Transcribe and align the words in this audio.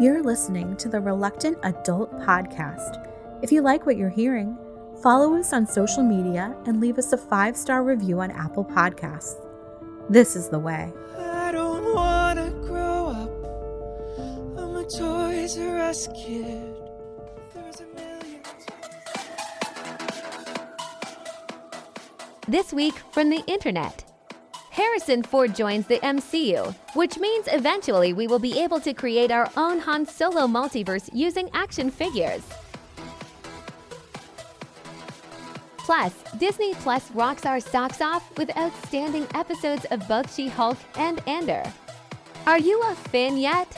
You're 0.00 0.24
listening 0.24 0.76
to 0.78 0.88
the 0.88 1.00
Reluctant 1.00 1.56
Adult 1.62 2.10
Podcast. 2.18 3.08
If 3.42 3.52
you 3.52 3.62
like 3.62 3.86
what 3.86 3.96
you're 3.96 4.08
hearing, 4.08 4.58
follow 5.00 5.36
us 5.36 5.52
on 5.52 5.68
social 5.68 6.02
media 6.02 6.52
and 6.66 6.80
leave 6.80 6.98
us 6.98 7.12
a 7.12 7.16
five 7.16 7.56
star 7.56 7.84
review 7.84 8.20
on 8.20 8.32
Apple 8.32 8.64
Podcasts. 8.64 9.36
This 10.10 10.34
is 10.34 10.48
the 10.48 10.58
way. 10.58 10.92
I 11.16 11.52
don't 11.52 11.94
wanna 11.94 12.50
grow 12.66 13.06
up. 13.06 13.30
I'm 14.58 14.74
a 14.74 14.82
Toys 14.82 15.56
R 15.58 15.78
Us 15.78 16.08
kid. 16.08 16.74
There's 17.54 17.80
a 17.80 17.86
million. 17.94 18.42
This 22.48 22.72
week 22.72 22.94
from 23.12 23.30
the 23.30 23.44
internet. 23.46 24.04
Harrison 24.74 25.22
Ford 25.22 25.54
joins 25.54 25.86
the 25.86 26.00
MCU, 26.00 26.74
which 26.94 27.16
means 27.18 27.46
eventually 27.46 28.12
we 28.12 28.26
will 28.26 28.40
be 28.40 28.58
able 28.58 28.80
to 28.80 28.92
create 28.92 29.30
our 29.30 29.48
own 29.56 29.78
Han 29.78 30.04
Solo 30.04 30.48
multiverse 30.48 31.08
using 31.12 31.48
action 31.52 31.92
figures. 31.92 32.42
Plus, 35.76 36.12
Disney 36.38 36.74
Plus 36.74 37.08
rocks 37.12 37.46
our 37.46 37.60
socks 37.60 38.00
off 38.00 38.36
with 38.36 38.50
outstanding 38.56 39.28
episodes 39.36 39.84
of 39.92 40.08
both 40.08 40.34
She 40.34 40.48
Hulk 40.48 40.78
and 40.96 41.22
Andor. 41.28 41.62
Are 42.44 42.58
you 42.58 42.82
a 42.82 42.96
fan 42.96 43.36
yet? 43.36 43.68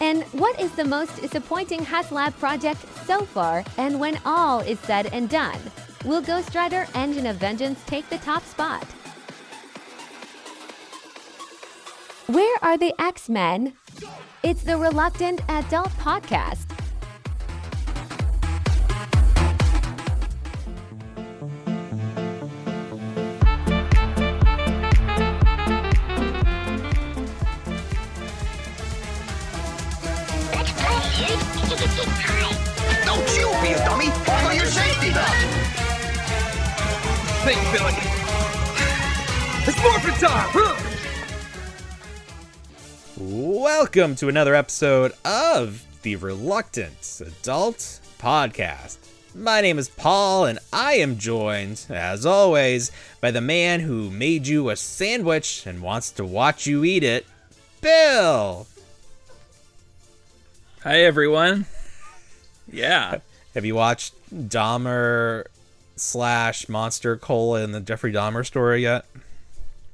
And 0.00 0.24
what 0.32 0.58
is 0.58 0.72
the 0.72 0.84
most 0.84 1.20
disappointing 1.20 1.86
HasLab 1.86 2.36
project 2.40 2.84
so 3.06 3.24
far? 3.24 3.64
And 3.76 4.00
when 4.00 4.18
all 4.24 4.58
is 4.58 4.80
said 4.80 5.06
and 5.12 5.28
done, 5.28 5.60
will 6.04 6.20
Ghost 6.20 6.54
Rider 6.54 6.86
Engine 6.94 7.26
of 7.26 7.36
Vengeance 7.36 7.82
take 7.86 8.08
the 8.08 8.18
top 8.18 8.44
spot? 8.44 8.84
Where 12.26 12.58
are 12.62 12.76
the 12.76 12.94
X 13.00 13.28
Men? 13.28 13.74
It's 14.42 14.62
the 14.62 14.76
Reluctant 14.76 15.40
Adult 15.48 15.90
Podcast. 15.98 16.66
Don't 33.04 33.36
you 33.36 33.48
be 33.62 33.72
a 33.72 33.78
dummy! 33.84 34.06
Follow 34.24 34.52
your 34.52 34.66
safety 34.66 35.10
belt! 35.12 35.57
Think, 37.48 37.72
Billy. 37.72 37.94
It's 39.66 39.82
morphin' 39.82 40.12
time! 40.20 40.50
Huh? 40.52 40.76
Welcome 43.16 44.16
to 44.16 44.28
another 44.28 44.54
episode 44.54 45.14
of 45.24 45.82
the 46.02 46.16
Reluctant 46.16 47.22
Adult 47.26 48.00
Podcast. 48.18 48.98
My 49.34 49.62
name 49.62 49.78
is 49.78 49.88
Paul, 49.88 50.44
and 50.44 50.58
I 50.74 50.96
am 50.96 51.16
joined, 51.16 51.86
as 51.88 52.26
always, 52.26 52.92
by 53.22 53.30
the 53.30 53.40
man 53.40 53.80
who 53.80 54.10
made 54.10 54.46
you 54.46 54.68
a 54.68 54.76
sandwich 54.76 55.64
and 55.64 55.80
wants 55.80 56.10
to 56.10 56.26
watch 56.26 56.66
you 56.66 56.84
eat 56.84 57.02
it, 57.02 57.24
Bill. 57.80 58.66
Hi, 60.82 61.00
everyone. 61.00 61.64
Yeah. 62.70 63.20
Have 63.54 63.64
you 63.64 63.74
watched 63.74 64.12
Dahmer 64.30 65.46
slash 66.00 66.68
Monster 66.68 67.16
Cola 67.16 67.62
in 67.62 67.72
the 67.72 67.80
Jeffrey 67.80 68.12
Dahmer 68.12 68.44
story 68.46 68.82
yet? 68.82 69.04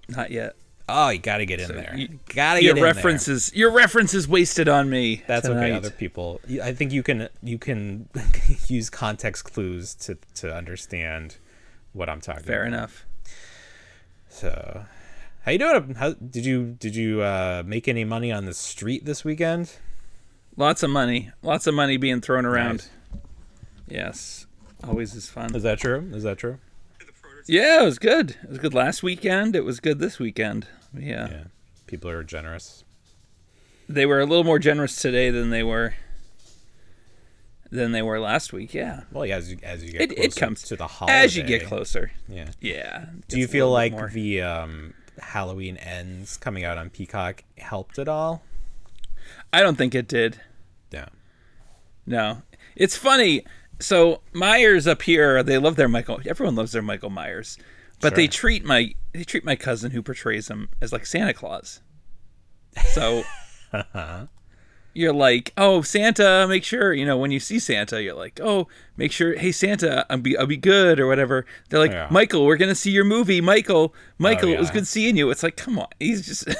Not 0.08 0.30
yet. 0.30 0.54
Oh, 0.88 1.08
you 1.08 1.18
gotta 1.18 1.46
get 1.46 1.60
in 1.60 1.68
So 1.68 1.72
there. 1.72 1.94
you- 1.96 2.18
gotta 2.28 2.62
Your 2.62 2.74
get 2.74 2.78
in 2.78 2.84
there. 2.84 2.94
references, 2.94 3.50
your 3.54 3.70
references 3.70 4.28
wasted 4.28 4.68
on 4.68 4.90
me. 4.90 5.22
That's 5.26 5.46
okay. 5.48 5.72
Other 5.72 5.90
people, 5.90 6.40
I 6.62 6.72
think 6.74 6.92
you 6.92 7.02
can 7.02 7.28
you 7.42 7.56
can 7.58 8.08
use 8.66 8.90
context 8.90 9.44
clues 9.46 9.94
to 9.94 10.18
to 10.36 10.54
understand 10.54 11.36
what 11.94 12.10
I'm 12.10 12.20
talking. 12.20 12.42
Fair 12.44 12.64
about. 12.66 12.74
enough. 12.74 13.06
So, 14.28 14.84
how 15.44 15.52
you 15.52 15.58
doing? 15.58 15.94
How 15.94 16.12
did 16.12 16.44
you 16.44 16.76
did 16.78 16.94
you 16.96 17.22
uh, 17.22 17.62
make 17.64 17.88
any 17.88 18.04
money 18.04 18.30
on 18.30 18.44
the 18.44 18.52
street 18.54 19.04
this 19.06 19.24
weekend? 19.24 19.72
Lots 20.56 20.82
of 20.82 20.90
money. 20.90 21.30
Lots 21.42 21.66
of 21.66 21.74
money 21.74 21.96
being 21.96 22.20
thrown 22.20 22.44
around. 22.44 22.76
Nice. 22.76 22.88
Yes. 23.88 24.46
Always 24.86 25.14
is 25.14 25.28
fun. 25.28 25.54
Is 25.54 25.62
that 25.62 25.78
true? 25.78 26.08
Is 26.12 26.22
that 26.22 26.38
true? 26.38 26.58
Yeah, 27.46 27.82
it 27.82 27.84
was 27.84 27.98
good. 27.98 28.30
It 28.42 28.48
was 28.48 28.58
good 28.58 28.74
last 28.74 29.02
weekend. 29.02 29.54
It 29.54 29.64
was 29.64 29.80
good 29.80 29.98
this 29.98 30.18
weekend. 30.18 30.66
Yeah. 30.96 31.28
Yeah, 31.28 31.44
people 31.86 32.10
are 32.10 32.22
generous. 32.22 32.84
They 33.88 34.06
were 34.06 34.20
a 34.20 34.26
little 34.26 34.44
more 34.44 34.58
generous 34.58 34.96
today 34.96 35.30
than 35.30 35.50
they 35.50 35.62
were 35.62 35.94
than 37.70 37.92
they 37.92 38.02
were 38.02 38.20
last 38.20 38.52
week. 38.52 38.72
Yeah. 38.72 39.02
Well, 39.12 39.26
yeah, 39.26 39.36
as 39.36 39.50
you, 39.50 39.58
as 39.62 39.84
you 39.84 39.92
get 39.92 40.02
It, 40.02 40.06
closer 40.14 40.28
it 40.28 40.36
comes 40.36 40.62
to 40.62 40.76
the 40.76 40.86
holiday, 40.86 41.18
as 41.18 41.36
you 41.36 41.42
get 41.42 41.66
closer. 41.66 42.12
Yeah. 42.28 42.50
Yeah. 42.60 43.06
Do 43.28 43.38
you 43.38 43.46
feel 43.46 43.70
like 43.70 43.92
more. 43.92 44.08
the 44.08 44.42
um, 44.42 44.94
Halloween 45.18 45.76
ends 45.78 46.36
coming 46.36 46.64
out 46.64 46.78
on 46.78 46.88
Peacock 46.88 47.42
helped 47.58 47.98
at 47.98 48.08
all? 48.08 48.42
I 49.52 49.60
don't 49.60 49.76
think 49.76 49.94
it 49.94 50.08
did. 50.08 50.40
Yeah. 50.90 51.08
No, 52.06 52.42
it's 52.76 52.96
funny. 52.96 53.44
So 53.80 54.22
Myers 54.32 54.86
up 54.86 55.02
here, 55.02 55.42
they 55.42 55.58
love 55.58 55.76
their 55.76 55.88
Michael. 55.88 56.20
Everyone 56.26 56.54
loves 56.54 56.72
their 56.72 56.82
Michael 56.82 57.10
Myers, 57.10 57.58
but 58.00 58.14
they 58.14 58.26
treat 58.28 58.64
my 58.64 58.94
they 59.12 59.24
treat 59.24 59.44
my 59.44 59.56
cousin 59.56 59.90
who 59.90 60.02
portrays 60.02 60.48
him 60.48 60.68
as 60.80 60.92
like 60.92 61.06
Santa 61.06 61.32
Claus. 61.34 61.80
So 62.92 63.24
you're 64.94 65.12
like, 65.12 65.52
oh 65.56 65.82
Santa, 65.82 66.46
make 66.48 66.64
sure 66.64 66.92
you 66.92 67.04
know 67.04 67.18
when 67.18 67.30
you 67.30 67.40
see 67.40 67.58
Santa, 67.58 68.02
you're 68.02 68.14
like, 68.14 68.40
oh 68.42 68.68
make 68.96 69.12
sure, 69.12 69.36
hey 69.36 69.52
Santa, 69.52 70.06
I'll 70.08 70.18
be 70.18 70.36
I'll 70.36 70.46
be 70.46 70.56
good 70.56 71.00
or 71.00 71.06
whatever. 71.06 71.44
They're 71.68 71.80
like, 71.80 71.92
Yeah. 71.92 72.08
Michael, 72.10 72.46
we're 72.46 72.56
gonna 72.56 72.74
see 72.74 72.90
your 72.90 73.04
movie, 73.04 73.40
Michael. 73.40 73.92
Oh, 73.94 73.98
Michael, 74.18 74.50
it 74.50 74.58
was 74.58 74.70
good 74.70 74.86
seeing 74.86 75.16
you. 75.16 75.30
It's 75.30 75.42
like, 75.42 75.56
come 75.56 75.78
on, 75.78 75.88
he's 75.98 76.26
just. 76.26 76.48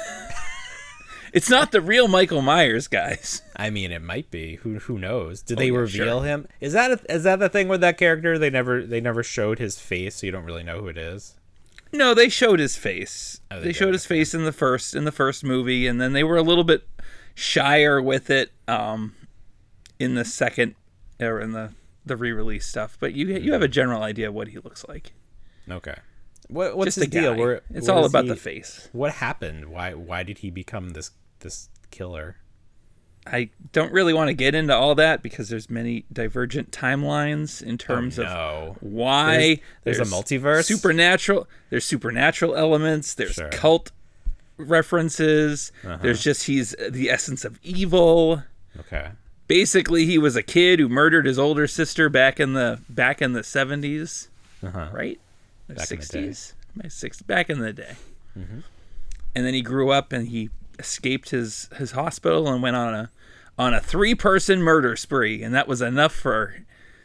It's 1.35 1.49
not 1.49 1.71
the 1.71 1.81
real 1.81 2.07
Michael 2.07 2.41
Myers, 2.41 2.87
guys. 2.87 3.41
I 3.57 3.69
mean, 3.69 3.91
it 3.91 4.01
might 4.01 4.31
be. 4.31 4.55
Who 4.55 4.79
who 4.79 4.97
knows? 4.97 5.41
Did 5.41 5.57
they 5.57 5.69
Oh, 5.69 5.73
yeah, 5.75 5.79
reveal 5.81 6.19
sure. 6.21 6.25
him? 6.25 6.47
Is 6.61 6.73
that 6.73 6.91
a, 6.91 7.13
is 7.13 7.23
that 7.23 7.39
the 7.39 7.49
thing 7.49 7.67
with 7.67 7.81
that 7.81 7.97
character? 7.97 8.39
They 8.39 8.49
never 8.49 8.85
they 8.85 9.01
never 9.01 9.21
showed 9.21 9.59
his 9.59 9.77
face, 9.79 10.15
so 10.15 10.25
you 10.25 10.31
don't 10.31 10.45
really 10.45 10.63
know 10.63 10.79
who 10.79 10.87
it 10.87 10.97
is. 10.97 11.35
No, 11.91 12.13
they 12.13 12.29
showed 12.29 12.59
his 12.59 12.75
face. 12.77 13.39
Oh, 13.51 13.57
they 13.59 13.65
they 13.67 13.73
showed 13.73 13.93
his 13.93 14.05
face 14.05 14.33
in 14.33 14.45
the 14.45 14.51
first 14.51 14.95
in 14.95 15.03
the 15.05 15.11
first 15.11 15.43
movie, 15.43 15.87
and 15.87 15.99
then 16.01 16.13
they 16.13 16.23
were 16.23 16.37
a 16.37 16.41
little 16.41 16.63
bit 16.63 16.87
shyer 17.35 18.01
with 18.01 18.29
it 18.29 18.51
um, 18.67 19.13
in 19.99 20.15
the 20.15 20.25
second 20.25 20.75
or 21.19 21.39
in 21.41 21.51
the 21.51 21.73
the 22.05 22.15
re-release 22.15 22.65
stuff. 22.65 22.97
But 22.99 23.13
you 23.13 23.27
you 23.27 23.51
have 23.53 23.61
a 23.61 23.67
general 23.67 24.03
idea 24.03 24.29
of 24.29 24.33
what 24.33 24.47
he 24.49 24.57
looks 24.59 24.85
like. 24.87 25.11
Okay. 25.69 25.95
What 26.47 26.77
what's 26.77 26.95
Just 26.95 26.97
his 26.97 27.07
deal? 27.07 27.35
Where, 27.35 27.61
it's 27.71 27.89
all 27.89 28.05
about 28.05 28.23
he- 28.25 28.29
the 28.29 28.35
face. 28.35 28.87
What 28.91 29.13
happened? 29.13 29.65
Why 29.69 29.93
why 29.93 30.23
did 30.23 30.39
he 30.39 30.49
become 30.49 30.91
this 30.91 31.11
this 31.45 31.69
killer? 31.91 32.35
I 33.27 33.49
don't 33.71 33.91
really 33.91 34.13
want 34.13 34.27
to 34.27 34.33
get 34.33 34.53
into 34.53 34.75
all 34.75 34.93
that 34.95 35.23
because 35.23 35.49
there's 35.49 35.67
many 35.69 36.05
divergent 36.13 36.71
timelines 36.71 37.61
in 37.61 37.77
terms 37.79 38.19
Oh, 38.19 38.23
no. 38.23 38.29
of 38.29 38.83
why 38.83 39.37
There's- 39.37 39.59
there's 39.83 39.99
a 39.99 40.03
multiverse? 40.15 40.65
Supernatural. 40.65 41.47
There's 41.71 41.85
supernatural 41.85 42.55
elements. 42.55 43.13
There's 43.15 43.33
Sure. 43.33 43.49
cult 43.49 43.91
references. 44.57 45.71
Uh-huh. 45.83 45.97
There's 46.01 46.21
just 46.23 46.45
he's 46.45 46.75
the 46.89 47.09
essence 47.09 47.45
of 47.45 47.59
evil. 47.63 48.43
Okay. 48.79 49.09
basically 49.47 50.05
he 50.07 50.17
was 50.17 50.35
a 50.35 50.41
kid 50.43 50.79
who 50.79 50.89
murdered 50.89 51.25
his 51.27 51.37
older 51.39 51.67
sister 51.67 52.09
back 52.09 52.39
in 52.39 52.53
the 52.53 52.79
back 52.89 53.21
in 53.21 53.33
the 53.33 53.41
70s 53.43 54.27
Uh-huh. 54.63 54.89
right 54.91 55.19
Back 55.69 55.91
in 55.91 55.99
the 55.99 56.05
day. 56.05 56.19
Mm-hmm. 56.19 56.29
60s 56.29 56.53
my 56.83 56.89
six 56.89 57.21
back 57.21 57.49
in 57.49 57.59
the 57.59 57.71
day 57.71 57.95
and 58.35 59.45
then 59.45 59.53
he 59.53 59.61
grew 59.61 59.91
up 59.91 60.11
and 60.11 60.27
he 60.29 60.49
escaped 60.79 61.29
his 61.29 61.69
his 61.77 61.91
hospital 61.91 62.47
and 62.47 62.61
went 62.61 62.75
on 62.75 62.93
a 62.93 63.09
on 63.57 63.73
a 63.73 63.79
three 63.81 64.15
person 64.15 64.61
murder 64.61 64.95
spree 64.95 65.41
and 65.43 65.53
that 65.53 65.67
was 65.67 65.81
enough 65.81 66.13
for 66.13 66.55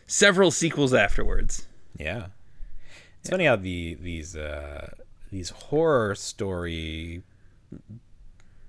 several 0.06 0.50
sequels 0.50 0.92
afterwards 0.92 1.66
Yeah. 1.98 2.26
It's 3.20 3.30
funny 3.30 3.44
how 3.44 3.56
the 3.56 3.94
these 3.94 4.34
uh 4.36 4.94
these 5.30 5.50
horror 5.50 6.14
story 6.14 7.22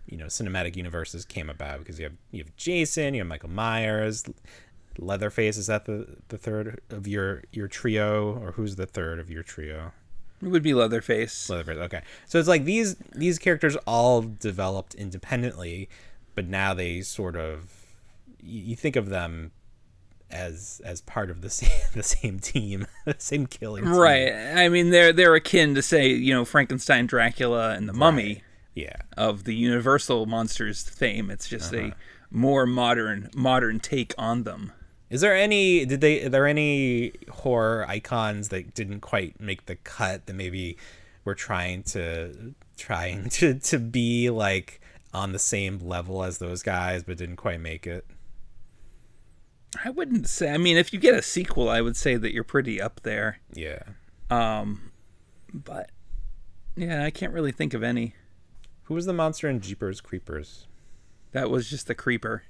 you 0.07 0.17
know 0.17 0.25
cinematic 0.25 0.75
universes 0.75 1.25
came 1.25 1.49
about 1.49 1.79
because 1.79 1.97
you 1.97 2.03
have 2.05 2.13
you 2.31 2.43
have 2.43 2.55
Jason, 2.57 3.13
you 3.13 3.21
have 3.21 3.27
Michael 3.27 3.49
Myers, 3.49 4.25
Leatherface. 4.97 5.57
Is 5.57 5.67
that 5.67 5.85
the 5.85 6.17
the 6.27 6.37
third 6.37 6.81
of 6.89 7.07
your 7.07 7.43
your 7.51 7.67
trio, 7.67 8.37
or 8.37 8.51
who's 8.51 8.75
the 8.75 8.85
third 8.85 9.19
of 9.19 9.29
your 9.31 9.41
trio? 9.41 9.93
It 10.41 10.47
would 10.47 10.63
be 10.63 10.73
leatherface 10.73 11.49
Leatherface. 11.49 11.77
Okay, 11.77 12.01
so 12.25 12.39
it's 12.39 12.47
like 12.47 12.65
these 12.65 12.95
these 13.15 13.37
characters 13.39 13.75
all 13.87 14.21
developed 14.21 14.95
independently, 14.95 15.89
but 16.35 16.47
now 16.47 16.73
they 16.73 17.01
sort 17.01 17.35
of 17.35 17.69
you, 18.41 18.61
you 18.61 18.75
think 18.75 18.95
of 18.95 19.09
them 19.09 19.51
as 20.29 20.81
as 20.85 21.01
part 21.01 21.29
of 21.29 21.41
the 21.41 21.49
same 21.59 21.69
the 21.93 22.03
same 22.03 22.39
team, 22.39 22.87
the 23.05 23.15
same 23.19 23.45
killing 23.45 23.83
team. 23.83 23.93
right 23.93 24.31
i 24.55 24.69
mean 24.69 24.89
they're 24.89 25.11
they're 25.11 25.35
akin 25.35 25.75
to 25.75 25.81
say 25.81 26.07
you 26.09 26.33
know 26.33 26.45
frankenstein 26.45 27.05
dracula 27.05 27.71
and 27.71 27.87
the 27.89 27.93
mummy 27.93 28.41
Yeah. 28.73 28.95
of 29.17 29.43
the 29.43 29.53
Universal 29.53 30.27
monsters 30.27 30.83
fame. 30.83 31.29
It's 31.29 31.49
just 31.49 31.73
a 31.73 31.87
uh-huh. 31.87 31.95
more 32.31 32.65
modern 32.65 33.29
modern 33.35 33.81
take 33.81 34.13
on 34.17 34.43
them. 34.43 34.71
Is 35.11 35.19
there 35.19 35.35
any 35.35 35.85
did 35.85 35.99
they 35.99 36.23
are 36.23 36.29
there 36.29 36.47
any 36.47 37.11
horror 37.29 37.85
icons 37.87 38.47
that 38.49 38.73
didn't 38.73 39.01
quite 39.01 39.39
make 39.41 39.65
the 39.65 39.75
cut 39.75 40.25
that 40.25 40.33
maybe 40.33 40.77
were 41.25 41.35
trying 41.35 41.83
to 41.83 42.55
trying 42.77 43.29
to 43.31 43.59
to 43.59 43.77
be 43.77 44.29
like 44.29 44.79
on 45.13 45.33
the 45.33 45.39
same 45.39 45.79
level 45.79 46.23
as 46.23 46.37
those 46.37 46.63
guys 46.63 47.03
but 47.03 47.17
didn't 47.17 47.35
quite 47.35 47.59
make 47.59 47.85
it? 47.85 48.07
I 49.83 49.89
wouldn't 49.89 50.27
say. 50.27 50.51
I 50.53 50.57
mean, 50.57 50.77
if 50.77 50.91
you 50.93 50.99
get 50.99 51.13
a 51.13 51.21
sequel, 51.21 51.69
I 51.69 51.81
would 51.81 51.97
say 51.97 52.15
that 52.15 52.33
you're 52.33 52.45
pretty 52.45 52.81
up 52.81 53.01
there. 53.03 53.39
Yeah. 53.53 53.83
Um 54.29 54.91
But 55.53 55.91
yeah, 56.77 57.03
I 57.03 57.11
can't 57.11 57.33
really 57.33 57.51
think 57.51 57.73
of 57.73 57.83
any. 57.83 58.15
Who 58.83 58.93
was 58.93 59.05
the 59.05 59.13
monster 59.13 59.49
in 59.49 59.59
Jeepers 59.59 59.99
Creepers? 59.99 60.67
That 61.33 61.49
was 61.49 61.69
just 61.69 61.87
the 61.87 61.95
creeper. 61.95 62.43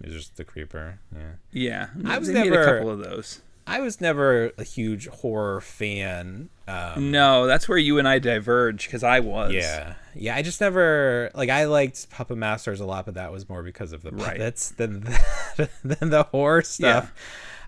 It 0.00 0.06
was 0.06 0.14
just 0.14 0.36
the 0.36 0.44
creeper. 0.44 1.00
Yeah. 1.14 1.32
Yeah, 1.50 1.86
I 2.06 2.18
was 2.18 2.28
they 2.28 2.34
made 2.34 2.50
never- 2.50 2.62
a 2.62 2.78
couple 2.78 2.90
of 2.90 2.98
those. 3.00 3.40
I 3.66 3.80
was 3.80 4.00
never 4.00 4.50
a 4.56 4.64
huge 4.64 5.08
horror 5.08 5.60
fan. 5.60 6.48
Um, 6.66 7.10
No, 7.10 7.46
that's 7.46 7.68
where 7.68 7.76
you 7.76 7.98
and 7.98 8.08
I 8.08 8.18
diverge 8.18 8.86
because 8.86 9.02
I 9.04 9.20
was. 9.20 9.52
Yeah, 9.52 9.92
yeah. 10.14 10.34
I 10.36 10.40
just 10.40 10.58
never 10.62 11.30
like. 11.34 11.50
I 11.50 11.64
liked 11.66 12.08
Puppet 12.08 12.38
Masters 12.38 12.80
a 12.80 12.86
lot, 12.86 13.04
but 13.04 13.12
that 13.16 13.30
was 13.30 13.46
more 13.46 13.62
because 13.62 13.92
of 13.92 14.00
the 14.02 14.10
Right. 14.12 14.38
puppets 14.38 14.70
than 14.70 15.00
the, 15.58 15.68
than 15.84 16.08
the 16.08 16.22
horror 16.22 16.62
stuff. 16.62 17.12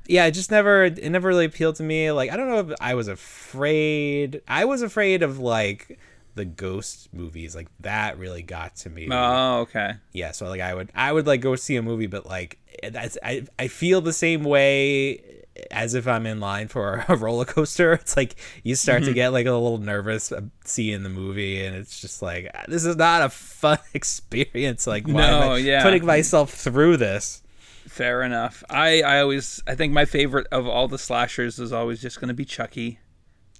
Yeah. 0.06 0.24
it 0.24 0.30
just 0.30 0.50
never. 0.50 0.84
It 0.84 1.10
never 1.10 1.28
really 1.28 1.44
appealed 1.44 1.76
to 1.76 1.82
me. 1.82 2.10
Like 2.12 2.30
I 2.32 2.36
don't 2.38 2.48
know 2.48 2.60
if 2.60 2.78
I 2.80 2.94
was 2.94 3.06
afraid. 3.08 4.40
I 4.48 4.64
was 4.64 4.80
afraid 4.82 5.22
of 5.22 5.38
like 5.38 5.98
the 6.34 6.44
ghost 6.44 7.08
movies. 7.12 7.54
Like 7.54 7.68
that 7.80 8.18
really 8.18 8.42
got 8.42 8.76
to 8.76 8.90
me. 8.90 9.08
Oh, 9.10 9.60
okay. 9.60 9.94
yeah. 10.12 10.32
So 10.32 10.48
like 10.48 10.60
I 10.60 10.74
would 10.74 10.90
I 10.94 11.12
would 11.12 11.26
like 11.26 11.40
go 11.40 11.56
see 11.56 11.76
a 11.76 11.82
movie, 11.82 12.06
but 12.06 12.26
like 12.26 12.58
that's 12.90 13.18
I 13.22 13.44
I 13.58 13.68
feel 13.68 14.00
the 14.00 14.12
same 14.12 14.44
way 14.44 15.22
as 15.70 15.94
if 15.94 16.06
I'm 16.08 16.24
in 16.26 16.40
line 16.40 16.68
for 16.68 17.04
a 17.08 17.16
roller 17.16 17.44
coaster. 17.44 17.92
It's 17.92 18.16
like 18.16 18.36
you 18.62 18.74
start 18.74 19.02
Mm-hmm. 19.02 19.08
to 19.08 19.14
get 19.14 19.28
like 19.32 19.46
a 19.46 19.52
little 19.52 19.78
nervous 19.78 20.32
seeing 20.64 21.02
the 21.02 21.08
movie, 21.10 21.64
and 21.64 21.76
it's 21.76 22.00
just 22.00 22.22
like 22.22 22.50
"Ah, 22.54 22.62
this 22.68 22.84
is 22.84 22.96
not 22.96 23.22
a 23.22 23.28
fun 23.28 23.78
experience. 23.94 24.86
Like 24.86 25.06
why 25.06 25.24
am 25.24 25.40
No, 25.40 25.52
I 25.52 25.58
yeah. 25.58 25.82
putting 25.82 26.06
myself 26.06 26.52
through 26.52 26.96
this? 26.98 27.42
Fair 27.88 28.22
enough. 28.22 28.62
I, 28.70 29.02
I 29.02 29.20
always 29.20 29.60
I 29.66 29.74
think 29.74 29.92
my 29.92 30.04
favorite 30.04 30.46
of 30.52 30.66
all 30.68 30.86
the 30.86 30.98
slashers 30.98 31.58
is 31.58 31.72
always 31.72 32.00
just 32.00 32.20
going 32.20 32.28
to 32.28 32.34
be 32.34 32.44
Chucky. 32.44 33.00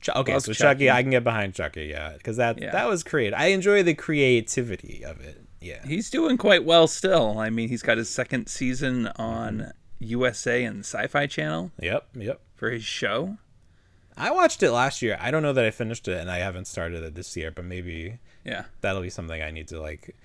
Ch- 0.01 0.09
okay, 0.11 0.39
so 0.39 0.53
Chucky. 0.53 0.59
Chucky, 0.87 0.91
I 0.91 1.03
can 1.03 1.11
get 1.11 1.25
behind 1.25 1.55
Chucky, 1.55 1.87
yeah, 1.87 2.15
because 2.15 2.37
that 2.39 2.61
Yeah. 2.61 2.71
that 2.73 2.89
was 2.89 3.03
creative. 3.03 3.39
I 3.39 3.47
enjoy 3.47 3.83
the 3.83 3.95
creativity 3.95 5.05
of 5.05 5.21
it. 5.21 5.43
Yeah, 5.61 5.87
He's 5.87 6.09
doing 6.09 6.39
quite 6.39 6.65
well 6.65 6.87
still. 6.87 7.39
I 7.39 7.51
mean, 7.51 7.69
he's 7.69 7.83
got 7.83 7.99
his 7.99 8.09
second 8.09 8.49
season 8.49 9.09
on 9.17 9.59
mm-hmm. 9.59 9.71
USA 9.99 10.65
and 10.65 10.81
Sci-Fi 10.81 11.27
Channel 11.27 11.71
yep, 11.79 12.09
yep. 12.15 12.41
for 12.55 12.71
his 12.71 12.83
show. 12.83 13.37
I 14.17 14.31
watched 14.31 14.63
it 14.63 14.73
last 14.73 15.03
year. 15.03 15.19
I 15.21 15.31
don't 15.31 15.43
know 15.43 15.53
that 15.53 15.65
I 15.65 15.71
finished 15.71 16.09
it, 16.09 16.19
and 16.19 16.31
I 16.31 16.39
haven't 16.39 16.67
started 16.67 17.03
it 17.03 17.15
this 17.15 17.37
year, 17.37 17.51
but 17.51 17.67
maybe 17.67 18.19
Yeah. 18.45 18.65
that'll 18.81 19.03
be 19.03 19.11
something 19.11 19.43
I 19.43 19.51
need 19.51 19.69
to 19.69 19.81
like 19.81 20.17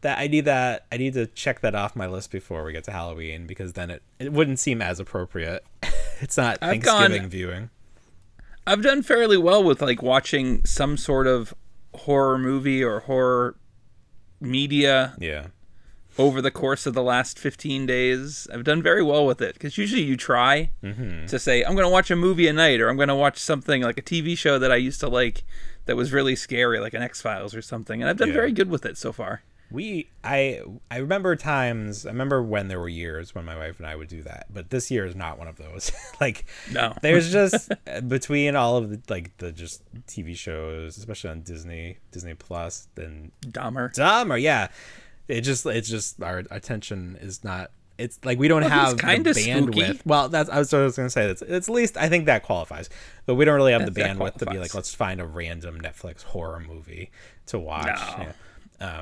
that 0.00 0.18
I 0.18 0.26
need 0.26 0.44
that 0.46 0.86
I 0.90 0.96
need 0.96 1.14
to 1.14 1.26
check 1.26 1.60
that 1.60 1.74
off 1.74 1.96
my 1.96 2.06
list 2.06 2.30
before 2.30 2.64
we 2.64 2.72
get 2.72 2.84
to 2.84 2.92
Halloween 2.92 3.46
because 3.46 3.72
then 3.74 3.90
it, 3.90 4.02
it 4.18 4.32
wouldn't 4.32 4.58
seem 4.58 4.80
as 4.80 5.00
appropriate. 5.00 5.64
it's 6.20 6.36
not 6.36 6.58
I've 6.62 6.70
Thanksgiving 6.82 7.22
gone- 7.22 7.30
viewing. 7.30 7.70
I've 8.66 8.82
done 8.82 9.02
fairly 9.02 9.36
well 9.36 9.62
with 9.62 9.80
like 9.80 10.02
watching 10.02 10.64
some 10.64 10.96
sort 10.96 11.26
of 11.26 11.54
horror 11.94 12.38
movie 12.38 12.82
or 12.82 13.00
horror 13.00 13.56
media 14.40 15.14
Yeah. 15.18 15.46
over 16.18 16.42
the 16.42 16.50
course 16.50 16.86
of 16.86 16.94
the 16.94 17.02
last 17.02 17.38
15 17.38 17.86
days. 17.86 18.46
I've 18.52 18.64
done 18.64 18.82
very 18.82 19.02
well 19.02 19.24
with 19.26 19.40
it 19.40 19.54
because 19.54 19.78
usually 19.78 20.02
you 20.02 20.16
try 20.16 20.70
mm-hmm. 20.82 21.26
to 21.26 21.38
say, 21.38 21.62
I'm 21.62 21.74
going 21.74 21.86
to 21.86 21.90
watch 21.92 22.10
a 22.10 22.16
movie 22.16 22.48
a 22.48 22.52
night 22.52 22.80
or 22.80 22.88
I'm 22.88 22.96
going 22.96 23.08
to 23.08 23.14
watch 23.14 23.38
something 23.38 23.82
like 23.82 23.98
a 23.98 24.02
TV 24.02 24.36
show 24.36 24.58
that 24.58 24.72
I 24.72 24.76
used 24.76 25.00
to 25.00 25.08
like 25.08 25.44
that 25.86 25.96
was 25.96 26.12
really 26.12 26.34
scary, 26.36 26.80
like 26.80 26.94
an 26.94 27.02
X 27.02 27.20
Files 27.22 27.54
or 27.54 27.62
something. 27.62 28.02
And 28.02 28.10
I've 28.10 28.16
done 28.18 28.28
Yeah. 28.28 28.34
very 28.34 28.52
good 28.52 28.68
with 28.68 28.84
it 28.84 28.98
so 28.98 29.12
far. 29.12 29.42
We 29.70 30.08
I 30.22 30.62
I 30.90 30.98
remember 30.98 31.34
times 31.34 32.06
I 32.06 32.10
remember 32.10 32.40
when 32.42 32.68
there 32.68 32.78
were 32.78 32.88
years 32.88 33.34
when 33.34 33.44
my 33.44 33.56
wife 33.56 33.78
and 33.78 33.86
I 33.86 33.96
would 33.96 34.06
do 34.08 34.22
that, 34.22 34.46
but 34.52 34.70
this 34.70 34.90
year 34.90 35.06
is 35.06 35.16
not 35.16 35.38
one 35.38 35.48
of 35.48 35.56
those. 35.56 35.90
like 36.20 36.46
No. 36.72 36.94
there's 37.02 37.32
just 37.32 37.72
between 38.08 38.54
all 38.54 38.76
of 38.76 38.90
the 38.90 39.00
like 39.12 39.36
the 39.38 39.50
just 39.50 39.82
TV 40.06 40.36
shows, 40.36 40.96
especially 40.98 41.30
on 41.30 41.40
Disney, 41.42 41.98
Disney 42.12 42.34
Plus, 42.34 42.86
then 42.94 43.32
Dahmer. 43.44 43.92
Dahmer, 43.92 44.40
yeah. 44.40 44.68
It 45.26 45.40
just 45.40 45.66
it's 45.66 45.88
just 45.88 46.22
our 46.22 46.44
attention 46.52 47.18
is 47.20 47.42
not 47.42 47.72
it's 47.98 48.20
like 48.24 48.38
we 48.38 48.46
don't 48.46 48.60
Well, 48.60 48.70
have 48.70 48.98
kinda 48.98 49.30
bandwidth. 49.32 49.72
spooky. 49.86 50.00
Well, 50.04 50.28
that's 50.28 50.48
I 50.48 50.58
was, 50.58 50.72
I 50.74 50.84
was 50.84 50.94
going 50.96 51.06
to 51.06 51.10
say 51.10 51.26
that's 51.26 51.42
it's 51.42 51.68
at 51.68 51.74
least 51.74 51.96
I 51.96 52.08
think 52.08 52.26
that 52.26 52.44
qualifies. 52.44 52.88
But 53.24 53.34
we 53.34 53.44
don't 53.44 53.56
really 53.56 53.72
have 53.72 53.84
the 53.92 54.00
bandwidth 54.00 54.34
to 54.36 54.46
be 54.46 54.58
like 54.58 54.74
let's 54.76 54.94
find 54.94 55.20
a 55.20 55.26
random 55.26 55.80
Netflix 55.80 56.22
horror 56.22 56.60
movie 56.60 57.10
to 57.46 57.58
watch. 57.58 57.86
No. 57.86 58.26
Yeah. 58.26 58.32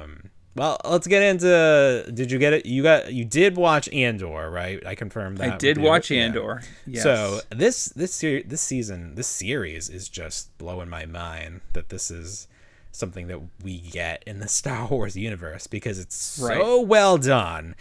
Um 0.02 0.31
well, 0.56 0.78
let's 0.84 1.06
get 1.06 1.22
into 1.22 2.08
did 2.14 2.30
you 2.30 2.38
get 2.38 2.52
it? 2.52 2.66
You 2.66 2.82
got 2.82 3.12
you 3.12 3.24
did 3.24 3.56
watch 3.56 3.88
Andor, 3.92 4.50
right? 4.50 4.84
I 4.86 4.94
confirmed 4.94 5.38
that. 5.38 5.54
I 5.54 5.56
did 5.56 5.78
you. 5.78 5.82
watch 5.82 6.10
Yeah. 6.10 6.22
Andor. 6.24 6.62
Yes. 6.86 7.02
So 7.02 7.40
this 7.50 7.86
this 7.86 8.14
ser- 8.14 8.42
this 8.44 8.60
season 8.60 9.14
this 9.16 9.26
series 9.26 9.88
is 9.88 10.08
just 10.08 10.56
blowing 10.58 10.88
my 10.88 11.06
mind 11.06 11.60
that 11.72 11.88
this 11.88 12.10
is 12.10 12.46
something 12.92 13.26
that 13.26 13.40
we 13.64 13.78
get 13.78 14.22
in 14.26 14.38
the 14.38 14.48
Star 14.60 14.86
Wars 14.86 15.16
universe 15.16 15.66
because 15.66 15.98
it's 15.98 16.14
so 16.16 16.46
Right. 16.78 16.86
well 16.86 17.18
done. 17.18 17.74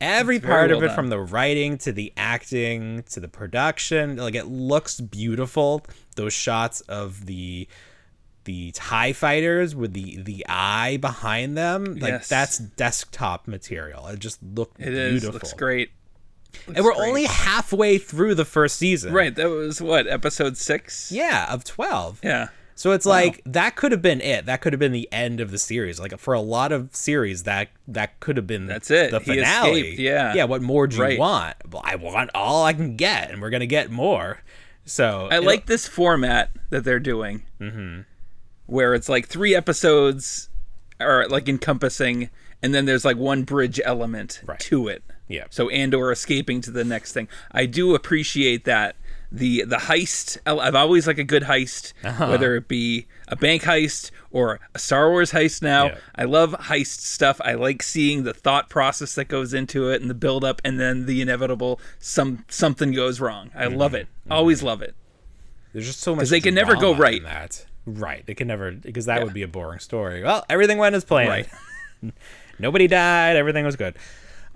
Every 0.00 0.36
very 0.38 0.50
part 0.52 0.70
of 0.72 0.76
well 0.78 0.84
it, 0.84 0.88
done. 0.88 0.96
from 0.96 1.08
the 1.08 1.20
writing 1.20 1.78
to 1.78 1.92
the 1.92 2.12
acting 2.18 3.02
to 3.10 3.20
the 3.20 3.28
production, 3.28 4.16
like 4.16 4.34
it 4.34 4.46
looks 4.46 5.00
beautiful. 5.00 5.86
Those 6.16 6.34
shots 6.34 6.80
of 6.82 7.24
the 7.26 7.66
the 8.46 8.72
Tie 8.72 9.12
fighters 9.12 9.76
with 9.76 9.92
the 9.92 10.16
the 10.22 10.44
eye 10.48 10.96
behind 10.96 11.56
them, 11.56 11.96
like 11.96 12.12
Yes. 12.12 12.28
that's 12.28 12.58
desktop 12.58 13.46
material. 13.46 14.06
It 14.06 14.18
just 14.18 14.42
looked 14.42 14.80
it 14.80 14.94
is. 14.94 15.12
beautiful. 15.20 15.34
Looks 15.34 15.52
great. 15.52 15.90
and 16.66 16.76
we're 16.82 16.94
great. 16.94 17.08
only 17.08 17.24
halfway 17.26 17.98
through 17.98 18.34
the 18.34 18.44
first 18.46 18.76
season. 18.76 19.12
Right. 19.12 19.34
That 19.34 19.50
was 19.50 19.82
what, 19.82 20.06
episode 20.06 20.56
six? 20.56 21.12
Yeah, 21.12 21.52
of 21.52 21.64
12. 21.64 22.20
Yeah. 22.24 22.48
So 22.74 22.92
it's 22.92 23.06
like 23.06 23.40
that 23.46 23.74
could 23.76 23.92
have 23.92 24.02
been 24.02 24.20
it. 24.20 24.44
That 24.46 24.60
could 24.60 24.72
have 24.74 24.80
been 24.80 24.92
the 24.92 25.08
end 25.10 25.40
of 25.40 25.50
the 25.50 25.58
series. 25.58 25.98
Like 25.98 26.18
for 26.18 26.34
a 26.34 26.40
lot 26.40 26.72
of 26.72 26.94
series 26.94 27.42
that 27.44 27.68
that 27.88 28.20
could 28.20 28.36
have 28.36 28.46
been 28.46 28.66
That's 28.66 28.90
it. 28.90 29.10
The 29.12 29.18
He 29.20 29.34
finale. 29.36 29.80
escaped, 29.80 29.98
yeah. 29.98 30.34
Yeah, 30.34 30.44
what 30.44 30.60
more 30.62 30.86
do 30.86 31.00
Right. 31.00 31.14
you 31.14 31.18
want? 31.18 31.56
Well, 31.70 31.82
I 31.84 31.96
want 31.96 32.30
all 32.34 32.64
I 32.64 32.72
can 32.74 32.96
get 32.96 33.30
and 33.30 33.40
we're 33.40 33.50
going 33.50 33.60
to 33.60 33.66
get 33.66 33.90
more. 33.90 34.40
So 34.84 35.26
I 35.30 35.38
like 35.38 35.66
this 35.66 35.88
format 35.88 36.50
that 36.70 36.84
they're 36.84 37.00
doing, 37.00 37.42
mm-hmm. 37.60 38.02
Where 38.66 38.94
it's 38.94 39.08
like 39.08 39.26
three 39.28 39.54
episodes 39.54 40.48
are 41.00 41.28
like 41.28 41.48
encompassing, 41.48 42.30
and 42.62 42.74
then 42.74 42.84
there's 42.86 43.04
like 43.04 43.16
one 43.16 43.44
bridge 43.44 43.80
element 43.84 44.40
Right. 44.44 44.58
to 44.60 44.88
it. 44.88 45.02
Yeah. 45.28 45.44
So 45.50 45.68
Andor 45.70 46.10
escaping 46.12 46.60
to 46.62 46.70
the 46.70 46.84
next 46.84 47.12
thing. 47.12 47.28
I 47.52 47.66
do 47.66 47.94
appreciate 47.94 48.64
that 48.64 48.96
the 49.30 49.64
the 49.64 49.76
heist. 49.76 50.38
I've 50.46 50.74
always 50.76 51.06
like 51.06 51.18
a 51.18 51.24
good 51.24 51.42
heist, 51.44 51.92
Uh-huh. 52.04 52.26
whether 52.28 52.54
it 52.56 52.68
be 52.68 53.06
a 53.28 53.34
bank 53.36 53.62
heist 53.62 54.10
or 54.30 54.60
a 54.74 54.78
Star 54.78 55.10
Wars 55.10 55.32
heist. 55.32 55.62
Now 55.62 55.86
Yeah. 55.86 55.98
I 56.14 56.24
love 56.24 56.52
heist 56.52 57.00
stuff. 57.00 57.40
I 57.44 57.54
like 57.54 57.82
seeing 57.82 58.22
the 58.22 58.32
thought 58.34 58.68
process 58.70 59.14
that 59.16 59.26
goes 59.26 59.52
into 59.52 59.90
it 59.90 60.00
and 60.00 60.08
the 60.08 60.14
build 60.14 60.44
up, 60.44 60.62
and 60.64 60.78
then 60.80 61.06
the 61.06 61.20
inevitable 61.20 61.80
some 61.98 62.44
something 62.48 62.92
goes 62.92 63.20
wrong. 63.20 63.50
I 63.54 63.66
love 63.66 63.92
Mm-hmm. 63.92 64.02
it. 64.02 64.08
Always 64.30 64.62
love 64.62 64.80
it. 64.82 64.94
there's 65.72 65.86
just 65.86 66.00
so 66.00 66.12
much 66.12 66.20
because 66.20 66.30
they 66.30 66.40
can 66.40 66.54
never 66.54 66.74
go 66.76 66.94
right. 66.94 67.18
in 67.18 67.24
that. 67.24 67.66
Right. 67.86 68.26
They 68.26 68.34
can 68.34 68.48
never 68.48 68.72
because 68.72 69.06
that 69.06 69.22
would 69.24 69.32
be 69.32 69.42
a 69.42 69.48
boring 69.48 69.78
story. 69.78 70.22
Well, 70.22 70.44
everything 70.50 70.78
went 70.78 70.94
as 70.96 71.04
planned. 71.04 71.28
Right. 71.30 71.48
nobody 72.58 72.86
died 72.86 73.36
everything 73.36 73.64
was 73.64 73.76
good 73.76 73.96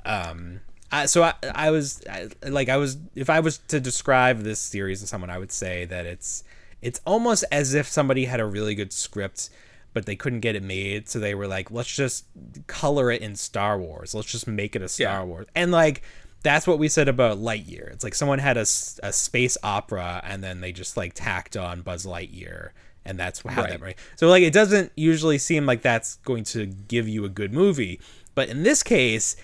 um 0.04 0.60
I, 0.92 1.06
so 1.06 1.22
I, 1.22 1.34
I 1.54 1.70
was 1.70 2.02
I, 2.08 2.28
like 2.48 2.68
i 2.68 2.76
was 2.76 2.98
if 3.14 3.30
i 3.30 3.40
was 3.40 3.58
to 3.68 3.80
describe 3.80 4.40
this 4.40 4.58
series 4.58 5.00
to 5.00 5.06
someone 5.06 5.30
i 5.30 5.38
would 5.38 5.52
say 5.52 5.84
that 5.86 6.06
it's 6.06 6.44
it's 6.82 7.00
almost 7.06 7.44
as 7.52 7.74
if 7.74 7.86
somebody 7.86 8.24
had 8.24 8.40
a 8.40 8.44
really 8.46 8.74
good 8.74 8.92
script 8.92 9.50
but 9.92 10.06
they 10.06 10.16
couldn't 10.16 10.40
get 10.40 10.54
it 10.54 10.62
made 10.62 11.08
so 11.08 11.18
they 11.18 11.34
were 11.34 11.46
like 11.46 11.70
let's 11.70 11.94
just 11.94 12.26
color 12.66 13.10
it 13.10 13.22
in 13.22 13.36
star 13.36 13.78
wars 13.78 14.14
let's 14.14 14.30
just 14.30 14.46
make 14.46 14.76
it 14.76 14.82
a 14.82 14.88
star 14.88 15.20
Yeah. 15.20 15.24
wars 15.24 15.46
and 15.54 15.70
like 15.72 16.02
that's 16.42 16.66
what 16.66 16.78
we 16.78 16.88
said 16.88 17.08
about 17.08 17.38
lightyear 17.38 17.90
it's 17.92 18.04
like 18.04 18.14
someone 18.14 18.38
had 18.38 18.56
a, 18.56 18.62
a 18.62 19.12
space 19.12 19.56
opera 19.62 20.20
and 20.24 20.42
then 20.42 20.60
they 20.60 20.72
just 20.72 20.96
like 20.96 21.12
tacked 21.14 21.56
on 21.56 21.82
buzz 21.82 22.04
lightyear 22.06 22.70
and 23.04 23.18
that's 23.18 23.42
how 23.46 23.62
that 23.62 23.70
Right. 23.72 23.80
right 23.80 23.98
so 24.16 24.28
like 24.28 24.42
it 24.42 24.52
doesn't 24.52 24.92
usually 24.96 25.38
seem 25.38 25.66
like 25.66 25.82
that's 25.82 26.16
going 26.18 26.44
to 26.44 26.66
give 26.66 27.08
you 27.08 27.24
a 27.24 27.28
good 27.28 27.52
movie 27.52 28.00
but 28.34 28.48
in 28.48 28.62
this 28.62 28.82
case 28.82 29.36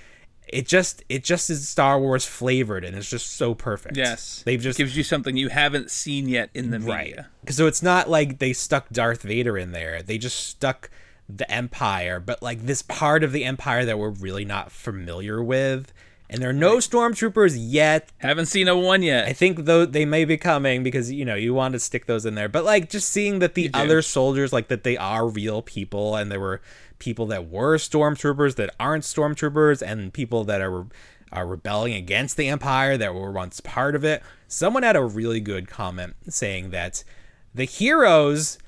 it 0.48 0.66
just 0.68 1.02
it 1.08 1.25
just 1.25 1.50
is 1.50 1.68
star 1.68 1.98
wars 1.98 2.25
flavored 2.25 2.84
and 2.84 2.96
it's 2.96 3.10
just 3.10 3.32
so 3.36 3.54
perfect 3.54 3.96
Yes. 3.96 4.42
they've 4.44 4.60
just 4.60 4.78
gives 4.78 4.96
you 4.96 5.02
something 5.02 5.36
you 5.36 5.48
haven't 5.48 5.90
seen 5.90 6.28
yet 6.28 6.50
in 6.54 6.70
the 6.70 6.78
right 6.80 7.06
media. 7.08 7.28
so 7.48 7.66
it's 7.66 7.82
not 7.82 8.08
like 8.08 8.38
they 8.38 8.52
stuck 8.52 8.88
darth 8.90 9.22
vader 9.22 9.56
in 9.58 9.72
there 9.72 10.02
they 10.02 10.18
just 10.18 10.38
stuck 10.46 10.90
the 11.28 11.50
empire, 11.50 12.20
but 12.20 12.40
like 12.40 12.66
this 12.66 12.82
part 12.82 13.25
of 13.25 13.32
the 13.32 13.44
empire 13.44 13.84
that 13.84 13.98
we're 13.98 14.10
really 14.10 14.44
not 14.44 14.70
familiar 14.70 15.42
with. 15.42 15.92
And 16.28 16.42
there 16.42 16.50
are 16.50 16.54
no 16.54 16.78
stormtroopers 16.78 17.56
yet. 17.59 18.11
Haven't 18.18 18.47
seen 18.47 18.66
a 18.68 18.76
one 18.76 19.02
yet. 19.02 19.28
I 19.28 19.33
think 19.33 19.64
though 19.64 19.87
they 19.87 20.04
may 20.04 20.25
be 20.25 20.37
coming 20.37 20.83
because 20.83 21.12
you 21.12 21.25
know 21.25 21.37
you 21.37 21.54
want 21.54 21.73
to 21.73 21.78
stick 21.78 22.06
those 22.06 22.26
in 22.26 22.35
there. 22.35 22.49
But 22.49 22.64
like 22.64 22.90
just 22.90 23.11
seeing 23.11 23.38
that 23.38 23.54
the 23.54 23.68
do. 23.68 23.78
other 23.78 24.02
soldiers 24.02 24.52
like 24.52 24.68
that 24.68 24.83
they 24.83 24.97
are 24.97 25.28
real 25.28 25.62
people 25.62 26.16
and 26.16 26.30
there 26.30 26.40
were 26.40 26.61
people 26.99 27.26
that 27.26 27.49
were 27.49 27.76
stormtroopers 27.76 28.56
that 28.56 28.75
aren't 28.80 29.04
stormtroopers 29.04 29.83
and 29.83 30.12
people 30.12 30.45
that 30.45 30.61
are 30.61 30.87
are 31.33 31.47
rebelling 31.47 31.92
against 31.92 32.37
the 32.37 32.49
empire 32.49 32.97
that 32.97 33.14
were 33.14 33.30
once 33.30 33.61
part 33.61 33.95
of 33.95 34.04
it. 34.04 34.23
Someone 34.49 34.83
had 34.83 34.97
a 34.97 35.04
really 35.04 35.40
good 35.40 35.68
comment 35.68 36.14
saying 36.28 36.71
that 36.71 37.04
the 37.54 37.64
heroes 37.64 38.59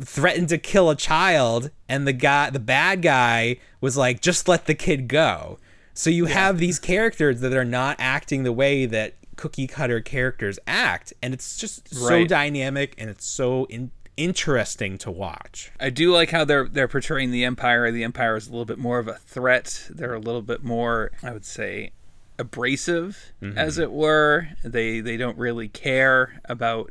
threatened 0.00 0.48
to 0.48 0.58
kill 0.58 0.90
a 0.90 0.96
child 0.96 1.70
and 1.88 2.06
the 2.06 2.12
guy 2.12 2.50
the 2.50 2.58
bad 2.58 3.02
guy 3.02 3.56
was 3.80 3.96
like 3.96 4.20
just 4.20 4.48
let 4.48 4.66
the 4.66 4.74
kid 4.74 5.06
go 5.06 5.58
so 5.94 6.10
you 6.10 6.26
have 6.26 6.58
these 6.58 6.78
characters 6.78 7.40
that 7.40 7.52
are 7.52 7.64
not 7.64 7.96
acting 7.98 8.42
the 8.44 8.52
way 8.52 8.86
that 8.86 9.14
cookie 9.36 9.66
cutter 9.66 10.00
characters 10.00 10.58
act 10.66 11.12
and 11.22 11.32
it's 11.34 11.56
just 11.56 11.92
so 11.94 12.08
Right. 12.08 12.28
dynamic 12.28 12.94
and 12.98 13.08
it's 13.10 13.26
so 13.26 13.64
in- 13.66 13.90
interesting 14.16 14.98
to 14.98 15.10
watch 15.10 15.72
I 15.80 15.88
do 15.90 16.12
like 16.12 16.30
how 16.30 16.44
they're 16.44 16.68
they're 16.68 16.86
portraying 16.88 17.30
the 17.30 17.44
Empire. 17.44 17.90
The 17.90 18.04
Empire 18.04 18.36
is 18.36 18.46
a 18.46 18.50
little 18.50 18.66
bit 18.66 18.78
more 18.78 18.98
of 18.98 19.08
a 19.08 19.14
threat. 19.14 19.86
They're 19.90 20.14
a 20.14 20.18
little 20.20 20.42
bit 20.42 20.62
more, 20.62 21.12
I 21.22 21.32
would 21.32 21.46
say, 21.46 21.92
abrasive, 22.38 23.32
mm-hmm. 23.42 23.56
as 23.56 23.78
it 23.78 23.90
were. 23.90 24.48
They 24.62 25.00
they 25.00 25.16
don't 25.16 25.38
really 25.38 25.68
care 25.68 26.40
about 26.44 26.90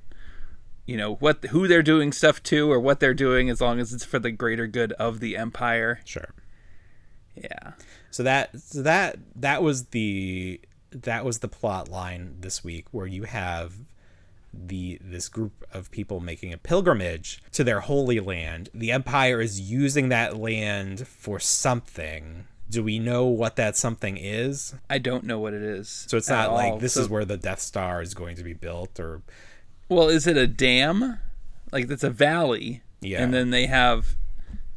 you 0.87 0.97
know 0.97 1.13
what 1.15 1.43
who 1.45 1.67
they're 1.67 1.83
doing 1.83 2.11
stuff 2.11 2.41
to 2.43 2.71
or 2.71 2.79
what 2.79 2.99
they're 2.99 3.13
doing 3.13 3.49
as 3.51 3.61
long 3.61 3.79
as 3.79 3.93
it's 3.93 4.03
for 4.03 4.17
the 4.19 4.31
greater 4.31 4.65
good 4.67 4.91
of 4.93 5.19
the 5.19 5.37
Empire. 5.37 5.99
sure 6.05 6.33
Yeah. 7.35 7.73
So 8.11 8.23
that 8.23 8.59
so 8.59 8.81
that 8.83 9.17
that 9.35 9.63
was 9.63 9.85
the 9.87 10.59
that 10.91 11.23
was 11.25 11.39
the 11.39 11.47
plot 11.47 11.89
line 11.89 12.35
this 12.41 12.63
week 12.63 12.85
where 12.91 13.07
you 13.07 13.23
have 13.23 13.73
the 14.53 14.99
this 15.01 15.29
group 15.29 15.63
of 15.73 15.89
people 15.91 16.19
making 16.19 16.51
a 16.51 16.57
pilgrimage 16.57 17.41
to 17.53 17.63
their 17.63 17.79
holy 17.79 18.19
land 18.19 18.69
the 18.73 18.91
empire 18.91 19.39
is 19.39 19.61
using 19.61 20.09
that 20.09 20.35
land 20.37 21.07
for 21.07 21.39
something 21.39 22.45
do 22.69 22.83
we 22.83 22.99
know 22.99 23.25
what 23.25 23.55
that 23.55 23.77
something 23.77 24.17
is 24.17 24.75
I 24.89 24.97
don't 24.97 25.23
know 25.23 25.39
what 25.39 25.53
it 25.53 25.61
is. 25.61 26.05
so 26.09 26.17
it's 26.17 26.29
not 26.29 26.49
all. 26.49 26.55
like 26.55 26.79
this 26.79 26.93
So- 26.95 27.01
is 27.01 27.09
where 27.09 27.25
the 27.25 27.37
death 27.37 27.61
star 27.61 28.01
is 28.01 28.13
going 28.13 28.35
to 28.37 28.43
be 28.43 28.53
built 28.53 28.99
or 28.99 29.21
Well, 29.89 30.07
is 30.09 30.25
it 30.27 30.37
a 30.37 30.47
dam? 30.47 31.19
Like 31.71 31.89
it's 31.89 32.03
a 32.03 32.09
valley. 32.09 32.81
Yeah. 33.01 33.21
And 33.23 33.33
then 33.33 33.49
they 33.49 33.65
have 33.67 34.15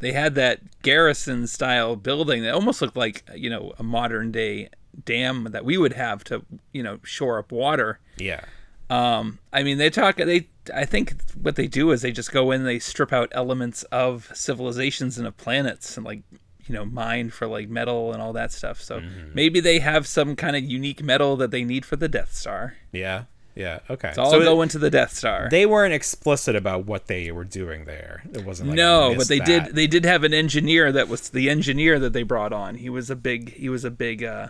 they 0.04 0.12
had 0.12 0.34
that 0.36 0.60
garrison 0.82 1.46
style 1.46 1.96
building 1.96 2.42
that 2.42 2.54
almost 2.54 2.80
looked 2.82 2.96
like, 2.96 3.24
you 3.34 3.48
know, 3.50 3.72
a 3.78 3.82
modern 3.82 4.30
day 4.30 4.68
dam 5.04 5.48
that 5.50 5.64
we 5.64 5.76
would 5.76 5.94
have 5.94 6.22
to, 6.24 6.44
you 6.72 6.82
know, 6.82 6.98
shore 7.02 7.38
up 7.38 7.50
water. 7.50 7.98
yeah 8.18 8.44
Um, 8.90 9.38
I 9.52 9.62
mean, 9.62 9.78
they 9.78 9.90
talk. 9.90 10.16
They, 10.16 10.48
I 10.74 10.84
think, 10.84 11.14
what 11.40 11.56
they 11.56 11.66
do 11.66 11.90
is 11.90 12.02
they 12.02 12.12
just 12.12 12.30
go 12.32 12.50
in, 12.52 12.64
they 12.64 12.78
strip 12.78 13.12
out 13.12 13.28
elements 13.32 13.82
of 13.84 14.30
civilizations 14.34 15.18
and 15.18 15.26
of 15.26 15.36
planets, 15.36 15.96
and 15.96 16.04
like, 16.06 16.22
you 16.66 16.74
know, 16.74 16.84
mine 16.84 17.30
for 17.30 17.46
like 17.46 17.68
metal 17.68 18.12
and 18.12 18.22
all 18.22 18.32
that 18.34 18.52
stuff. 18.52 18.80
So 18.80 19.00
Mm-hmm. 19.00 19.34
maybe 19.34 19.60
they 19.60 19.78
have 19.80 20.06
some 20.06 20.36
kind 20.36 20.54
of 20.54 20.62
unique 20.64 21.02
metal 21.02 21.36
that 21.36 21.50
they 21.50 21.64
need 21.64 21.84
for 21.84 21.96
the 21.96 22.08
Death 22.08 22.34
Star. 22.34 22.76
yeah 22.92 23.24
yeah 23.54 23.78
okay 23.88 24.08
It's 24.08 24.18
all 24.18 24.30
so 24.30 24.40
go 24.40 24.62
into 24.62 24.78
the 24.78 24.90
Death 24.90 25.14
Star. 25.14 25.48
they 25.50 25.64
weren't 25.66 25.94
explicit 25.94 26.56
about 26.56 26.86
what 26.86 27.06
they 27.06 27.30
were 27.30 27.44
doing 27.44 27.84
there 27.84 28.22
it 28.32 28.44
wasn't 28.44 28.70
like 28.70 28.76
no, 28.76 29.14
but 29.16 29.28
they 29.28 29.38
that. 29.38 29.46
did. 29.66 29.74
They 29.76 29.86
did 29.86 30.04
have 30.04 30.24
an 30.24 30.34
engineer 30.34 30.90
that 30.92 31.08
was 31.08 31.28
the 31.30 31.48
engineer 31.48 31.98
that 32.00 32.12
they 32.12 32.22
brought 32.24 32.52
on. 32.52 32.74
He 32.76 32.88
was 32.90 33.10
a 33.10 33.16
big. 33.16 33.54
He 33.54 33.68
was 33.68 33.84
a 33.84 33.90
big. 33.90 34.22
uh 34.24 34.48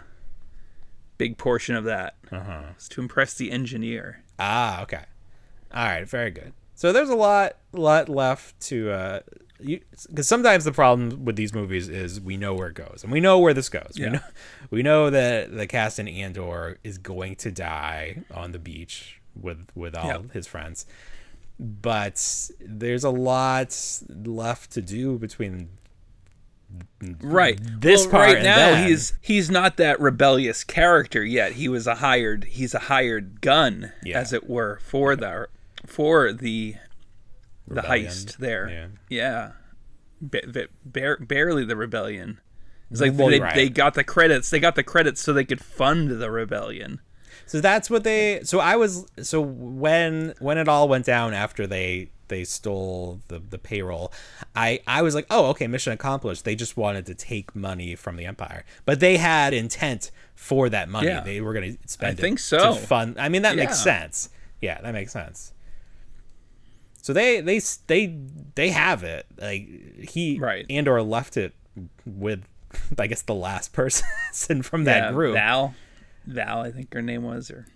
Big 1.17 1.39
portion 1.39 1.77
of 1.77 1.85
that 1.85 2.17
uh-huh 2.33 2.63
was 2.75 2.89
to 2.89 3.01
impress 3.01 3.35
the 3.35 3.53
engineer. 3.53 4.25
Ah, 4.39 4.83
okay. 4.83 5.05
All 5.73 5.85
right, 5.85 6.09
very 6.09 6.33
good. 6.33 6.53
So 6.75 6.93
there's 6.93 7.09
a 7.09 7.15
lot, 7.15 7.57
lot 7.73 8.09
left 8.09 8.59
to, 8.63 8.91
uh, 8.91 9.21
because 9.65 10.27
sometimes 10.29 10.65
the 10.65 10.73
problem 10.73 11.25
with 11.25 11.37
these 11.37 11.53
movies 11.55 11.89
is 11.89 12.21
we 12.21 12.37
know 12.37 12.55
where 12.55 12.69
it 12.69 12.75
goes, 12.75 13.01
and 13.03 13.11
we 13.13 13.21
know 13.21 13.39
where 13.39 13.55
this 13.55 13.69
goes. 13.69 13.93
Yeah. 13.97 14.07
We 14.07 14.13
know, 14.13 14.21
we 14.71 14.83
know 14.83 15.11
that 15.11 15.57
the 15.57 15.67
Cassian 15.67 16.07
Andor 16.09 16.79
is 16.85 16.99
going 16.99 17.37
to 17.37 17.51
die 17.51 18.23
on 18.33 18.53
the 18.53 18.59
beach 18.59 19.21
with 19.41 19.67
with 19.75 19.95
all 19.97 20.07
Yeah. 20.07 20.19
his 20.33 20.47
friends, 20.47 20.87
but 21.59 22.51
there's 22.61 23.05
a 23.05 23.11
lot 23.11 23.77
left 24.09 24.71
to 24.73 24.83
do 24.83 25.19
between 25.19 25.69
right 27.23 27.61
this 27.81 28.03
Well, 28.03 28.11
part 28.11 28.27
right 28.29 28.37
and 28.39 28.45
now 28.45 28.57
then. 28.73 28.89
he's 28.89 29.13
he's 29.21 29.51
not 29.51 29.77
that 29.77 30.01
rebellious 30.01 30.65
character 30.65 31.23
yet 31.25 31.53
he 31.53 31.69
was 31.69 31.87
a 31.87 31.97
hired 31.97 32.45
he's 32.45 32.75
a 32.75 32.79
hired 32.81 33.41
gun 33.41 33.93
Yeah. 34.03 34.19
as 34.19 34.33
it 34.33 34.49
were 34.49 34.81
for 34.83 35.15
the 35.15 35.49
for 35.87 36.33
the 36.33 36.75
the 37.67 37.83
heist 37.83 38.37
there 38.39 38.69
Yeah. 38.69 38.87
yeah 39.09 39.53
ba- 40.21 40.69
ba- 40.85 41.17
barely 41.21 41.65
the 41.65 41.77
rebellion 41.77 42.41
it's 42.91 43.01
like 43.01 43.13
Well, 43.17 43.29
they, 43.29 43.41
right. 43.41 43.55
they 43.55 43.69
got 43.69 43.95
the 43.95 44.05
credits 44.05 44.51
they 44.51 44.61
got 44.61 44.75
the 44.77 44.83
credits 44.83 45.21
so 45.21 45.33
they 45.33 45.45
could 45.45 45.61
fund 45.63 46.11
the 46.21 46.31
rebellion 46.31 47.01
So 47.47 47.61
that's 47.61 47.91
what 47.91 48.05
they. 48.05 48.41
So 48.45 48.59
I 48.61 48.77
was. 48.77 49.05
So 49.21 49.39
when 49.41 50.33
when 50.39 50.57
it 50.57 50.67
all 50.69 50.89
went 50.89 51.05
down 51.05 51.35
after 51.35 51.67
they 51.67 52.11
they 52.29 52.43
stole 52.45 53.21
the 53.29 53.39
the 53.39 53.59
payroll, 53.59 54.13
I 54.57 54.81
I 54.87 55.03
was 55.03 55.15
like, 55.15 55.27
oh, 55.29 55.47
okay, 55.51 55.67
mission 55.67 55.93
accomplished. 55.93 56.45
They 56.47 56.55
just 56.55 56.77
wanted 56.79 57.05
to 57.07 57.15
take 57.15 57.55
money 57.55 57.97
from 57.97 58.17
the 58.17 58.25
empire, 58.25 58.65
but 58.87 59.01
they 59.01 59.19
had 59.19 59.53
intent 59.53 60.11
for 60.35 60.71
that 60.71 60.89
money. 60.89 61.09
Yeah. 61.09 61.21
They 61.21 61.41
were 61.43 61.53
going 61.53 61.77
to 61.77 61.89
spend. 61.89 62.19
I 62.19 62.21
think 62.21 62.39
so. 62.39 62.75
To 62.75 62.81
fund. 62.81 63.19
I 63.19 63.29
mean, 63.29 63.43
that 63.43 63.57
makes 63.57 63.79
sense. 63.83 64.31
Yeah, 64.63 64.81
that 64.81 64.93
makes 64.95 65.13
sense. 65.13 65.53
So 67.05 67.13
they 67.13 67.43
they 67.43 67.61
they 67.87 68.17
they 68.55 68.71
have 68.71 69.03
it. 69.05 69.27
Like 69.37 70.09
he 70.09 70.39
Right. 70.39 70.65
Andor 70.71 71.03
left 71.03 71.37
it 71.37 71.53
with, 72.07 72.45
I 72.99 73.07
guess, 73.09 73.21
the 73.21 73.35
last 73.35 73.73
person 73.81 74.63
from 74.63 74.85
that 74.85 74.97
yeah, 75.09 75.13
group. 75.13 75.35
val 75.35 75.75
val 76.27 76.61
i 76.63 76.71
think 76.73 76.95
her 76.95 77.03
name 77.03 77.23
was 77.23 77.51
or 77.51 77.67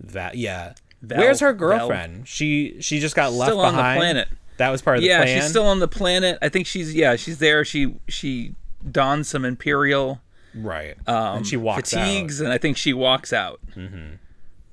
Val. 0.00 0.30
yeah. 0.34 0.74
Val- 1.00 1.18
Where's 1.18 1.40
her 1.40 1.54
Val- 1.54 1.68
girlfriend? 1.70 2.28
She 2.28 2.76
she 2.80 3.00
just 3.00 3.16
got 3.16 3.32
left 3.32 3.50
Still 3.52 3.62
on 3.62 3.72
the 3.72 3.78
behind. 3.78 3.98
planet. 3.98 4.28
That 4.58 4.68
was 4.68 4.82
part 4.82 4.98
of 4.98 5.02
the 5.02 5.08
yeah 5.08 5.22
plan. 5.22 5.40
she's 5.40 5.48
still 5.48 5.64
on 5.66 5.80
the 5.80 5.88
planet 5.88 6.38
i 6.42 6.48
think 6.50 6.66
she's 6.66 6.94
yeah 6.94 7.16
she's 7.16 7.38
there 7.38 7.64
she 7.64 7.96
she 8.08 8.54
dons 8.90 9.26
some 9.28 9.46
imperial 9.46 10.20
right. 10.54 10.96
um, 11.08 11.38
and 11.38 11.46
she 11.46 11.56
walks 11.56 11.92
fatigues, 11.94 12.40
and 12.42 12.52
I 12.52 12.58
think 12.58 12.76
she 12.76 12.92
walks 12.92 13.32
out. 13.32 13.60
Mm-hmm. 13.74 14.16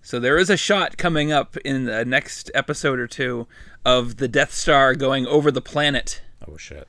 So 0.05 0.19
there 0.19 0.37
is 0.37 0.49
a 0.49 0.57
shot 0.57 0.97
coming 0.97 1.31
up 1.31 1.55
in 1.57 1.85
the 1.85 2.03
next 2.05 2.51
episode 2.53 2.99
or 2.99 3.07
two 3.07 3.47
of 3.85 4.17
the 4.17 4.27
Death 4.27 4.53
Star 4.53 4.93
going 4.95 5.25
over 5.25 5.49
the 5.49 5.61
planet. 5.61 6.21
Oh 6.47 6.57
shit. 6.57 6.87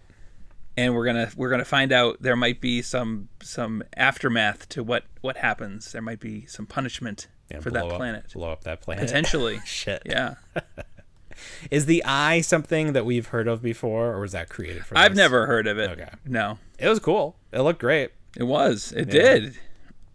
and 0.77 0.95
we're 0.95 1.07
gonna 1.07 1.31
we're 1.37 1.49
gonna 1.51 1.65
find 1.65 1.93
out 1.93 2.17
there 2.21 2.35
might 2.37 2.61
be 2.61 2.83
some 2.83 3.29
some 3.41 3.85
aftermath 3.97 4.69
to 4.71 4.83
what 4.83 5.05
what 5.21 5.37
happens. 5.37 5.93
There 5.93 6.03
might 6.03 6.19
be 6.21 6.45
some 6.47 6.67
punishment 6.67 7.29
Yeah, 7.51 7.61
for 7.61 7.71
that 7.71 7.85
up- 7.85 7.97
planet 7.97 8.33
Blow 8.35 8.51
up 8.51 8.65
that 8.65 8.81
planet. 8.81 9.05
potentially. 9.07 9.61
Shit. 9.65 10.03
yeah, 10.05 10.35
Is 11.71 11.87
the 11.87 12.03
eye 12.05 12.41
something 12.41 12.93
that 12.95 13.05
we've 13.05 13.29
heard 13.29 13.47
of 13.49 13.63
before, 13.63 14.13
or 14.13 14.21
was 14.21 14.33
that 14.33 14.49
created 14.49 14.85
for? 14.87 14.97
I've 14.99 15.13
this? 15.13 15.19
never 15.19 15.47
heard 15.47 15.67
of 15.67 15.79
it. 15.79 15.91
Okay. 15.91 16.09
No, 16.25 16.59
It 16.79 16.89
was 16.89 16.99
cool. 17.01 17.37
It 17.53 17.61
looked 17.61 17.81
great. 17.81 18.11
it 18.37 18.45
was. 18.45 18.93
It 18.93 19.09
did. 19.11 19.57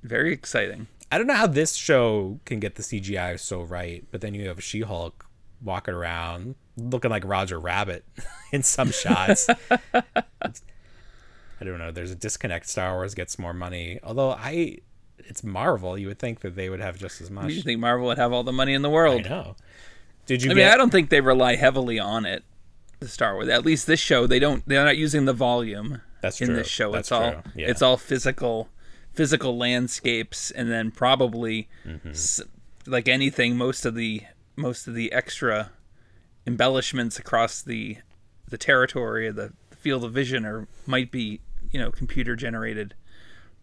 Very 0.03 0.31
exciting. 0.33 0.87
I 1.11 1.17
don't 1.17 1.27
know 1.27 1.33
how 1.33 1.47
this 1.47 1.75
show 1.75 2.39
can 2.45 2.59
get 2.59 2.75
the 2.75 2.83
CGI 2.83 3.39
so 3.39 3.61
right, 3.61 4.05
but 4.11 4.21
then 4.21 4.33
you 4.33 4.47
have 4.47 4.63
She-Hulk 4.63 5.25
walking 5.61 5.93
around 5.93 6.55
looking 6.77 7.11
like 7.11 7.23
Roger 7.25 7.59
Rabbit 7.59 8.05
in 8.51 8.63
some 8.63 8.91
shots. 8.91 9.49
I 9.49 9.79
don't 11.65 11.77
know. 11.77 11.91
There's 11.91 12.11
a 12.11 12.15
disconnect. 12.15 12.69
Star 12.69 12.93
Wars 12.93 13.13
gets 13.13 13.37
more 13.37 13.53
money, 13.53 13.99
although 14.03 14.31
I, 14.31 14.77
it's 15.17 15.43
Marvel. 15.43 15.97
You 15.97 16.07
would 16.07 16.19
think 16.19 16.41
that 16.41 16.55
they 16.55 16.69
would 16.69 16.79
have 16.79 16.97
just 16.97 17.21
as 17.21 17.29
much. 17.29 17.51
You 17.51 17.61
think 17.61 17.79
Marvel 17.79 18.07
would 18.07 18.17
have 18.17 18.31
all 18.31 18.43
the 18.43 18.53
money 18.53 18.73
in 18.73 18.81
the 18.81 18.89
world? 18.89 19.25
I 19.25 19.29
know. 19.29 19.55
Did 20.25 20.43
you 20.43 20.51
I 20.51 20.53
mean. 20.53 20.67
I 20.67 20.77
don't 20.77 20.91
think 20.91 21.09
they 21.09 21.21
rely 21.21 21.55
heavily 21.55 21.99
on 21.99 22.25
it. 22.25 22.43
The 22.99 23.07
Star 23.07 23.33
Wars, 23.33 23.47
at 23.47 23.65
least 23.65 23.87
this 23.87 23.99
show, 23.99 24.27
they 24.27 24.39
don't. 24.39 24.67
They're 24.67 24.85
not 24.85 24.97
using 24.97 25.25
the 25.25 25.33
volume. 25.33 26.01
That's 26.21 26.39
in 26.41 26.47
true. 26.47 26.55
this 26.57 26.67
show. 26.67 26.91
That's 26.91 27.07
it's 27.07 27.11
all. 27.11 27.43
Yeah. 27.55 27.67
It's 27.67 27.81
all 27.81 27.97
physical, 27.97 28.69
physical 29.19 29.57
landscapes, 29.57 30.49
and 30.51 30.71
then 30.71 30.91
probably, 30.91 31.67
Mm-hmm. 31.85 32.11
s- 32.11 32.39
like 32.87 33.09
anything, 33.09 33.57
most 33.57 33.85
of 33.85 33.93
the 33.95 34.21
most 34.55 34.87
of 34.87 34.93
the 34.95 35.11
extra 35.11 35.71
embellishments 36.47 37.19
across 37.19 37.61
the 37.61 37.97
the 38.47 38.57
territory, 38.57 39.29
the, 39.29 39.51
the 39.71 39.75
field 39.75 40.03
of 40.05 40.13
vision, 40.13 40.45
are 40.45 40.67
might 40.87 41.11
be 41.11 41.41
you 41.71 41.79
know 41.79 41.91
computer 41.91 42.35
generated, 42.37 42.93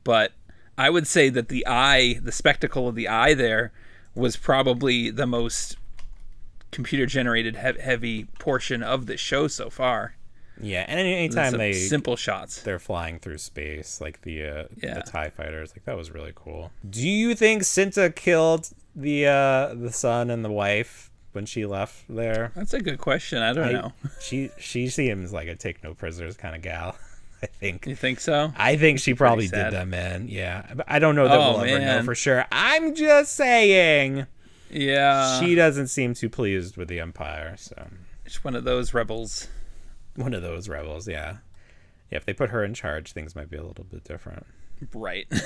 but 0.05 0.33
I 0.77 0.91
would 0.91 1.07
say 1.07 1.31
that 1.31 1.49
the 1.49 1.65
eye, 1.67 2.21
the 2.23 2.33
spectacle 2.33 2.87
of 2.87 2.95
the 2.95 3.09
eye, 3.09 3.33
there 3.33 3.73
was 4.15 4.37
probably 4.37 5.11
the 5.11 5.27
most 5.27 5.77
computer 6.71 7.07
generated 7.07 7.57
he- 7.57 7.81
heavy 7.81 8.25
portion 8.39 8.83
of 8.83 9.07
the 9.07 9.17
show 9.17 9.49
so 9.49 9.71
far. 9.71 10.16
Yeah, 10.61 10.85
and 10.89 10.99
any, 10.99 11.15
anytime 11.15 11.53
they 11.59 11.73
simple 11.73 12.17
shots. 12.17 12.63
they're 12.63 12.79
flying 12.79 13.19
through 13.19 13.39
space, 13.39 14.01
like 14.01 14.23
the 14.23 14.45
uh, 14.45 14.65
Yeah. 14.83 14.95
the 14.95 15.03
Tie 15.03 15.31
fighters, 15.31 15.73
like 15.73 15.85
that 15.85 15.97
was 15.97 16.11
really 16.11 16.33
cool. 16.35 16.71
Do 16.89 17.07
you 17.07 17.35
think 17.35 17.63
Cinta 17.63 18.15
killed 18.15 18.71
the 18.95 19.27
uh, 19.27 19.75
the 19.75 19.93
son 19.93 20.31
and 20.31 20.45
the 20.45 20.51
wife 20.51 21.11
when 21.33 21.45
she 21.47 21.67
left 21.67 22.05
there? 22.09 22.53
That's 22.57 22.73
a 22.75 22.81
good 22.81 22.99
question. 22.99 23.43
I 23.43 23.53
don't 23.53 23.69
I- 23.69 23.73
know. 23.73 23.93
She 24.21 24.51
she 24.59 24.89
seems 24.89 25.33
like 25.33 25.49
a 25.49 25.55
take 25.57 25.85
no 25.85 25.93
prisoners 25.95 26.37
kind 26.37 26.57
of 26.57 26.63
gal. 26.63 26.97
I 27.43 27.47
think. 27.47 27.87
You 27.87 27.95
think 27.95 28.19
so? 28.21 28.51
I 28.57 28.77
think 28.77 28.99
she 28.99 29.13
probably 29.13 29.47
did 29.49 29.71
them 29.73 29.93
in. 29.93 30.29
Yeah, 30.29 30.65
but 30.75 30.87
I 30.89 30.99
don't 30.99 31.15
know 31.17 31.29
that 31.29 31.39
Oh, 31.39 31.59
we'll 31.59 31.65
ever 31.67 31.79
know 31.85 32.03
for 32.03 32.15
sure. 32.15 32.47
I'm 32.51 32.95
just 32.95 33.35
saying 33.35 34.27
Yeah. 34.71 35.39
she 35.39 35.55
doesn't 35.55 35.89
seem 35.89 36.15
too 36.15 36.31
pleased 36.31 36.79
with 36.79 36.89
the 36.89 36.99
Empire. 37.01 37.55
So 37.59 37.89
She's 38.27 38.43
one 38.43 38.57
of 38.57 38.65
those 38.65 38.95
rebels. 38.95 39.49
One 40.17 40.35
of 40.35 40.43
those 40.43 40.69
rebels. 40.69 41.07
Yeah, 41.09 41.37
yeah. 42.11 42.17
If 42.19 42.25
they 42.25 42.33
put 42.35 42.51
her 42.51 42.65
in 42.65 42.75
charge, 42.75 43.13
things 43.13 43.35
might 43.37 43.51
be 43.51 43.57
a 43.57 43.65
little 43.65 43.85
bit 43.85 44.05
different. 44.05 44.47
Right. 44.93 45.27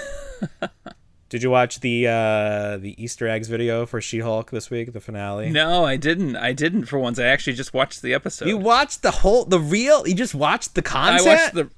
Did 1.28 1.44
you 1.44 1.50
watch 1.50 1.78
the 1.78 2.08
uh 2.08 2.78
the 2.78 2.96
Easter 3.00 3.28
eggs 3.28 3.46
video 3.46 3.86
for 3.86 4.00
She-Hulk 4.00 4.50
this 4.50 4.68
week, 4.68 4.92
the 4.92 5.00
finale? 5.00 5.48
no, 5.50 5.84
I 5.84 5.96
didn't. 5.96 6.34
I 6.34 6.52
didn't 6.52 6.86
for 6.86 6.98
once. 6.98 7.20
I 7.20 7.26
actually 7.26 7.52
just 7.52 7.72
watched 7.72 8.02
the 8.02 8.12
episode. 8.14 8.48
You 8.48 8.56
watched 8.56 9.02
the 9.02 9.12
whole 9.12 9.44
the 9.44 9.60
real 9.60 10.08
you 10.08 10.14
just 10.14 10.34
watched 10.34 10.74
the 10.74 10.82
content. 10.82 11.24
I 11.28 11.30
watched 11.30 11.54
the 11.54 11.70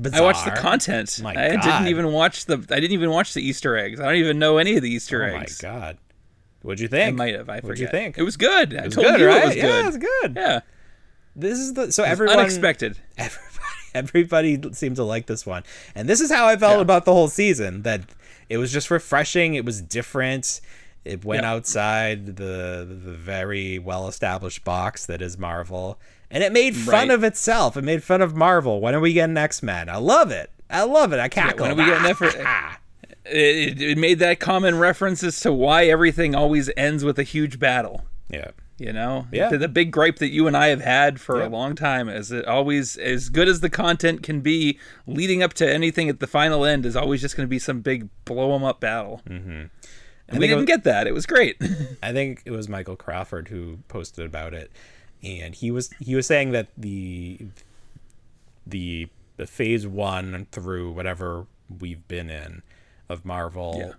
Bizarre. 0.00 0.20
I 0.20 0.24
watched 0.24 0.44
the 0.44 0.52
content. 0.52 1.20
My 1.24 1.30
I 1.32 1.56
God. 1.56 1.62
didn't 1.62 1.88
even 1.88 2.12
watch 2.12 2.44
the 2.46 2.54
I 2.70 2.78
didn't 2.78 2.92
even 2.92 3.10
watch 3.10 3.34
the 3.34 3.42
Easter 3.42 3.76
eggs. 3.76 3.98
I 3.98 4.04
don't 4.04 4.14
even 4.14 4.38
know 4.38 4.58
any 4.58 4.76
of 4.76 4.82
the 4.84 4.90
Easter 4.90 5.24
eggs. 5.24 5.32
Oh 5.34 5.36
my 5.38 5.42
eggs. 5.42 5.58
god. 5.60 5.98
What'd 6.62 6.78
you 6.78 6.86
think? 6.86 7.08
I 7.08 7.10
might 7.16 7.34
have. 7.34 7.48
I 7.48 7.54
What'd 7.54 7.70
forget. 7.70 7.80
you 7.80 7.88
think? 7.88 8.16
It 8.16 8.22
was 8.22 8.36
good. 8.36 8.74
I 8.76 8.82
It 8.82 8.84
was 8.84 8.94
told 8.94 9.08
good, 9.08 9.20
you 9.20 9.26
right? 9.26 9.42
it 9.42 9.46
was 9.46 9.56
Yeah, 9.56 9.62
good. 9.62 9.86
it's 9.86 9.96
good. 9.96 10.36
Yeah. 10.36 10.60
This 11.40 11.58
is 11.58 11.74
the 11.74 11.90
so 11.92 12.04
It 12.04 12.08
everyone 12.08 12.38
unexpected. 12.38 12.98
everybody 13.16 13.46
everybody 13.94 14.72
seemed 14.72 14.96
to 14.96 15.04
like 15.04 15.26
this 15.26 15.44
one 15.44 15.64
and 15.96 16.08
this 16.08 16.20
is 16.20 16.30
how 16.30 16.46
i 16.46 16.56
felt 16.56 16.76
Yeah. 16.76 16.82
about 16.82 17.04
the 17.06 17.12
whole 17.12 17.26
season 17.28 17.82
that 17.82 18.02
it 18.48 18.56
was 18.58 18.72
just 18.72 18.88
refreshing 18.90 19.54
it 19.54 19.64
was 19.64 19.80
different 19.82 20.60
it 21.04 21.24
went 21.24 21.42
Yeah. 21.42 21.50
outside 21.52 22.36
the 22.36 22.86
the 22.88 23.12
very 23.12 23.80
well 23.80 24.06
established 24.06 24.62
box 24.64 25.06
that 25.06 25.20
is 25.20 25.36
marvel 25.38 25.98
and 26.30 26.44
it 26.44 26.52
made 26.52 26.76
fun 26.76 27.08
Right. 27.08 27.10
of 27.10 27.24
itself 27.24 27.76
it 27.76 27.82
made 27.82 28.04
fun 28.04 28.22
of 28.22 28.36
marvel 28.36 28.80
when 28.80 28.94
are 28.94 29.00
we 29.00 29.12
getting 29.12 29.36
x-men 29.36 29.88
i 29.88 29.96
love 29.96 30.30
it 30.30 30.50
i 30.70 30.84
love 30.84 31.12
it 31.12 31.18
i 31.18 31.28
cackle 31.28 31.62
when 31.66 31.72
are 31.72 31.74
we 31.74 31.84
getting 31.84 32.04
that 32.04 32.10
ah. 32.46 32.78
for- 32.78 33.28
It, 33.28 33.82
it 33.82 33.98
made 33.98 34.20
that 34.20 34.38
common 34.38 34.78
reference 34.78 35.22
as 35.24 35.40
to 35.40 35.52
why 35.52 35.86
everything 35.86 36.34
always 36.36 36.70
ends 36.76 37.04
with 37.04 37.18
a 37.18 37.22
huge 37.24 37.58
battle. 37.58 38.04
yeah 38.28 38.52
You 38.80 38.94
know, 38.94 39.26
Yeah. 39.30 39.50
the, 39.50 39.58
the 39.58 39.68
big 39.68 39.90
gripe 39.92 40.16
that 40.20 40.30
you 40.30 40.46
and 40.46 40.56
I 40.56 40.68
have 40.68 40.80
had 40.80 41.20
for 41.20 41.38
Yeah. 41.38 41.48
a 41.48 41.50
long 41.50 41.74
time 41.76 42.08
is 42.08 42.32
it 42.32 42.46
always 42.46 42.96
as 42.96 43.28
good 43.28 43.46
as 43.46 43.60
the 43.60 43.68
content 43.68 44.22
can 44.22 44.40
be, 44.40 44.78
leading 45.06 45.42
up 45.42 45.52
to 45.54 45.70
anything 45.70 46.08
at 46.08 46.18
the 46.18 46.26
final 46.26 46.64
end 46.64 46.86
is 46.86 46.96
always 46.96 47.20
just 47.20 47.36
going 47.36 47.46
to 47.46 47.50
be 47.50 47.58
some 47.58 47.82
big 47.82 48.08
blow 48.24 48.54
'em 48.54 48.64
up 48.64 48.80
battle. 48.80 49.20
Mm-hmm. 49.28 49.64
And 50.30 50.38
we 50.38 50.46
didn't 50.46 50.60
was- 50.60 50.66
get 50.66 50.84
that. 50.84 51.06
It 51.06 51.12
was 51.12 51.26
great. 51.26 51.56
I 52.02 52.12
think 52.12 52.40
it 52.46 52.52
was 52.52 52.70
Michael 52.70 52.96
Crawford 52.96 53.48
who 53.48 53.80
posted 53.88 54.24
about 54.24 54.54
it, 54.54 54.70
and 55.22 55.54
he 55.54 55.70
was 55.70 55.90
he 56.00 56.14
was 56.14 56.26
saying 56.26 56.52
that 56.52 56.68
the 56.78 57.38
the 58.66 59.08
the 59.36 59.46
phase 59.46 59.86
one 59.86 60.46
through 60.52 60.92
whatever 60.92 61.46
we've 61.80 62.06
been 62.08 62.30
in 62.30 62.62
of 63.10 63.24
Marvel, 63.26 63.94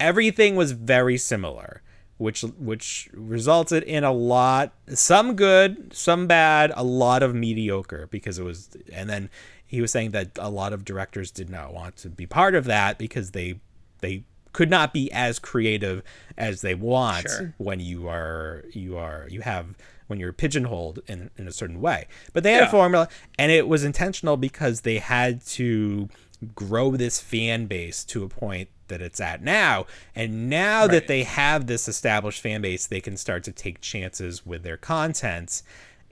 everything 0.00 0.56
was 0.56 0.72
very 0.72 1.18
similar, 1.18 1.82
which 2.18 2.42
which 2.42 3.08
resulted 3.12 3.82
in 3.82 4.04
a 4.04 4.12
lot 4.12 4.72
some 4.88 5.34
good, 5.34 5.92
some 5.94 6.26
bad, 6.26 6.72
a 6.76 6.84
lot 6.84 7.22
of 7.22 7.34
mediocre 7.34 8.06
because 8.10 8.38
it 8.38 8.44
was 8.44 8.70
and 8.92 9.08
then 9.10 9.30
he 9.66 9.80
was 9.80 9.90
saying 9.90 10.10
that 10.10 10.30
a 10.38 10.50
lot 10.50 10.72
of 10.72 10.84
directors 10.84 11.30
did 11.30 11.48
not 11.48 11.72
want 11.72 11.96
to 11.96 12.08
be 12.10 12.26
part 12.26 12.54
of 12.54 12.64
that 12.66 12.98
because 12.98 13.30
they 13.32 13.60
they 14.00 14.24
could 14.52 14.68
not 14.68 14.92
be 14.92 15.10
as 15.12 15.38
creative 15.38 16.02
as 16.36 16.60
they 16.60 16.74
want 16.74 17.26
Sure. 17.28 17.54
when 17.56 17.80
you 17.80 18.06
are 18.08 18.64
you 18.72 18.98
are 18.98 19.26
you 19.30 19.40
have 19.40 19.74
when 20.08 20.20
you're 20.20 20.32
pigeonholed 20.34 21.00
in, 21.06 21.30
in 21.38 21.48
a 21.48 21.52
certain 21.52 21.80
way 21.80 22.06
but 22.34 22.42
they 22.42 22.52
had 22.52 22.64
a 22.64 22.70
formula 22.70 23.08
and 23.38 23.50
it 23.50 23.66
was 23.66 23.82
intentional 23.82 24.36
because 24.36 24.82
they 24.82 24.98
had 24.98 25.42
to 25.46 26.10
grow 26.54 26.90
this 26.96 27.18
fan 27.18 27.64
base 27.64 28.04
to 28.04 28.24
a 28.24 28.28
point 28.28 28.68
that 28.92 29.02
it's 29.02 29.20
at 29.20 29.42
now. 29.42 29.86
And 30.14 30.48
now 30.48 30.86
that 30.86 31.08
they 31.08 31.24
have 31.24 31.66
this 31.66 31.88
established 31.88 32.40
fan 32.40 32.62
base 32.62 32.86
they 32.86 33.00
can 33.00 33.16
start 33.16 33.42
to 33.44 33.52
take 33.52 33.80
chances 33.80 34.46
with 34.46 34.62
their 34.62 34.76
content 34.76 35.62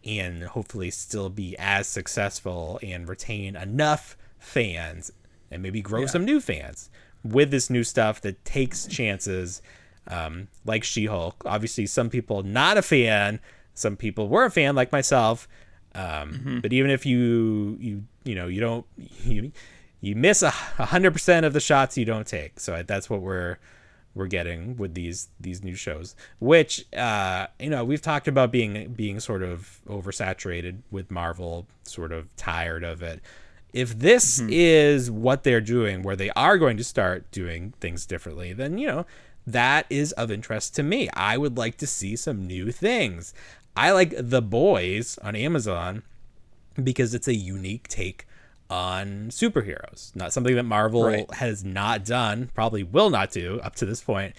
and 0.04 0.42
hopefully 0.42 0.90
still 0.90 1.28
be 1.28 1.56
as 1.58 1.86
successful 1.86 2.80
and 2.82 3.08
retain 3.08 3.54
enough 3.54 4.16
fans 4.38 5.12
and 5.50 5.62
maybe 5.62 5.82
grow 5.82 6.06
some 6.06 6.24
new 6.24 6.40
fans 6.40 6.90
with 7.22 7.50
this 7.50 7.68
new 7.68 7.84
stuff 7.84 8.20
that 8.22 8.44
takes 8.44 8.86
chances 8.86 9.60
um, 10.08 10.48
like 10.64 10.82
she-hulk. 10.82 11.42
Obviously 11.44 11.86
some 11.86 12.08
people 12.08 12.42
not 12.42 12.78
a 12.78 12.82
fan 12.82 13.40
some 13.74 13.96
people 13.96 14.28
were 14.28 14.44
a 14.44 14.50
fan 14.50 14.74
like 14.74 14.92
myself. 14.92 15.48
Um, 15.94 16.60
but 16.62 16.72
even 16.72 16.90
if 16.90 17.04
you 17.04 17.76
you 17.80 18.04
you 18.22 18.34
know 18.34 18.46
you 18.46 18.60
don't 18.60 18.86
you 19.24 19.50
you 20.00 20.14
miss 20.16 20.42
a 20.42 20.50
hundred 20.50 21.12
percent 21.12 21.44
of 21.46 21.52
the 21.52 21.60
shots 21.60 21.96
you 21.98 22.04
don't 22.04 22.26
take. 22.26 22.58
So 22.60 22.82
that's 22.86 23.10
what 23.10 23.20
we're 23.20 23.58
we're 24.14 24.26
getting 24.26 24.76
with 24.76 24.94
these 24.94 25.28
these 25.38 25.62
new 25.62 25.76
shows 25.76 26.16
which 26.40 26.84
uh 26.94 27.46
you 27.60 27.70
know 27.70 27.84
we've 27.84 28.02
talked 28.02 28.26
about 28.26 28.50
being 28.50 28.92
being 28.92 29.20
sort 29.20 29.40
of 29.42 29.80
oversaturated 29.88 30.78
with 30.90 31.10
marvel 31.12 31.66
sort 31.84 32.12
of 32.12 32.34
tired 32.36 32.82
of 32.82 33.02
it. 33.02 33.20
If 33.72 33.96
this 34.00 34.40
is 34.48 35.12
what 35.12 35.44
they're 35.44 35.60
doing 35.60 36.02
where 36.02 36.16
they 36.16 36.30
are 36.30 36.58
going 36.58 36.76
to 36.78 36.84
start 36.84 37.30
doing 37.30 37.72
things 37.80 38.04
differently 38.04 38.52
then 38.52 38.78
you 38.78 38.86
know 38.86 39.06
that 39.46 39.86
is 39.88 40.12
of 40.12 40.30
interest 40.30 40.74
to 40.76 40.82
me. 40.82 41.08
I 41.14 41.38
would 41.38 41.56
like 41.56 41.76
to 41.78 41.86
see 41.86 42.14
some 42.14 42.46
new 42.46 42.70
things. 42.70 43.32
I 43.76 43.92
like 43.92 44.12
the 44.16 44.42
boys 44.42 45.18
on 45.22 45.36
amazon 45.36 46.02
because 46.82 47.14
it's 47.14 47.28
a 47.28 47.34
unique 47.34 47.86
take 47.86 48.26
on 48.70 49.28
superheroes. 49.30 50.14
Not 50.16 50.32
something 50.32 50.54
that 50.54 50.62
Marvel 50.62 51.04
Right. 51.04 51.34
has 51.34 51.64
not 51.64 52.04
done, 52.04 52.50
probably 52.54 52.82
will 52.84 53.10
not 53.10 53.30
do 53.32 53.60
up 53.62 53.74
to 53.76 53.84
this 53.84 54.00
point. 54.02 54.34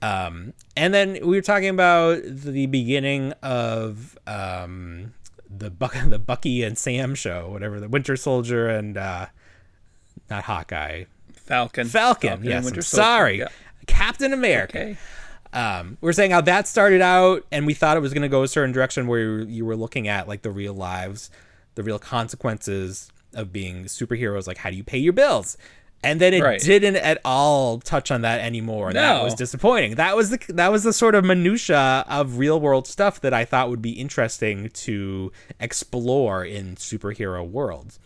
Um, 0.00 0.54
and 0.76 0.94
then 0.94 1.12
we 1.14 1.36
were 1.36 1.42
talking 1.42 1.68
about 1.68 2.22
the 2.24 2.66
beginning 2.66 3.32
of 3.42 4.16
um, 4.26 5.12
the 5.54 5.68
Buck, 5.70 5.94
the 6.06 6.18
Bucky 6.18 6.62
and 6.62 6.78
Sam 6.78 7.14
show, 7.14 7.48
whatever 7.50 7.78
the 7.80 7.88
Winter 7.88 8.16
Soldier 8.16 8.68
and 8.68 8.96
uh, 8.96 9.26
not 10.30 10.44
Hawkeye, 10.44 11.04
Falcon. 11.34 11.86
Falcon. 11.88 12.32
and 12.34 12.44
yes, 12.44 12.64
Winter 12.64 12.78
I'm 12.78 12.82
Soldier. 12.82 13.02
sorry, 13.04 13.38
Yeah. 13.40 13.48
Captain 13.86 14.32
America 14.32 14.78
Okay. 14.78 14.96
um, 15.52 15.98
we 16.00 16.08
are 16.08 16.12
saying 16.12 16.30
how 16.30 16.40
that 16.40 16.66
started 16.68 17.00
out, 17.02 17.44
and 17.52 17.66
we 17.66 17.74
thought 17.74 17.96
it 17.96 18.00
was 18.00 18.12
going 18.14 18.22
to 18.22 18.28
go 18.28 18.42
a 18.42 18.48
certain 18.48 18.72
direction 18.72 19.06
where 19.06 19.40
you 19.40 19.64
were 19.64 19.76
looking 19.76 20.08
at 20.08 20.26
like 20.26 20.42
the 20.42 20.50
real 20.50 20.74
lives, 20.74 21.30
the 21.74 21.82
real 21.82 21.98
consequences 21.98 23.11
of 23.34 23.52
being 23.52 23.84
superheroes. 23.84 24.46
Like, 24.46 24.58
how 24.58 24.70
do 24.70 24.76
you 24.76 24.84
pay 24.84 24.98
your 24.98 25.12
bills? 25.12 25.56
And 26.04 26.20
then 26.20 26.34
it 26.34 26.42
Right. 26.42 26.60
didn't 26.60 26.96
at 26.96 27.20
all 27.24 27.78
touch 27.78 28.10
on 28.10 28.22
that 28.22 28.40
anymore. 28.40 28.88
and 28.88 28.96
That 28.96 29.18
No. 29.18 29.24
was 29.24 29.34
disappointing. 29.34 29.94
That 29.94 30.16
was 30.16 30.30
the 30.30 30.38
that 30.48 30.72
was 30.72 30.82
the 30.82 30.92
sort 30.92 31.14
of 31.14 31.24
minutia 31.24 32.04
of 32.08 32.38
real 32.38 32.60
world 32.60 32.88
stuff 32.88 33.20
that 33.20 33.32
I 33.32 33.44
thought 33.44 33.70
would 33.70 33.82
be 33.82 33.92
interesting 33.92 34.68
to 34.70 35.30
explore 35.60 36.44
in 36.44 36.74
superhero 36.76 37.48
worlds. 37.48 37.98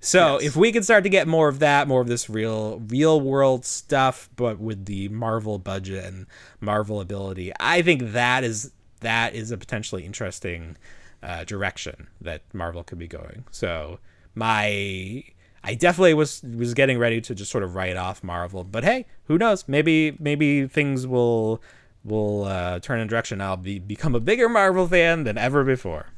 So 0.00 0.34
Yes. 0.34 0.48
if 0.48 0.56
we 0.56 0.72
could 0.72 0.84
start 0.84 1.04
to 1.04 1.10
get 1.10 1.26
more 1.28 1.48
of 1.48 1.58
that, 1.60 1.86
more 1.88 2.00
of 2.00 2.08
this 2.08 2.28
real 2.30 2.80
real 2.88 3.20
world 3.20 3.64
stuff, 3.66 4.28
but 4.36 4.58
with 4.58 4.86
the 4.86 5.08
Marvel 5.10 5.58
budget 5.58 6.04
and 6.04 6.26
Marvel 6.60 6.98
ability, 7.00 7.52
I 7.60 7.82
think 7.82 8.12
that 8.12 8.42
is 8.42 8.70
that 9.00 9.34
is 9.34 9.50
a 9.50 9.58
potentially 9.58 10.06
interesting 10.06 10.78
uh, 11.22 11.44
direction 11.44 12.08
that 12.22 12.40
Marvel 12.54 12.82
could 12.82 12.98
be 12.98 13.08
going. 13.08 13.44
So 13.50 13.98
my 14.34 15.24
I 15.62 15.74
definitely 15.74 16.14
was 16.14 16.42
was 16.42 16.74
getting 16.74 16.98
ready 16.98 17.20
to 17.22 17.34
just 17.34 17.50
sort 17.50 17.64
of 17.64 17.74
write 17.74 17.96
off 17.96 18.22
Marvel, 18.22 18.64
but 18.64 18.84
hey, 18.84 19.06
who 19.24 19.38
knows? 19.38 19.66
Maybe 19.66 20.16
maybe 20.18 20.66
things 20.66 21.06
will 21.06 21.62
will 22.04 22.44
uh, 22.44 22.80
turn 22.80 23.00
in 23.00 23.08
direction. 23.08 23.40
I'll 23.40 23.56
be 23.56 23.78
become 23.78 24.14
a 24.14 24.20
bigger 24.20 24.48
Marvel 24.48 24.86
fan 24.86 25.24
than 25.24 25.38
ever 25.38 25.64
before. 25.64 26.08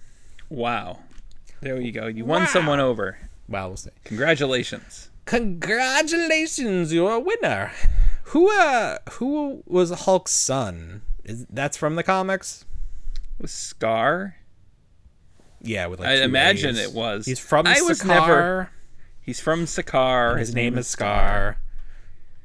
Wow. 0.49 1.01
There 1.61 1.81
you 1.81 1.93
go. 1.93 2.07
You 2.07 2.25
won 2.25 2.47
someone 2.47 2.81
over. 2.81 3.19
Wow, 3.49 3.69
we'll 3.69 3.77
see. 3.77 3.91
Congratulations. 4.05 5.11
Congratulations, 5.25 6.93
you're 6.93 7.13
a 7.13 7.21
winner. 7.21 7.73
Who 8.25 8.51
uh 8.51 8.99
who 9.13 9.63
was 9.67 9.91
Hulk's 9.91 10.33
son? 10.33 11.03
Is 11.25 11.47
that's 11.51 11.77
from 11.77 11.95
the 11.95 12.03
comics? 12.03 12.65
Was 13.41 13.53
Skaar? 13.53 14.35
Yeah, 15.67 15.87
with 15.87 16.01
like 16.01 16.09
I 16.09 16.15
imagine 16.23 16.77
A's. 16.77 16.87
it 16.87 16.93
was. 16.93 17.27
He's 17.27 17.39
from 17.39 17.67
I 17.67 17.81
was 17.83 18.05
never- 18.05 18.71
He's 19.21 19.41
from 19.41 19.65
Sakaar. 19.65 20.39
His, 20.39 20.55
name 20.55 20.79
is 20.79 20.87
Skaar. 20.87 21.57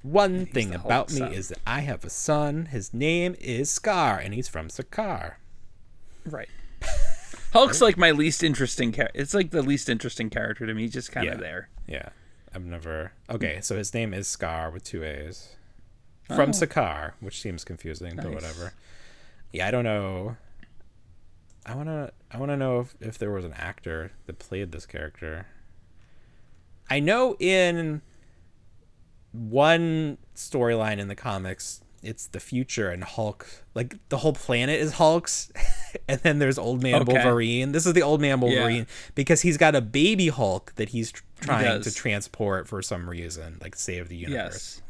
One 0.01 0.47
thing 0.47 0.73
about 0.73 1.11
me 1.11 1.19
son. 1.19 1.31
is 1.31 1.49
that 1.49 1.59
I 1.67 1.81
have 1.81 2.03
a 2.03 2.09
son. 2.09 2.65
His 2.65 2.91
name 2.91 3.35
is 3.39 3.69
Skaar, 3.69 4.19
and 4.25 4.33
he's 4.33 4.47
from 4.47 4.67
Sakaar. 4.67 5.33
Right. 6.25 6.49
Hulk's 7.53 7.81
like 7.81 7.97
my 7.97 8.09
least 8.09 8.43
interesting. 8.43 8.91
Char- 8.93 9.11
it's 9.13 9.35
like 9.35 9.51
the 9.51 9.61
least 9.61 9.89
interesting 9.89 10.31
character 10.31 10.65
to 10.65 10.73
me. 10.73 10.83
He's 10.83 10.93
just 10.93 11.11
kind 11.11 11.27
of 11.27 11.35
Yeah. 11.35 11.39
there. 11.39 11.69
Yeah, 11.87 12.09
I've 12.55 12.65
never. 12.65 13.11
Okay, 13.29 13.59
so 13.61 13.77
his 13.77 13.93
name 13.93 14.11
is 14.11 14.27
Skaar 14.27 14.73
with 14.73 14.83
two 14.83 15.03
A's 15.03 15.49
from 16.23 16.49
oh. 16.49 16.53
Sakaar, 16.53 17.11
which 17.19 17.39
seems 17.41 17.63
confusing, 17.63 18.15
but 18.15 18.33
whatever. 18.33 18.73
Yeah, 19.53 19.67
I 19.67 19.71
don't 19.71 19.83
know. 19.83 20.37
I 21.65 21.75
wanna. 21.75 22.11
I 22.31 22.37
wanna 22.37 22.57
know 22.57 22.79
if, 22.79 22.95
if 22.99 23.17
there 23.17 23.31
was 23.31 23.45
an 23.45 23.53
actor 23.53 24.11
that 24.25 24.39
played 24.39 24.71
this 24.71 24.85
character. 24.85 25.47
I 26.89 26.99
know 26.99 27.35
in 27.39 28.01
one 29.31 30.17
storyline 30.35 30.97
in 30.97 31.07
the 31.07 31.15
comics, 31.15 31.81
it's 32.03 32.27
the 32.27 32.39
future 32.39 32.89
and 32.89 33.03
Hulk. 33.03 33.47
Like 33.75 33.97
the 34.09 34.17
whole 34.17 34.33
planet 34.33 34.79
is 34.81 34.93
Hulk's, 34.93 35.51
and 36.07 36.19
then 36.21 36.39
there's 36.39 36.57
Old 36.57 36.81
Man 36.83 37.01
Okay. 37.03 37.13
Wolverine. 37.13 37.71
This 37.71 37.85
is 37.85 37.93
the 37.93 38.01
Old 38.01 38.21
Man 38.21 38.39
Wolverine 38.41 38.77
Yeah. 38.79 39.11
because 39.15 39.41
he's 39.41 39.57
got 39.57 39.75
a 39.75 39.81
baby 39.81 40.27
Hulk 40.29 40.73
that 40.75 40.89
he's 40.89 41.11
tr- 41.11 41.23
trying 41.41 41.81
to 41.81 41.93
transport 41.93 42.67
for 42.67 42.81
some 42.81 43.09
reason, 43.09 43.57
like 43.61 43.75
save 43.75 44.09
the 44.09 44.15
universe. 44.17 44.35
Yes. 44.43 44.81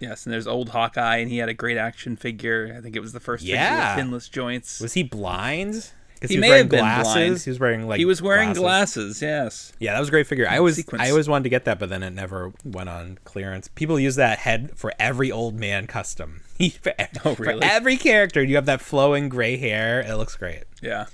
Yes, 0.00 0.24
and 0.24 0.32
there's 0.32 0.46
old 0.46 0.70
Hawkeye, 0.70 1.18
and 1.18 1.30
he 1.30 1.36
had 1.38 1.50
a 1.50 1.54
great 1.54 1.76
action 1.76 2.16
figure. 2.16 2.74
I 2.76 2.80
think 2.80 2.96
it 2.96 3.00
was 3.00 3.12
the 3.12 3.20
first 3.20 3.44
Yeah. 3.44 3.68
figure 3.68 3.86
with 3.86 3.96
pinless 4.12 4.28
joints. 4.30 4.80
Was 4.80 4.94
he 4.94 5.02
blind? 5.02 5.90
Because 6.20 6.34
He 6.34 6.38
may 6.40 6.50
have 6.50 6.68
been 6.68 6.80
glasses. 6.80 7.12
blind. 7.14 7.40
He 7.40 7.50
was 7.50 7.58
wearing 7.60 7.88
like 7.88 7.98
he 7.98 8.04
was 8.04 8.20
wearing 8.20 8.52
glasses. 8.52 9.22
Yes. 9.22 9.72
Yeah, 9.78 9.94
that 9.94 10.00
was 10.00 10.08
a 10.08 10.12
great 10.12 10.26
figure. 10.26 10.46
I 10.46 10.58
always 10.58 10.76
Sequence. 10.76 11.02
I 11.02 11.08
always 11.10 11.28
wanted 11.28 11.44
to 11.44 11.48
get 11.48 11.64
that, 11.64 11.78
but 11.78 11.88
then 11.88 12.02
it 12.02 12.10
never 12.10 12.52
went 12.62 12.90
on 12.90 13.18
clearance. 13.24 13.68
People 13.68 13.98
use 13.98 14.16
that 14.16 14.38
head 14.40 14.72
for 14.76 14.92
every 14.98 15.32
old 15.32 15.54
man 15.58 15.86
custom. 15.86 16.42
for, 16.82 16.90
e- 16.90 17.04
Oh, 17.24 17.34
for 17.34 17.48
every 17.62 17.96
character, 17.96 18.42
you 18.42 18.56
have 18.56 18.66
that 18.66 18.82
flowing 18.82 19.30
gray 19.30 19.56
hair. 19.56 20.02
It 20.02 20.14
looks 20.16 20.36
great. 20.36 20.64
Yeah. 20.82 21.06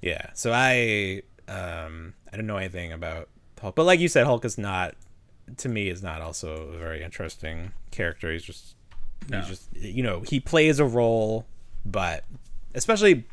Yeah. 0.00 0.30
So 0.34 0.52
I 0.52 1.22
um 1.48 2.14
I 2.32 2.36
don't 2.36 2.46
know 2.46 2.56
anything 2.56 2.92
about 2.92 3.28
Hulk, 3.60 3.74
but 3.74 3.84
like 3.84 4.00
you 4.00 4.08
said, 4.08 4.24
Hulk 4.26 4.44
is 4.44 4.58
not 4.58 4.94
to 5.58 5.68
me 5.68 5.88
is 5.88 6.02
not 6.02 6.20
also 6.22 6.68
a 6.68 6.78
very 6.78 7.02
interesting 7.02 7.72
character. 7.90 8.32
He's 8.32 8.44
just 8.44 8.76
No. 9.28 9.40
he's 9.40 9.48
just 9.48 9.76
you 9.76 10.02
know 10.02 10.20
he 10.20 10.40
plays 10.40 10.78
a 10.78 10.84
role, 10.84 11.46
but 11.84 12.24
especially 12.74 13.24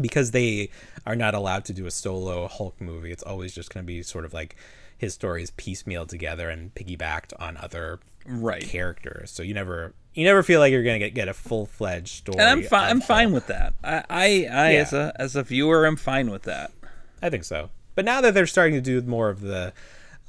because 0.00 0.30
they 0.32 0.70
are 1.06 1.16
not 1.16 1.34
allowed 1.34 1.64
to 1.66 1.72
do 1.72 1.86
a 1.86 1.90
solo 1.90 2.48
Hulk 2.48 2.80
movie, 2.80 3.10
it's 3.12 3.22
always 3.22 3.54
just 3.54 3.72
going 3.72 3.84
to 3.84 3.86
be 3.86 4.02
sort 4.02 4.24
of 4.24 4.32
like 4.32 4.56
his 4.96 5.14
stories 5.14 5.50
piecemealed 5.52 6.08
together 6.08 6.50
and 6.50 6.74
piggybacked 6.74 7.32
on 7.38 7.56
other 7.56 8.00
Right. 8.26 8.62
characters. 8.62 9.30
So 9.30 9.42
you 9.42 9.54
never 9.54 9.94
you 10.12 10.24
never 10.24 10.42
feel 10.42 10.60
like 10.60 10.72
you're 10.72 10.82
going 10.82 10.98
to 11.00 11.06
get, 11.06 11.14
get 11.14 11.28
a 11.28 11.34
full 11.34 11.64
fledged 11.66 12.08
story. 12.08 12.38
And 12.40 12.48
I'm 12.48 12.62
fine. 12.64 12.90
I'm 12.90 13.00
fine 13.00 13.32
with 13.32 13.46
that. 13.46 13.72
I, 13.84 14.02
I, 14.10 14.24
I 14.50 14.70
Yeah. 14.72 14.80
as 14.80 14.92
a 14.92 15.12
as 15.16 15.36
a 15.36 15.42
viewer, 15.42 15.86
I'm 15.86 15.96
fine 15.96 16.30
with 16.30 16.42
that. 16.42 16.72
I 17.22 17.30
think 17.30 17.44
so. 17.44 17.70
But 17.94 18.04
now 18.04 18.20
that 18.20 18.34
they're 18.34 18.46
starting 18.46 18.74
to 18.74 18.80
do 18.80 19.00
more 19.08 19.28
of 19.30 19.40
the 19.40 19.72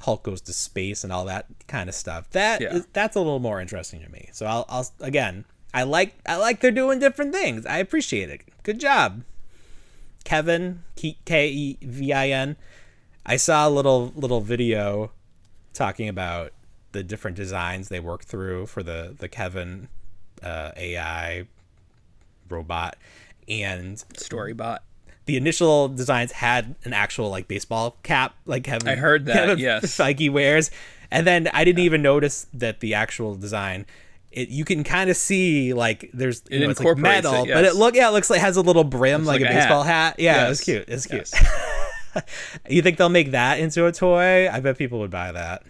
Hulk 0.00 0.22
goes 0.22 0.40
to 0.42 0.52
space 0.54 1.04
and 1.04 1.12
all 1.12 1.26
that 1.26 1.44
kind 1.66 1.88
of 1.90 1.94
stuff, 1.94 2.30
that 2.30 2.60
Yeah. 2.62 2.74
is- 2.76 2.86
that's 2.94 3.16
a 3.16 3.20
little 3.20 3.38
more 3.38 3.60
interesting 3.60 4.00
to 4.02 4.08
me. 4.10 4.30
So 4.32 4.46
I'll, 4.46 4.64
I'll 4.68 4.88
again, 5.00 5.44
I 5.74 5.82
like 5.82 6.14
I 6.24 6.36
like 6.36 6.60
they're 6.60 6.70
doing 6.70 7.00
different 7.00 7.34
things. 7.34 7.66
I 7.66 7.78
appreciate 7.78 8.30
it. 8.30 8.42
Good 8.62 8.80
job, 8.80 9.24
Kevin 10.24 10.82
K 10.96 11.48
E 11.48 11.78
V 11.82 12.12
I 12.12 12.28
N. 12.28 12.56
I 13.26 13.36
saw 13.36 13.68
a 13.68 13.70
little 13.70 14.12
little 14.16 14.40
video 14.40 15.12
talking 15.72 16.08
about 16.08 16.52
the 16.92 17.02
different 17.02 17.36
designs 17.36 17.88
they 17.88 18.00
worked 18.00 18.24
through 18.24 18.66
for 18.66 18.82
the 18.82 19.14
the 19.18 19.28
Kevin 19.28 19.88
uh, 20.42 20.72
AI 20.76 21.46
robot, 22.48 22.96
and 23.48 23.96
Storybot. 24.14 24.78
the 25.26 25.36
initial 25.36 25.88
designs 25.88 26.32
had 26.32 26.74
an 26.84 26.92
actual 26.92 27.30
like 27.30 27.46
baseball 27.48 27.96
cap, 28.02 28.34
like 28.46 28.64
Kevin. 28.64 28.88
I 28.88 28.96
heard 28.96 29.26
that, 29.26 29.34
Kevin 29.34 29.58
yes. 29.58 29.96
Feige 29.96 30.30
wears, 30.30 30.70
and 31.10 31.26
then 31.26 31.48
I 31.52 31.64
didn't 31.64 31.84
even 31.84 32.02
notice 32.02 32.46
that 32.52 32.80
the 32.80 32.94
actual 32.94 33.34
design. 33.34 33.86
It, 34.32 34.48
you 34.48 34.64
can 34.64 34.84
kind 34.84 35.10
of 35.10 35.16
see 35.16 35.74
like 35.74 36.08
there's 36.12 36.42
you 36.50 36.58
It 36.58 36.60
know, 36.60 36.70
it's 36.70 36.78
like 36.78 36.86
incorporates 36.86 37.26
it, 37.26 37.32
metal, 37.32 37.46
but 37.46 37.64
it 37.64 37.74
look 37.74 37.96
yeah 37.96 38.08
it 38.08 38.12
looks 38.12 38.30
like 38.30 38.38
it 38.38 38.42
has 38.42 38.56
a 38.56 38.62
little 38.62 38.84
brim 38.84 39.24
like, 39.24 39.40
like 39.40 39.50
a 39.50 39.52
a 39.52 39.54
hat. 39.54 39.60
baseball 39.60 39.82
hat. 39.82 40.14
Yeah, 40.18 40.50
it's 40.50 40.62
cute. 40.62 40.84
It's 40.86 41.06
cute. 41.06 41.28
Yes. 41.32 42.22
you 42.68 42.82
think 42.82 42.96
they'll 42.96 43.08
make 43.08 43.32
that 43.32 43.58
into 43.58 43.86
a 43.86 43.92
toy? 43.92 44.48
I 44.48 44.60
bet 44.60 44.78
people 44.78 45.00
would 45.00 45.10
buy 45.10 45.32
that. 45.32 45.64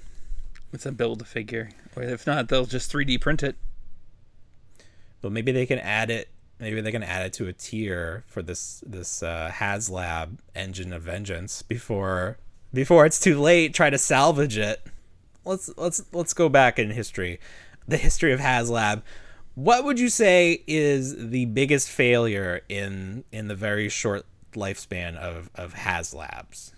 It's 0.72 0.86
a 0.86 0.92
build 0.92 1.22
a 1.22 1.24
figure. 1.24 1.70
Or 1.96 2.02
if 2.02 2.26
not, 2.26 2.48
they'll 2.48 2.66
just 2.66 2.92
3D 2.92 3.20
print 3.20 3.42
it. 3.42 3.56
But 5.22 5.32
maybe 5.32 5.52
they 5.52 5.66
can 5.66 5.78
add 5.78 6.10
it. 6.10 6.28
Maybe 6.58 6.80
they 6.80 6.92
can 6.92 7.02
add 7.02 7.26
it 7.26 7.32
to 7.34 7.48
a 7.48 7.52
tier 7.52 8.24
for 8.26 8.42
this 8.42 8.82
this 8.86 9.22
uh, 9.22 9.50
HasLab 9.52 10.38
Engine 10.54 10.92
of 10.92 11.02
Vengeance 11.02 11.62
before 11.62 12.36
before 12.72 13.06
it's 13.06 13.18
too 13.18 13.40
late. 13.40 13.74
Try 13.74 13.90
to 13.90 13.98
salvage 13.98 14.58
it. 14.58 14.86
Let's 15.44 15.70
let's 15.76 16.02
let's 16.12 16.34
go 16.34 16.48
back 16.48 16.78
in 16.78 16.90
history, 16.90 17.40
the 17.90 17.96
history 17.98 18.32
of 18.32 18.40
HasLab. 18.40 19.02
What 19.54 19.84
would 19.84 19.98
you 20.00 20.08
say 20.08 20.62
is 20.66 21.28
the 21.30 21.44
biggest 21.46 21.88
failure 21.90 22.60
in 22.68 23.24
in 23.32 23.48
the 23.48 23.54
very 23.54 23.88
short 23.88 24.24
lifespan 24.54 25.16
of 25.16 25.50
of 25.54 25.74
HasLabs? 25.74 26.72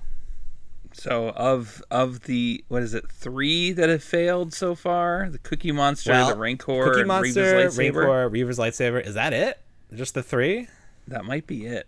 So 0.94 1.30
of 1.30 1.82
of 1.90 2.22
the 2.24 2.64
what 2.68 2.82
is 2.82 2.92
it 2.94 3.10
three 3.10 3.72
that 3.72 3.88
have 3.88 4.02
failed 4.02 4.52
so 4.52 4.74
far? 4.74 5.28
The 5.30 5.38
Cookie 5.38 5.72
Monster, 5.72 6.10
Well, 6.12 6.28
the 6.30 6.36
Rancor, 6.36 6.84
Cookie 6.84 7.04
Monster, 7.04 7.42
Reva's 7.56 7.78
lightsaber. 7.78 7.94
Rancor, 7.96 8.28
Reva's 8.28 8.58
lightsaber. 8.58 9.06
Is 9.06 9.14
that 9.14 9.32
it? 9.32 9.58
Just 9.94 10.14
the 10.14 10.22
three? 10.22 10.68
That 11.08 11.24
might 11.24 11.46
be 11.46 11.66
it. 11.66 11.86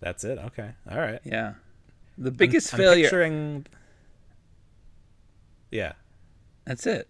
That's 0.00 0.24
it. 0.24 0.38
Okay. 0.38 0.70
All 0.90 0.98
right. 0.98 1.20
Yeah. 1.24 1.54
The 2.18 2.30
biggest 2.30 2.72
I'm 2.74 2.78
failure. 2.78 3.04
picturing- 3.04 3.66
Yeah. 5.70 5.92
That's 6.66 6.86
it. 6.86 7.08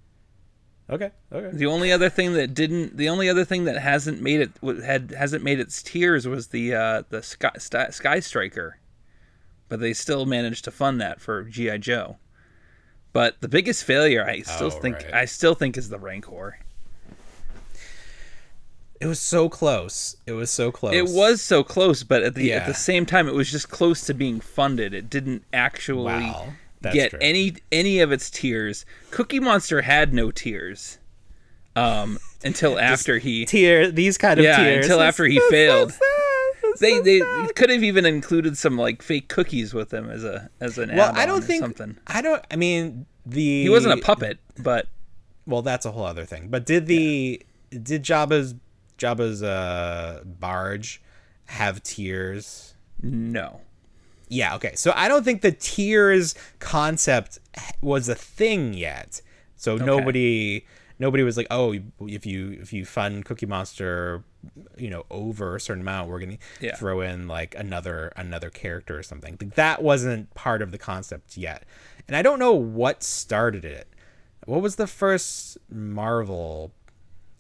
Okay. 0.91 1.11
Okay. 1.33 1.57
The 1.57 1.67
only 1.67 1.91
other 1.91 2.11
thing 2.11 2.35
that 2.35 2.53
didn't, 2.55 2.97
the 2.99 3.09
only 3.09 3.29
other 3.29 3.45
thing 3.45 3.65
that 3.65 3.79
hasn't 3.79 4.21
made 4.21 4.41
it 4.41 4.51
wa- 4.61 4.83
had 4.83 5.15
hasn't 5.17 5.43
made 5.43 5.59
its 5.59 5.83
tiers 5.83 6.29
was 6.29 6.49
the 6.49 6.75
uh, 6.75 7.03
the 7.09 7.23
Sky, 7.23 7.53
Sky, 7.59 7.89
Sky 7.91 8.21
Striker, 8.21 8.79
but 9.71 9.81
they 9.81 9.95
still 9.95 10.27
managed 10.27 10.65
to 10.65 10.71
fund 10.71 11.01
that 11.01 11.21
for 11.23 11.45
GI 11.45 11.79
Joe. 11.79 12.19
But 13.15 13.41
the 13.41 13.49
biggest 13.49 13.85
failure, 13.85 14.25
I 14.27 14.43
still 14.43 14.67
Oh, 14.67 14.71
think, 14.71 14.97
right. 14.97 15.15
I 15.15 15.25
still 15.25 15.55
think, 15.55 15.79
is 15.79 15.89
the 15.89 15.99
Rancor. 15.99 16.59
It 19.01 19.07
was 19.07 19.21
so 19.21 19.49
close. 19.49 20.17
It 20.27 20.33
was 20.33 20.51
so 20.51 20.71
close. 20.71 20.95
It 20.95 21.07
was 21.09 21.43
so 21.43 21.63
close, 21.65 22.03
but 22.03 22.23
at 22.23 22.35
the 22.35 22.53
at 22.53 22.67
the 22.67 22.75
same 22.75 23.07
time, 23.07 23.29
it 23.29 23.35
was 23.35 23.51
just 23.51 23.69
close 23.69 24.05
to 24.07 24.15
being 24.15 24.41
funded. 24.41 24.95
It 24.95 25.11
didn't 25.11 25.45
actually 25.53 26.25
Wow, 26.25 26.53
that's 26.85 26.95
get 26.95 27.11
true. 27.11 27.19
any 27.21 27.57
any 27.73 28.01
of 28.01 28.13
its 28.13 28.31
tiers. 28.31 28.87
Cookie 29.11 29.41
Monster 29.41 29.83
had 29.83 30.15
no 30.15 30.31
tears 30.31 30.99
um, 31.77 32.19
until 32.45 32.79
after 32.79 33.19
he 33.19 33.45
tier. 33.45 33.91
These 33.91 34.17
kind 34.19 34.39
of 34.39 34.45
tears. 34.45 34.59
Yeah, 34.59 34.65
tiers. 34.65 34.85
until 34.87 35.01
after 35.03 35.25
he 35.25 35.39
so 35.39 35.51
failed. 35.51 35.93
sad. 35.93 36.01
It's 36.67 36.81
they 36.81 36.97
so 36.97 37.03
they 37.03 37.21
could 37.55 37.71
have 37.71 37.83
even 37.85 38.05
included 38.07 38.57
some 38.59 38.77
like 38.79 39.03
fake 39.03 39.29
cookies 39.29 39.75
with 39.75 39.93
him 39.93 40.09
as 40.11 40.25
a 40.25 40.49
as 40.61 40.79
an 40.79 40.95
Well, 40.97 41.13
I 41.15 41.27
don't 41.27 41.43
think. 41.45 41.61
something. 41.63 41.97
I 42.07 42.21
don't. 42.23 42.45
I 42.51 42.57
mean, 42.57 43.07
the 43.27 43.63
He 43.63 43.69
wasn't 43.69 43.99
a 43.99 44.03
puppet, 44.03 44.39
but 44.59 44.87
Well, 45.47 45.63
that's 45.63 45.85
a 45.87 45.93
whole 45.93 46.05
other 46.05 46.25
thing. 46.25 46.49
But 46.49 46.67
did 46.67 46.87
the 46.87 47.41
did 47.71 48.03
Jabba's 48.03 48.55
Jabba's 48.99 49.43
uh 49.43 50.23
barge 50.25 51.01
have 51.47 51.83
tiers? 51.83 52.75
no. 53.03 53.61
Yeah, 54.29 54.55
okay. 54.57 54.75
So 54.75 54.93
I 54.95 55.09
don't 55.09 55.25
think 55.25 55.43
the 55.43 55.53
tiers 55.53 56.35
concept 56.59 57.39
was 57.83 58.09
a 58.09 58.15
thing 58.15 58.75
yet. 58.75 59.21
So 59.57 59.77
nobody 59.77 60.65
nobody 60.99 61.23
was 61.23 61.37
like, 61.37 61.47
"Oh, 61.51 61.75
if 62.01 62.25
you 62.27 62.53
if 62.61 62.73
you 62.73 62.85
fund 62.85 63.25
Cookie 63.25 63.47
Monster, 63.47 64.25
you 64.77 64.91
know, 64.91 65.05
over 65.11 65.57
a 65.57 65.61
certain 65.61 65.83
amount, 65.83 66.09
we're 66.09 66.21
going 66.21 66.39
to 66.39 66.67
Yeah. 66.67 66.77
throw 66.77 67.01
in 67.01 67.29
like 67.29 67.55
another 67.57 68.13
another 68.17 68.51
character 68.51 68.99
or 68.99 69.03
something." 69.03 69.37
Like, 69.41 69.55
that 69.57 69.83
wasn't 69.83 70.33
part 70.35 70.63
of 70.63 70.71
the 70.73 70.79
concept 70.79 71.37
yet. 71.37 71.65
And 72.09 72.17
I 72.17 72.23
don't 72.23 72.39
know 72.39 72.53
what 72.53 73.03
started 73.03 73.65
it. 73.65 73.89
What 74.47 74.61
was 74.61 74.77
the 74.77 74.87
first 74.87 75.57
Marvel 75.71 76.73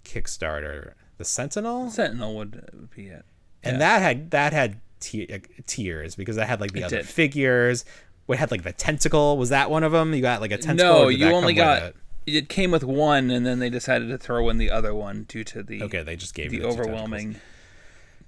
Kickstarter? 0.04 0.92
The 1.18 1.24
Sentinel? 1.24 1.90
Sentinel 1.90 2.34
would, 2.36 2.68
would 2.72 2.90
be 2.90 3.06
it. 3.08 3.24
and 3.62 3.80
that 3.80 4.02
had 4.02 4.30
that 4.32 4.52
had 4.52 4.80
t- 5.04 5.28
uh, 5.32 5.38
tiers 5.66 6.16
because 6.16 6.38
I 6.38 6.44
had 6.44 6.60
like 6.60 6.72
the 6.72 6.80
It 6.80 6.84
other 6.84 6.96
did. 6.98 7.06
figures. 7.06 7.84
We 8.26 8.36
had 8.36 8.50
like 8.50 8.62
the 8.62 8.72
tentacle. 8.72 9.36
Was 9.36 9.50
that 9.50 9.70
one 9.70 9.84
of 9.84 9.92
them? 9.92 10.14
You 10.14 10.22
got 10.22 10.40
like 10.40 10.50
a 10.52 10.58
tentacle. 10.58 10.92
No, 11.02 11.08
you 11.08 11.26
only 11.30 11.52
got 11.54 11.82
it? 11.82 11.96
it? 12.26 12.48
came 12.48 12.70
with 12.70 12.82
one, 12.84 13.30
and 13.30 13.44
then 13.44 13.58
they 13.58 13.68
decided 13.70 14.08
to 14.08 14.16
throw 14.18 14.48
in 14.48 14.56
the 14.58 14.70
other 14.70 14.94
one 14.94 15.24
due 15.24 15.44
to 15.44 15.62
the 15.62 15.82
Okay, 15.82 16.02
they 16.02 16.16
just 16.16 16.34
gave 16.34 16.50
the 16.50 16.60
the 16.60 16.66
overwhelming 16.66 17.36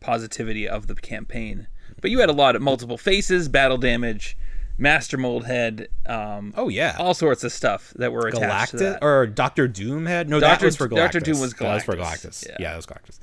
positivity 0.00 0.68
of 0.68 0.86
the 0.86 0.94
campaign. 0.94 1.66
But 2.00 2.10
you 2.10 2.20
had 2.20 2.28
a 2.28 2.32
lot 2.34 2.56
of 2.56 2.62
multiple 2.62 2.98
faces, 2.98 3.48
battle 3.48 3.78
damage, 3.78 4.36
master 4.76 5.16
mold 5.16 5.46
head, 5.46 5.88
um, 6.04 6.52
Oh 6.56 6.68
yeah, 6.68 6.96
all 6.98 7.14
sorts 7.14 7.42
of 7.44 7.52
stuff 7.52 7.92
that 7.96 8.12
were 8.12 8.28
attached 8.28 8.72
to 8.72 8.76
that. 8.78 8.98
or 9.02 9.26
Doctor 9.26 9.66
Doom 9.66 10.06
had 10.06 10.28
no. 10.28 10.40
Dr. 10.40 10.58
that 10.60 10.64
was 10.66 10.76
for 10.76 10.88
Galactus. 10.88 10.96
Dr. 10.96 11.20
Doom 11.20 11.40
was 11.40 11.54
That 11.54 11.72
was 11.74 11.84
for 11.84 11.96
Galactus, 11.96 12.44
Galactus. 12.44 12.48
yeah. 12.48 12.56
Yeah, 12.60 12.70
that 12.72 12.76
was 12.76 12.86
Galactus. 12.86 13.18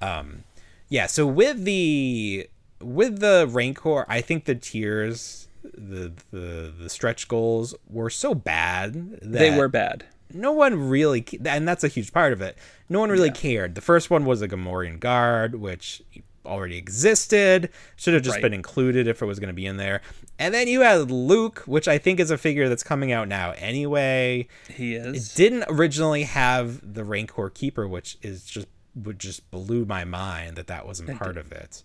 Um, 0.00 0.44
yeah. 0.88 1.06
So 1.06 1.26
with 1.26 1.64
the 1.64 2.48
with 2.84 3.20
the 3.20 3.46
Rancor, 3.50 4.04
I 4.08 4.20
think 4.20 4.44
the 4.44 4.54
tiers, 4.54 5.48
the 5.62 6.12
the 6.30 6.72
the 6.78 6.88
stretch 6.88 7.28
goals 7.28 7.74
were 7.88 8.10
so 8.10 8.34
bad 8.34 9.18
that 9.22 9.38
They 9.38 9.56
were 9.56 9.68
bad. 9.68 10.04
no 10.32 10.52
one 10.52 10.88
really, 10.88 11.24
and 11.44 11.66
that's 11.66 11.84
a 11.84 11.88
huge 11.88 12.12
part 12.12 12.32
of 12.32 12.40
it. 12.42 12.56
No 12.88 13.00
one 13.00 13.10
really 13.10 13.30
cared. 13.30 13.74
The 13.74 13.80
first 13.80 14.10
one 14.10 14.24
was 14.24 14.42
a 14.42 14.48
Gamorrean 14.48 15.00
guard, 15.00 15.54
which 15.56 16.02
already 16.46 16.76
existed. 16.76 17.70
Should 17.96 18.12
have 18.12 18.22
just 18.22 18.36
Right. 18.36 18.42
been 18.42 18.52
included 18.52 19.08
if 19.08 19.22
it 19.22 19.24
was 19.26 19.38
going 19.40 19.48
to 19.48 19.54
be 19.54 19.64
in 19.64 19.78
there. 19.78 20.02
And 20.38 20.52
then 20.52 20.68
you 20.68 20.82
had 20.82 21.10
Luke, 21.10 21.62
which 21.64 21.88
I 21.88 21.96
think 21.96 22.20
is 22.20 22.30
a 22.30 22.36
figure 22.36 22.68
that's 22.68 22.82
coming 22.82 23.12
out 23.12 23.28
now 23.28 23.52
anyway. 23.52 24.46
He 24.68 24.94
It 24.94 25.16
is. 25.16 25.32
didn't 25.34 25.64
originally 25.68 26.24
have 26.24 26.94
the 26.94 27.02
Rancor 27.02 27.48
Keeper, 27.48 27.88
which 27.88 28.18
is 28.20 28.44
just 28.44 28.66
would 28.94 29.18
just 29.18 29.50
blew 29.50 29.84
my 29.86 30.04
mind 30.04 30.54
that 30.56 30.66
that 30.68 30.86
wasn't 30.86 31.18
part 31.18 31.36
of 31.38 31.50
it. 31.50 31.82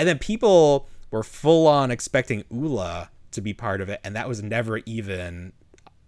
And 0.00 0.08
then 0.08 0.18
people 0.18 0.88
were 1.10 1.22
full 1.22 1.66
on 1.66 1.90
expecting 1.90 2.44
Oola 2.50 3.10
to 3.32 3.40
be 3.42 3.52
part 3.52 3.82
of 3.82 3.90
it, 3.90 4.00
and 4.02 4.16
that 4.16 4.26
was 4.28 4.42
never 4.42 4.78
even 4.86 5.52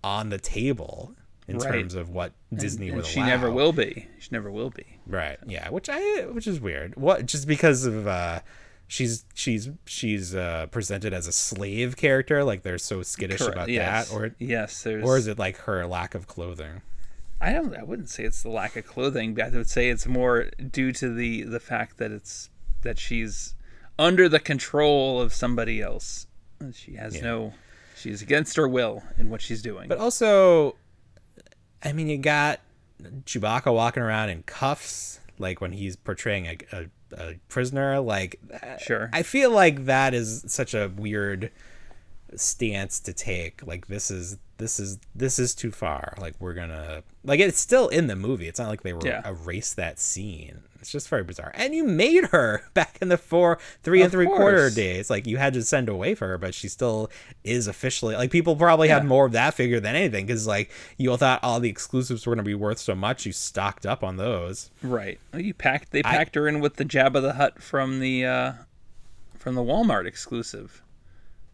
on 0.03 0.31
the 0.31 0.39
table 0.39 1.15
in 1.47 1.59
Right. 1.59 1.73
terms 1.73 1.95
of 1.95 2.09
what 2.09 2.33
Disney 2.55 2.89
and 2.89 2.97
would 2.97 3.05
she 3.07 3.21
allow. 3.21 3.27
never 3.27 3.51
will 3.51 3.73
be. 3.75 4.09
She 4.19 4.29
never 4.33 4.51
will 4.51 4.71
be. 4.71 4.99
Right. 5.07 5.37
Yeah. 5.47 5.69
Which 5.69 5.91
I 5.91 6.23
which 6.33 6.47
is 6.47 6.59
weird. 6.59 6.97
What 6.97 7.27
just 7.27 7.47
because 7.47 7.85
of 7.85 8.07
uh 8.07 8.41
she's 8.89 9.25
she's 9.35 9.69
she's 9.85 10.35
uh 10.35 10.69
presented 10.71 11.13
as 11.13 11.27
a 11.27 11.33
slave 11.33 11.97
character, 11.99 12.43
like 12.45 12.63
they're 12.63 12.79
so 12.79 13.03
skittish 13.03 13.39
Correct. 13.43 13.55
about 13.55 13.69
yes. 13.69 14.09
that, 14.09 14.15
or 14.17 14.35
yes, 14.39 14.83
there's. 14.85 15.05
or 15.05 15.19
is 15.19 15.27
it 15.27 15.39
like 15.39 15.59
her 15.59 15.87
lack 15.87 16.15
of 16.15 16.27
clothing? 16.27 16.81
I 17.43 17.53
don't. 17.53 17.77
I 17.77 17.83
wouldn't 17.83 18.09
say 18.09 18.23
it's 18.25 18.43
the 18.43 18.49
lack 18.51 18.75
of 18.77 18.87
clothing. 18.87 19.35
But 19.35 19.47
I 19.53 19.57
would 19.59 19.69
say 19.69 19.91
it's 19.91 20.07
more 20.07 20.47
due 20.71 20.93
to 20.93 21.13
the 21.13 21.43
the 21.43 21.61
fact 21.61 21.99
that 21.99 22.11
it's 22.11 22.49
that 22.83 22.99
she's 22.99 23.55
under 23.99 24.29
the 24.29 24.41
control 24.41 25.21
of 25.21 25.33
somebody 25.33 25.81
else. 25.81 26.27
She 26.75 26.95
has 26.95 27.21
no. 27.21 27.55
She's 27.97 28.23
against 28.23 28.57
her 28.57 28.69
will 28.69 29.03
in 29.19 29.31
what 29.31 29.41
she's 29.41 29.63
doing. 29.63 29.89
But 29.89 29.99
also, 29.99 30.77
I 31.85 31.93
mean, 31.93 32.09
you 32.09 32.19
got 32.19 32.61
Chewbacca 33.25 33.73
walking 33.73 34.03
around 34.03 34.31
in 34.31 34.43
cuffs, 34.45 35.21
like 35.39 35.61
when 35.61 35.73
he's 35.73 35.95
portraying 35.97 36.47
a, 36.47 36.59
a, 36.73 36.87
a 37.17 37.35
prisoner. 37.49 38.01
Like, 38.01 38.41
Sure. 38.85 39.09
I 39.13 39.23
feel 39.23 39.51
like 39.51 39.85
that 39.87 40.15
is 40.15 40.45
such 40.49 40.75
a 40.75 40.89
weird 40.97 41.51
stance 42.35 42.99
to 43.01 43.13
take. 43.13 43.65
Like, 43.67 43.87
this 43.89 44.11
is 44.11 44.39
this 44.59 44.79
is 44.81 44.99
this 45.15 45.39
is 45.39 45.55
too 45.55 45.71
far. 45.73 46.15
Like, 46.19 46.35
we're 46.41 46.55
gonna 46.55 47.03
like 47.25 47.41
it's 47.41 47.61
still 47.61 47.89
in 47.89 48.07
the 48.07 48.17
movie. 48.17 48.49
It's 48.49 48.59
not 48.59 48.69
like 48.69 48.83
they 48.83 48.93
were 48.93 49.05
Yeah. 49.07 49.23
erased 49.29 49.77
that 49.77 49.99
scene. 49.99 50.63
It's 50.83 50.91
just 50.91 51.09
very 51.09 51.23
bizarre. 51.23 51.53
And 51.55 51.75
you 51.75 51.85
made 51.85 52.25
her 52.27 52.63
back 52.75 52.99
in 53.01 53.09
the 53.09 53.17
four, 53.17 53.59
three 53.85 54.01
and 54.01 54.07
Of 54.07 54.13
three 54.13 54.27
quarter 54.27 54.69
days. 54.69 55.09
Like 55.09 55.29
you 55.29 55.37
had 55.37 55.55
to 55.55 55.63
send 55.63 55.89
away 55.89 56.17
for 56.17 56.27
her, 56.27 56.39
but 56.39 56.55
she 56.55 56.69
still 56.69 57.09
is 57.45 57.69
officially 57.69 58.17
like 58.17 58.33
people 58.33 58.57
probably 58.57 58.89
had 58.89 59.05
more 59.05 59.25
of 59.25 59.33
that 59.33 59.55
figure 59.55 59.79
than 59.79 59.95
anything 59.95 60.27
because 60.27 60.47
like 60.47 60.71
you 60.99 61.11
all 61.13 61.17
thought 61.17 61.39
all 61.45 61.61
the 61.61 61.71
exclusives 61.71 62.27
were 62.27 62.35
going 62.35 62.45
to 62.45 62.49
be 62.49 62.55
worth 62.55 62.81
so 62.81 62.97
much, 62.97 63.25
you 63.25 63.31
stocked 63.33 63.87
up 63.87 64.03
on 64.03 64.17
those. 64.17 64.71
right. 64.83 65.21
Well, 65.33 65.41
you 65.41 65.55
packed. 65.55 65.93
They 65.93 66.01
I- 66.01 66.11
packed 66.17 66.35
her 66.35 66.49
in 66.49 66.59
with 66.61 66.77
the 66.77 66.85
Jabba 66.85 67.23
the 67.23 67.35
Hutt 67.35 67.63
from 67.63 68.01
the 68.01 68.27
uh, 68.27 68.53
from 69.39 69.55
the 69.55 69.63
Walmart 69.63 70.07
exclusive. 70.07 70.83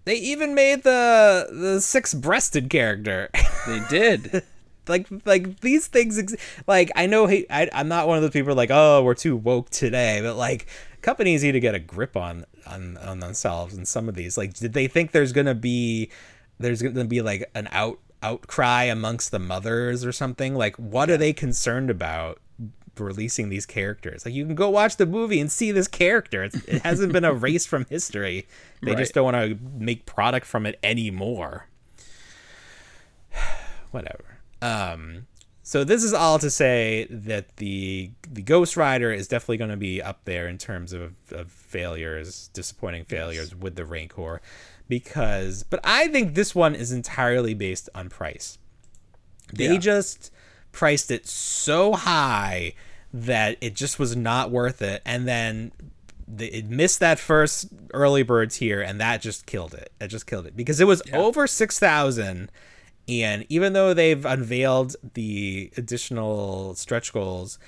They 0.07 0.15
even 0.17 0.55
made 0.55 0.85
the 0.85 1.49
the 1.53 1.81
six 1.83 2.15
breasted 2.15 2.71
character. 2.71 3.29
They 3.67 3.83
did. 3.91 4.45
Like 4.89 5.07
like 5.25 5.61
these 5.61 5.87
things 5.87 6.19
ex- 6.19 6.37
like 6.67 6.91
I 6.97 7.07
know 7.07 7.27
he, 7.27 7.47
I, 7.51 7.69
I'm 7.73 7.89
not 7.89 8.09
one 8.09 8.17
of 8.17 8.23
those 8.23 8.33
people 8.33 8.55
like 8.55 8.71
oh 8.73 9.03
we're 9.03 9.15
too 9.15 9.37
woke 9.37 9.71
today 9.71 10.21
but 10.23 10.37
like 10.37 10.67
companies 11.03 11.43
need 11.43 11.53
to 11.53 11.61
get 11.61 11.75
a 11.75 11.79
grip 11.79 12.17
on 12.17 12.45
on 12.67 12.97
on 12.99 13.21
themselves 13.21 13.75
and 13.75 13.87
some 13.87 14.09
of 14.09 14.15
these. 14.15 14.37
Like 14.37 14.55
did 14.55 14.73
they 14.73 14.87
think 14.89 15.13
there's 15.13 15.33
gonna 15.33 15.55
be 15.55 16.11
there's 16.59 16.83
gonna 16.83 17.05
be 17.05 17.23
like 17.23 17.51
an 17.55 17.69
out 17.71 17.99
outcry 18.23 18.85
amongst 18.85 19.31
the 19.31 19.39
mothers 19.39 20.05
or 20.05 20.13
something? 20.13 20.55
Like 20.55 20.77
what 20.77 21.11
are 21.11 21.17
they 21.17 21.33
concerned 21.33 21.91
about 21.91 22.41
releasing 22.99 23.49
these 23.49 23.67
characters? 23.67 24.25
Like 24.25 24.35
you 24.35 24.45
can 24.45 24.55
go 24.55 24.71
watch 24.71 24.97
the 24.97 25.07
movie 25.07 25.41
and 25.41 25.51
see 25.51 25.73
this 25.73 25.89
character. 25.89 26.45
It's, 26.45 26.57
it 26.65 26.83
hasn't 26.83 27.13
been 27.13 27.25
erased 27.33 27.69
from 27.69 27.87
history. 27.87 28.47
They 28.83 28.95
just 28.95 29.15
don't 29.15 29.25
want 29.25 29.37
to 29.37 29.59
make 29.77 30.07
product 30.07 30.47
from 30.47 30.67
it 30.67 30.79
anymore. 30.83 31.69
Whatever. 33.91 34.38
Um, 34.61 35.27
so 35.63 35.85
this 35.85 36.03
is 36.03 36.13
all 36.15 36.39
to 36.39 36.51
say 36.51 37.07
that 37.11 37.57
the 37.57 38.11
the 38.31 38.43
Ghost 38.43 38.77
Rider 38.77 39.13
is 39.13 39.29
definitely 39.29 39.59
going 39.59 39.71
to 39.71 39.77
be 39.77 40.01
up 40.03 40.25
there 40.25 40.49
in 40.49 40.59
terms 40.59 40.93
of, 40.93 41.15
of 41.31 41.51
failures, 41.51 42.49
disappointing 42.53 43.05
failures 43.05 43.55
with 43.55 43.77
the 43.77 43.85
Rancor, 43.85 44.41
because. 44.89 45.63
But 45.63 45.81
I 45.85 46.09
think 46.09 46.35
this 46.35 46.55
one 46.55 46.75
is 46.75 46.91
entirely 46.93 47.55
based 47.55 47.89
on 47.95 48.09
price. 48.09 48.59
They 49.53 49.67
Yeah. 49.73 49.79
just 49.79 50.33
priced 50.73 51.11
it 51.11 51.27
so 51.27 51.95
high 51.95 52.75
that 53.13 53.57
it 53.61 53.75
just 53.75 53.99
was 53.99 54.15
not 54.17 54.51
worth 54.51 54.83
it, 54.83 55.03
and 55.05 55.27
then 55.29 55.73
the, 56.27 56.47
it 56.49 56.67
missed 56.67 57.01
that 57.01 57.19
first 57.19 57.69
early 57.95 58.23
bird 58.23 58.51
tier, 58.51 58.81
and 58.83 59.01
that 59.01 59.23
just 59.23 59.47
killed 59.47 59.73
it. 59.75 59.93
It 60.01 60.09
just 60.09 60.27
killed 60.27 60.47
it 60.47 60.57
because 60.57 60.79
it 60.81 60.87
was 60.87 61.03
over 61.13 61.47
six 61.47 61.79
thousand, 61.79 62.51
and 63.09 63.47
even 63.49 63.73
though 63.73 63.95
they've 63.95 64.25
unveiled 64.25 64.97
the 65.15 65.71
additional 65.77 66.75
stretch 66.75 67.13
goals, 67.13 67.59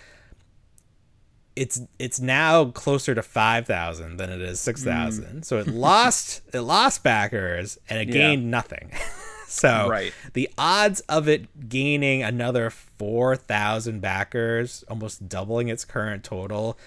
it's 1.56 1.80
it's 1.98 2.20
now 2.20 2.66
closer 2.66 3.14
to 3.14 3.22
five 3.22 3.66
thousand 3.66 4.16
than 4.18 4.30
it 4.30 4.40
is 4.40 4.58
mm. 4.58 4.62
six 4.62 4.84
thousand. 4.84 5.44
So 5.44 5.58
it 5.58 5.66
lost 5.68 6.42
it 6.52 6.60
lost 6.60 7.02
backers 7.02 7.78
and 7.88 7.98
it 8.00 8.08
Yeah. 8.08 8.12
gained 8.28 8.50
nothing. 8.50 8.92
so 9.46 9.88
Right. 9.88 10.12
the 10.34 10.48
odds 10.56 11.00
of 11.00 11.28
it 11.28 11.68
gaining 11.68 12.22
another 12.22 12.70
four 12.70 13.36
thousand 13.36 14.00
backers, 14.00 14.84
almost 14.88 15.28
doubling 15.28 15.68
its 15.68 15.84
current 15.84 16.22
total, 16.22 16.78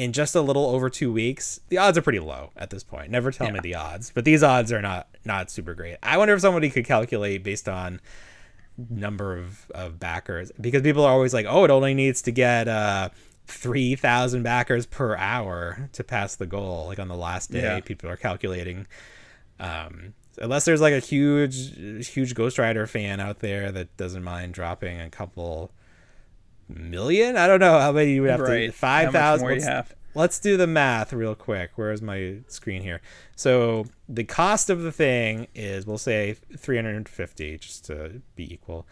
in 0.00 0.12
just 0.12 0.34
a 0.34 0.40
little 0.40 0.66
over 0.66 0.88
two 0.88 1.12
weeks, 1.12 1.60
the 1.68 1.78
odds 1.78 1.98
are 1.98 2.02
pretty 2.02 2.20
low 2.20 2.50
at 2.56 2.70
this 2.70 2.82
point. 2.82 3.10
Never 3.10 3.30
tell 3.30 3.50
me 3.50 3.60
the 3.60 3.74
odds, 3.74 4.10
but 4.14 4.24
these 4.24 4.42
odds 4.42 4.72
are 4.72 4.80
not 4.80 5.08
not 5.24 5.50
super 5.50 5.74
great. 5.74 5.96
I 6.02 6.16
wonder 6.16 6.34
if 6.34 6.40
somebody 6.40 6.70
could 6.70 6.86
calculate 6.86 7.42
based 7.44 7.68
on 7.68 8.00
number 8.88 9.36
of, 9.36 9.70
of 9.74 10.00
backers 10.00 10.50
because 10.58 10.80
people 10.82 11.04
are 11.04 11.12
always 11.12 11.34
like, 11.34 11.44
oh, 11.48 11.64
it 11.64 11.70
only 11.70 11.92
needs 11.92 12.22
to 12.22 12.30
get 12.32 12.66
uh, 12.66 13.10
three 13.46 13.94
thousand 13.94 14.42
backers 14.42 14.86
per 14.86 15.16
hour 15.16 15.90
to 15.92 16.02
pass 16.02 16.34
the 16.36 16.46
goal. 16.46 16.86
Like 16.86 16.98
on 16.98 17.08
the 17.08 17.16
last 17.16 17.50
day, 17.52 17.60
Yeah. 17.62 17.80
people 17.80 18.08
are 18.08 18.16
calculating. 18.16 18.86
Um, 19.58 20.14
unless 20.38 20.64
there's 20.64 20.80
like 20.80 20.94
a 20.94 21.00
huge, 21.00 22.08
huge 22.08 22.34
Ghost 22.34 22.58
Rider 22.58 22.86
fan 22.86 23.20
out 23.20 23.40
there 23.40 23.70
that 23.72 23.94
doesn't 23.98 24.24
mind 24.24 24.54
dropping 24.54 24.98
a 24.98 25.10
couple 25.10 25.70
million. 26.70 27.36
I 27.36 27.46
don't 27.46 27.60
know 27.60 27.78
how 27.78 27.92
many 27.92 28.12
you 28.12 28.22
would 28.22 28.30
have 28.30 28.40
to 28.40 28.46
Right. 28.46 28.70
How 28.70 28.72
five 28.72 29.12
thousand. 29.12 29.48
Let's, 29.48 29.94
let's 30.14 30.38
do 30.40 30.56
the 30.56 30.66
math 30.66 31.12
real 31.12 31.34
quick. 31.34 31.72
Where's 31.76 32.02
my 32.02 32.38
screen 32.48 32.82
here? 32.82 33.00
So 33.36 33.86
the 34.08 34.24
cost 34.24 34.70
of 34.70 34.82
the 34.82 34.92
thing 34.92 35.46
is 35.54 35.86
we'll 35.86 35.98
say 35.98 36.36
350 36.56 37.58
just 37.58 37.84
to 37.86 38.20
be 38.36 38.52
equal 38.52 38.86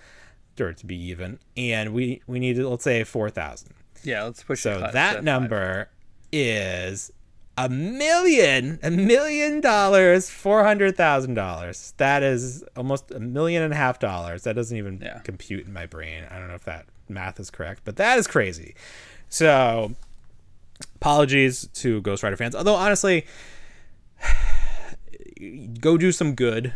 or 0.61 0.73
to 0.73 0.87
be 0.87 0.97
even, 0.97 1.39
and 1.57 1.93
we 1.95 2.23
we 2.27 2.39
need 2.41 2.59
let's 2.59 2.85
say 2.85 3.05
4,000. 3.05 3.73
Yeah. 4.05 4.25
Let's 4.25 4.43
push. 4.43 4.61
So 4.63 4.89
that 4.93 5.17
to 5.17 5.23
number 5.23 5.89
is 6.33 7.11
a 7.57 7.69
million, 7.69 8.79
a 8.83 8.91
million 8.91 9.61
dollars, 9.61 10.31
four 10.31 10.63
hundred 10.65 10.97
thousand 10.97 11.35
dollars. 11.35 11.93
That 11.97 12.23
is 12.23 12.63
almost 12.77 13.11
a 13.11 13.19
million 13.21 13.63
and 13.63 13.73
a 13.73 13.77
half 13.77 13.99
dollars. 13.99 14.45
That 14.45 14.55
doesn't 14.55 14.77
even 14.77 15.01
Yeah. 15.03 15.19
compute 15.25 15.67
in 15.67 15.73
my 15.73 15.87
brain. 15.87 16.25
I 16.31 16.39
don't 16.39 16.49
know 16.49 16.55
if 16.55 16.65
that 16.65 16.87
math 17.11 17.39
is 17.41 17.51
correct, 17.51 17.83
but 17.85 17.97
that 17.97 18.19
is 18.19 18.27
crazy. 18.27 18.75
So 19.29 19.93
apologies 20.97 21.69
to 21.75 22.01
Ghost 22.03 22.23
Rider 22.23 22.37
fans. 22.37 22.55
Although 22.55 22.75
honestly, 22.75 23.27
go 25.81 25.97
do 25.97 26.13
some 26.13 26.35
good 26.35 26.75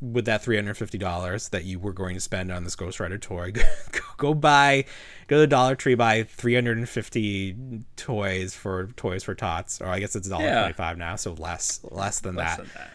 with 0.00 0.26
that 0.26 0.42
$350 0.44 1.50
that 1.50 1.64
you 1.64 1.78
were 1.78 1.92
going 1.92 2.14
to 2.14 2.20
spend 2.20 2.52
on 2.52 2.64
this 2.64 2.76
Ghost 2.76 3.00
Rider 3.00 3.16
toy. 3.18 3.52
go, 4.18 4.34
buy, 4.34 4.84
go 5.28 5.36
to 5.36 5.40
the 5.40 5.46
Dollar 5.46 5.74
Tree, 5.74 5.94
buy 5.94 6.24
350 6.24 7.56
toys 7.96 8.54
for 8.54 8.88
Toys 8.96 9.22
for 9.24 9.34
Tots, 9.34 9.80
or 9.80 9.86
I 9.86 10.00
guess 10.00 10.14
it's 10.14 10.28
$1.25 10.28 10.78
Yeah. 10.78 10.94
now, 10.98 11.16
so 11.16 11.32
less 11.32 11.80
less 11.90 12.20
than 12.20 12.34
Less 12.36 12.56
that. 12.56 12.62
than 12.64 12.70
that. 12.74 12.90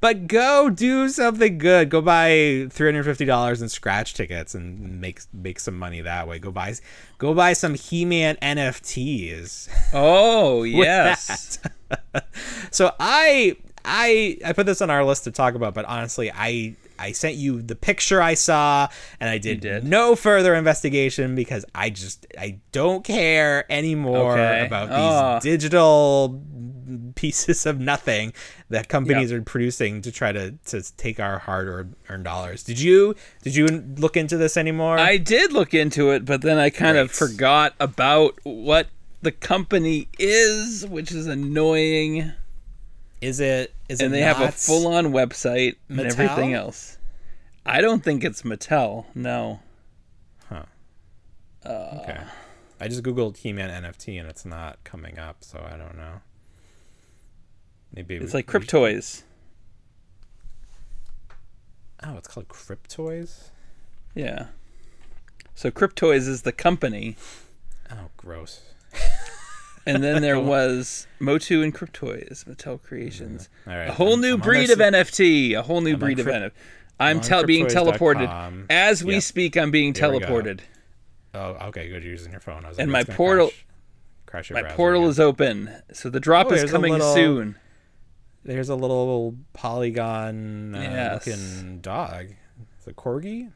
But 0.00 0.26
go 0.26 0.68
do 0.68 1.08
something 1.08 1.58
good. 1.58 1.88
Go 1.88 2.00
buy 2.00 2.66
three 2.70 2.88
hundred 2.88 3.04
fifty 3.04 3.24
dollars 3.24 3.62
in 3.62 3.68
scratch 3.68 4.14
tickets 4.14 4.54
and 4.54 5.00
make 5.00 5.20
make 5.32 5.58
some 5.58 5.78
money 5.78 6.00
that 6.02 6.28
way. 6.28 6.38
Go 6.38 6.50
buy 6.50 6.74
go 7.18 7.34
buy 7.34 7.54
some 7.54 7.74
He 7.74 8.04
Man 8.04 8.36
NFTs. 8.42 9.68
Oh 9.92 10.62
yes. 10.64 11.58
so 12.70 12.94
I 13.00 13.56
I 13.86 14.38
I 14.44 14.52
put 14.52 14.66
this 14.66 14.82
on 14.82 14.90
our 14.90 15.04
list 15.04 15.24
to 15.24 15.30
talk 15.30 15.54
about, 15.54 15.72
but 15.74 15.84
honestly, 15.86 16.30
I 16.32 16.74
I 16.98 17.12
sent 17.12 17.36
you 17.36 17.60
the 17.62 17.76
picture 17.76 18.22
I 18.22 18.32
saw, 18.34 18.88
and 19.20 19.28
I 19.28 19.36
did, 19.38 19.60
did. 19.60 19.84
no 19.84 20.16
further 20.16 20.54
investigation 20.54 21.34
because 21.34 21.64
I 21.74 21.90
just 21.90 22.26
I 22.38 22.58
don't 22.72 23.04
care 23.04 23.70
anymore 23.70 24.32
Okay. 24.38 24.66
about 24.66 24.88
these 24.88 24.96
Oh. 24.98 25.38
digital 25.42 26.42
pieces 27.16 27.66
of 27.66 27.78
nothing 27.80 28.32
that 28.70 28.88
companies 28.88 29.30
are 29.32 29.42
producing 29.42 30.00
to 30.02 30.10
try 30.12 30.32
to 30.32 30.52
to 30.66 30.96
take 30.96 31.20
our 31.20 31.38
hard 31.38 31.94
earned 32.08 32.24
dollars. 32.24 32.62
Did 32.62 32.80
you 32.80 33.14
did 33.42 33.54
you 33.54 33.66
look 33.98 34.16
into 34.16 34.36
this 34.36 34.56
anymore? 34.56 34.98
I 34.98 35.16
did 35.18 35.52
look 35.52 35.74
into 35.74 36.10
it, 36.10 36.24
but 36.24 36.42
then 36.42 36.58
I 36.58 36.70
kind 36.70 36.96
of 36.96 37.10
forgot 37.10 37.74
about 37.78 38.38
what 38.42 38.88
the 39.22 39.32
company 39.32 40.08
is, 40.18 40.86
which 40.86 41.12
is 41.12 41.26
annoying. 41.26 42.32
Is 43.20 43.40
it 43.40 43.74
is 43.88 44.00
it 44.00 44.04
And 44.06 44.14
it 44.14 44.18
they 44.18 44.22
have 44.22 44.40
a 44.40 44.52
full 44.52 44.86
on 44.88 45.06
website 45.06 45.76
and 45.88 46.00
everything 46.00 46.52
else. 46.54 46.98
I 47.64 47.80
don't 47.80 48.02
think 48.04 48.22
it's 48.24 48.42
Mattel. 48.42 49.06
No. 49.14 49.60
Huh. 50.48 50.64
Uh, 51.64 51.68
okay. 52.02 52.20
I 52.80 52.88
just 52.88 53.02
googled 53.02 53.38
He-Man 53.38 53.82
NFT 53.82 54.20
and 54.20 54.28
it's 54.28 54.44
not 54.44 54.78
coming 54.84 55.18
up, 55.18 55.38
so 55.42 55.58
I 55.66 55.76
don't 55.76 55.96
know. 55.96 56.20
Maybe 57.94 58.16
It's 58.16 58.32
we- 58.32 58.38
like 58.38 58.52
we- 58.52 58.60
Cryptoys. 58.60 59.22
Oh, 62.04 62.16
it's 62.18 62.28
called 62.28 62.48
Cryptoys. 62.48 63.50
Yeah. 64.14 64.46
So 65.54 65.70
Cryptoys 65.70 66.28
is 66.28 66.42
the 66.42 66.52
company, 66.52 67.16
Oh, 67.90 68.10
gross. 68.16 68.60
and 69.86 70.02
then 70.02 70.20
there 70.22 70.38
was 70.54 71.06
Motu 71.20 71.62
and 71.62 71.74
Cryptoys, 71.74 72.44
Mattel 72.44 72.82
Creations. 72.82 73.48
Right, 73.66 73.84
A 73.88 73.92
whole 73.92 74.12
I'm- 74.12 74.20
new 74.20 74.34
I'm 74.34 74.40
breed 74.40 74.70
of 74.70 74.78
NFT. 74.78 75.54
A 75.56 75.62
whole 75.62 75.80
new 75.80 75.94
on 75.94 75.98
breed 76.00 76.18
of 76.18 76.26
NFT. 76.26 76.50
I'm 76.98 77.20
tel- 77.20 77.44
being 77.44 77.66
teleported 77.66 78.26
cryptoys.com. 78.28 78.66
as 78.70 79.04
we 79.04 79.14
Yep. 79.14 79.22
speak. 79.22 79.56
I'm 79.56 79.70
being 79.70 79.92
teleported, 79.92 80.60
Oh, 81.34 81.50
okay, 81.68 81.88
good. 81.88 82.02
You're 82.02 82.12
using 82.12 82.32
your 82.32 82.40
phone. 82.40 82.64
I 82.64 82.70
was 82.70 82.78
And 82.78 82.90
my 82.90 83.04
portal- 83.04 83.48
Crash, 83.48 83.64
crash 84.26 84.50
your 84.50 84.54
my 84.56 84.62
browser 84.62 84.76
portal 84.76 85.00
again. 85.02 85.10
is 85.10 85.20
open, 85.20 85.70
so 85.92 86.08
the 86.08 86.20
drop 86.20 86.46
Oh, 86.50 86.54
is 86.54 86.70
coming 86.70 86.92
little- 86.92 87.14
soon. 87.14 87.56
There's 88.44 88.68
a 88.70 88.74
little 88.76 89.36
polygon 89.52 90.74
uh, 90.74 90.80
Yes. 90.80 91.26
looking 91.26 91.80
dog. 91.80 92.28
It's 92.78 92.86
a 92.86 92.92
corgi. 92.94 93.50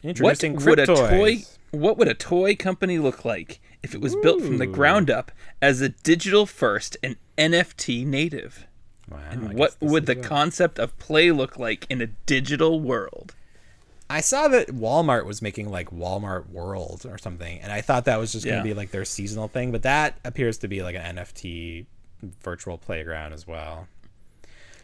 What 0.00 0.08
Introducing 0.08 0.56
would 0.64 0.78
a 0.80 0.86
toy? 0.86 1.42
What 1.72 1.98
would 1.98 2.08
a 2.08 2.14
toy 2.14 2.54
company 2.54 2.98
look 2.98 3.24
like 3.24 3.60
if 3.82 3.94
it 3.94 4.00
was 4.00 4.14
built 4.16 4.42
from 4.42 4.58
the 4.58 4.66
ground 4.66 5.10
up 5.10 5.32
as 5.60 5.80
a 5.80 5.88
digital 5.88 6.46
first 6.46 6.96
and 7.02 7.16
NFT 7.36 8.06
native? 8.06 8.66
Wow, 9.10 9.18
And 9.30 9.54
what 9.54 9.76
would 9.80 10.06
the 10.06 10.12
a- 10.18 10.22
concept 10.22 10.78
of 10.78 10.96
play 10.98 11.30
look 11.32 11.58
like 11.58 11.86
in 11.90 12.00
a 12.00 12.06
digital 12.06 12.78
world? 12.80 13.34
I 14.08 14.20
saw 14.20 14.46
that 14.48 14.68
Walmart 14.68 15.24
was 15.24 15.40
making 15.40 15.70
like 15.70 15.90
Walmart 15.90 16.50
World 16.50 17.06
or 17.08 17.16
something, 17.16 17.58
and 17.60 17.72
I 17.72 17.80
thought 17.80 18.04
that 18.04 18.18
was 18.18 18.32
just 18.32 18.44
going 18.44 18.58
to 18.58 18.64
be 18.64 18.74
like 18.74 18.90
their 18.90 19.06
seasonal 19.06 19.48
thing, 19.48 19.72
but 19.72 19.82
that 19.82 20.18
appears 20.24 20.58
to 20.58 20.68
be 20.68 20.82
like 20.82 20.94
an 20.94 21.16
NFT 21.16 21.86
virtual 22.42 22.76
playground 22.76 23.32
as 23.32 23.46
well. 23.46 23.88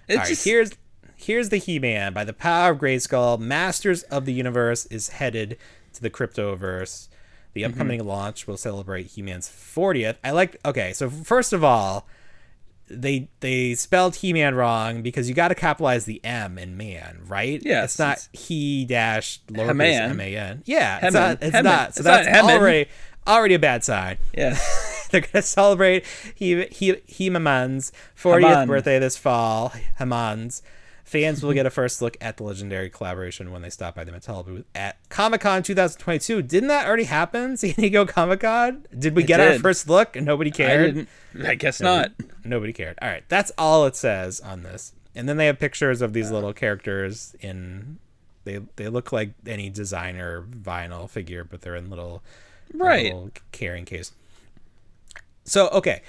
It's 0.09 0.17
All 0.17 0.23
right, 0.23 0.29
just 0.29 0.45
here's 0.47 0.71
here's 1.15 1.51
the 1.51 1.59
He-Man. 1.59 2.15
By 2.15 2.25
the 2.25 2.33
power 2.33 2.73
of 2.73 2.79
Grayskull, 2.79 3.39
Masters 3.39 4.03
of 4.05 4.25
the 4.25 4.33
Universe 4.33 4.87
is 4.87 5.11
headed 5.11 5.59
to 5.99 6.03
the 6.03 6.11
Cryptoverse. 6.11 7.09
The 7.55 7.63
Mm-hmm. 7.63 7.73
upcoming 7.73 8.07
launch 8.07 8.47
will 8.47 8.57
celebrate 8.57 9.07
He-Man's 9.09 9.49
40th. 9.49 10.17
I 10.23 10.31
like. 10.33 10.57
Okay, 10.65 10.93
so 10.93 11.09
first 11.11 11.53
of 11.53 11.65
all, 11.65 12.07
they 12.91 13.29
they 13.41 13.75
spelled 13.75 14.17
He-Man 14.17 14.55
wrong 14.55 15.03
because 15.03 15.29
you 15.29 15.35
got 15.35 15.49
to 15.49 15.55
capitalize 15.55 16.05
the 16.05 16.25
M 16.25 16.57
in 16.59 16.77
man, 16.77 17.21
right? 17.27 17.61
Yeah, 17.65 17.85
it's 17.85 17.99
not 17.99 18.27
he 18.33 18.85
dash 18.85 19.41
lowercase. 19.49 20.01
M 20.11 20.21
A 20.21 20.37
N. 20.37 20.63
Yeah, 20.67 21.01
it's 21.03 21.15
not. 21.15 21.33
It's 21.43 21.47
Heman. 21.57 21.65
not. 21.65 21.95
So 21.95 22.01
It's 22.01 22.05
that's 22.05 22.27
Heman. 22.29 22.51
already 22.61 22.89
already 23.27 23.55
a 23.55 23.59
bad 23.59 23.83
sign. 23.85 24.19
yeah. 24.33 24.57
They're 25.11 25.23
gonna 25.23 25.43
celebrate 25.43 26.05
he 26.35 26.65
he 26.67 26.97
He-Man's 27.07 27.93
40th 28.17 28.41
Haman. 28.43 28.69
birthday 28.69 28.99
this 28.99 29.17
fall. 29.17 29.73
Haman's 29.99 30.63
fans 31.09 31.43
will 31.43 31.53
get 31.53 31.65
a 31.67 31.71
first 31.71 32.03
look 32.03 32.17
at 32.21 32.37
the 32.37 32.43
legendary 32.45 32.91
collaboration 32.91 33.51
when 33.51 33.63
they 33.63 33.71
stop 33.71 33.95
by 33.95 34.05
the 34.05 34.13
Mattel 34.13 34.45
booth 34.45 34.65
at 34.75 34.97
Comic 35.09 35.41
Con 35.41 35.63
2022. 35.63 36.43
Didn't 36.43 36.69
that 36.69 36.87
already 36.87 37.05
happen? 37.05 37.57
San 37.57 37.73
Diego 37.73 38.05
Comic 38.05 38.41
Con? 38.41 38.87
Did 38.97 39.17
we 39.17 39.23
get 39.23 39.41
our 39.41 39.59
first 39.59 39.89
look 39.89 40.17
and 40.17 40.27
nobody 40.27 40.51
I 40.51 40.55
cared? 40.55 40.95
didn't. 40.95 41.47
I 41.47 41.55
guess 41.55 41.81
not. 41.81 42.13
Nobody 42.45 42.73
cared. 42.73 42.99
All 43.01 43.09
right, 43.09 43.25
that's 43.29 43.51
all 43.59 43.87
it 43.87 43.97
says 43.97 44.41
on 44.41 44.63
this. 44.63 44.93
And 45.15 45.29
then 45.29 45.37
they 45.37 45.47
have 45.47 45.59
pictures 45.59 46.01
of 46.03 46.13
these 46.13 46.31
little 46.31 46.53
characters 46.53 47.35
in. 47.41 47.99
They 48.45 48.61
they 48.77 48.89
look 48.89 49.11
like 49.13 49.33
any 49.47 49.69
designer 49.71 50.43
vinyl 50.43 51.09
figure, 51.11 51.45
but 51.45 51.61
they're 51.63 51.77
in 51.77 51.91
little 51.91 52.23
Right. 52.73 53.05
little 53.05 53.31
carrying 53.53 53.85
case. 53.85 54.13
So 55.45 55.69
okay, 55.69 56.03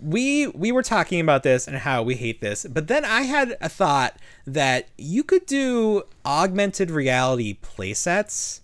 we 0.00 0.46
we 0.48 0.70
were 0.72 0.82
talking 0.82 1.20
about 1.20 1.42
this 1.42 1.66
and 1.66 1.76
how 1.78 2.02
we 2.02 2.14
hate 2.14 2.40
this, 2.40 2.66
but 2.68 2.88
then 2.88 3.04
I 3.04 3.22
had 3.22 3.56
a 3.60 3.68
thought 3.68 4.16
that 4.46 4.88
you 4.96 5.24
could 5.24 5.46
do 5.46 6.02
augmented 6.24 6.90
reality 6.90 7.58
playsets, 7.62 8.60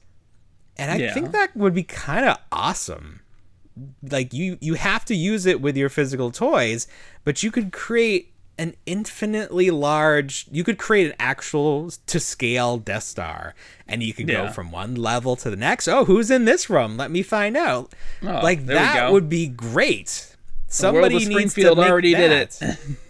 and 0.77 0.91
I 0.91 0.97
Yeah. 0.97 1.15
think 1.15 1.33
that 1.33 1.57
would 1.57 1.75
be 1.75 1.83
kind 1.83 2.25
of 2.27 2.37
awesome. 2.53 3.21
Like 4.09 4.33
you 4.33 4.59
you 4.61 4.75
have 4.75 5.05
to 5.07 5.15
use 5.17 5.47
it 5.47 5.61
with 5.61 5.77
your 5.77 5.89
physical 5.89 6.31
toys, 6.31 6.87
but 7.25 7.43
you 7.43 7.51
could 7.51 7.73
create 7.73 8.31
an 8.57 8.73
infinitely 8.87 9.69
large 9.73 10.47
you 10.53 10.63
could 10.63 10.79
create 10.79 11.09
an 11.09 11.17
actual 11.19 11.91
to 12.07 12.21
scale 12.21 12.77
Death 12.79 13.03
Star 13.03 13.53
and 13.89 14.01
you 14.01 14.15
could 14.15 14.29
go 14.29 14.49
from 14.49 14.71
one 14.71 14.95
level 14.95 15.35
to 15.35 15.51
the 15.51 15.57
next. 15.57 15.89
Oh, 15.89 16.05
who's 16.05 16.31
in 16.31 16.45
this 16.45 16.71
room? 16.71 16.97
Let 16.97 17.11
me 17.11 17.23
find 17.25 17.57
out. 17.57 17.93
Oh, 18.23 18.27
like 18.45 18.67
that 18.67 19.11
would 19.11 19.29
be 19.29 19.49
great. 19.49 20.34
World 20.83 20.95
Somebody 20.95 21.17
of 21.25 21.29
needs 21.29 21.55
to 21.55 21.69
already 21.75 22.15
did 22.15 22.33
it. 22.33 22.61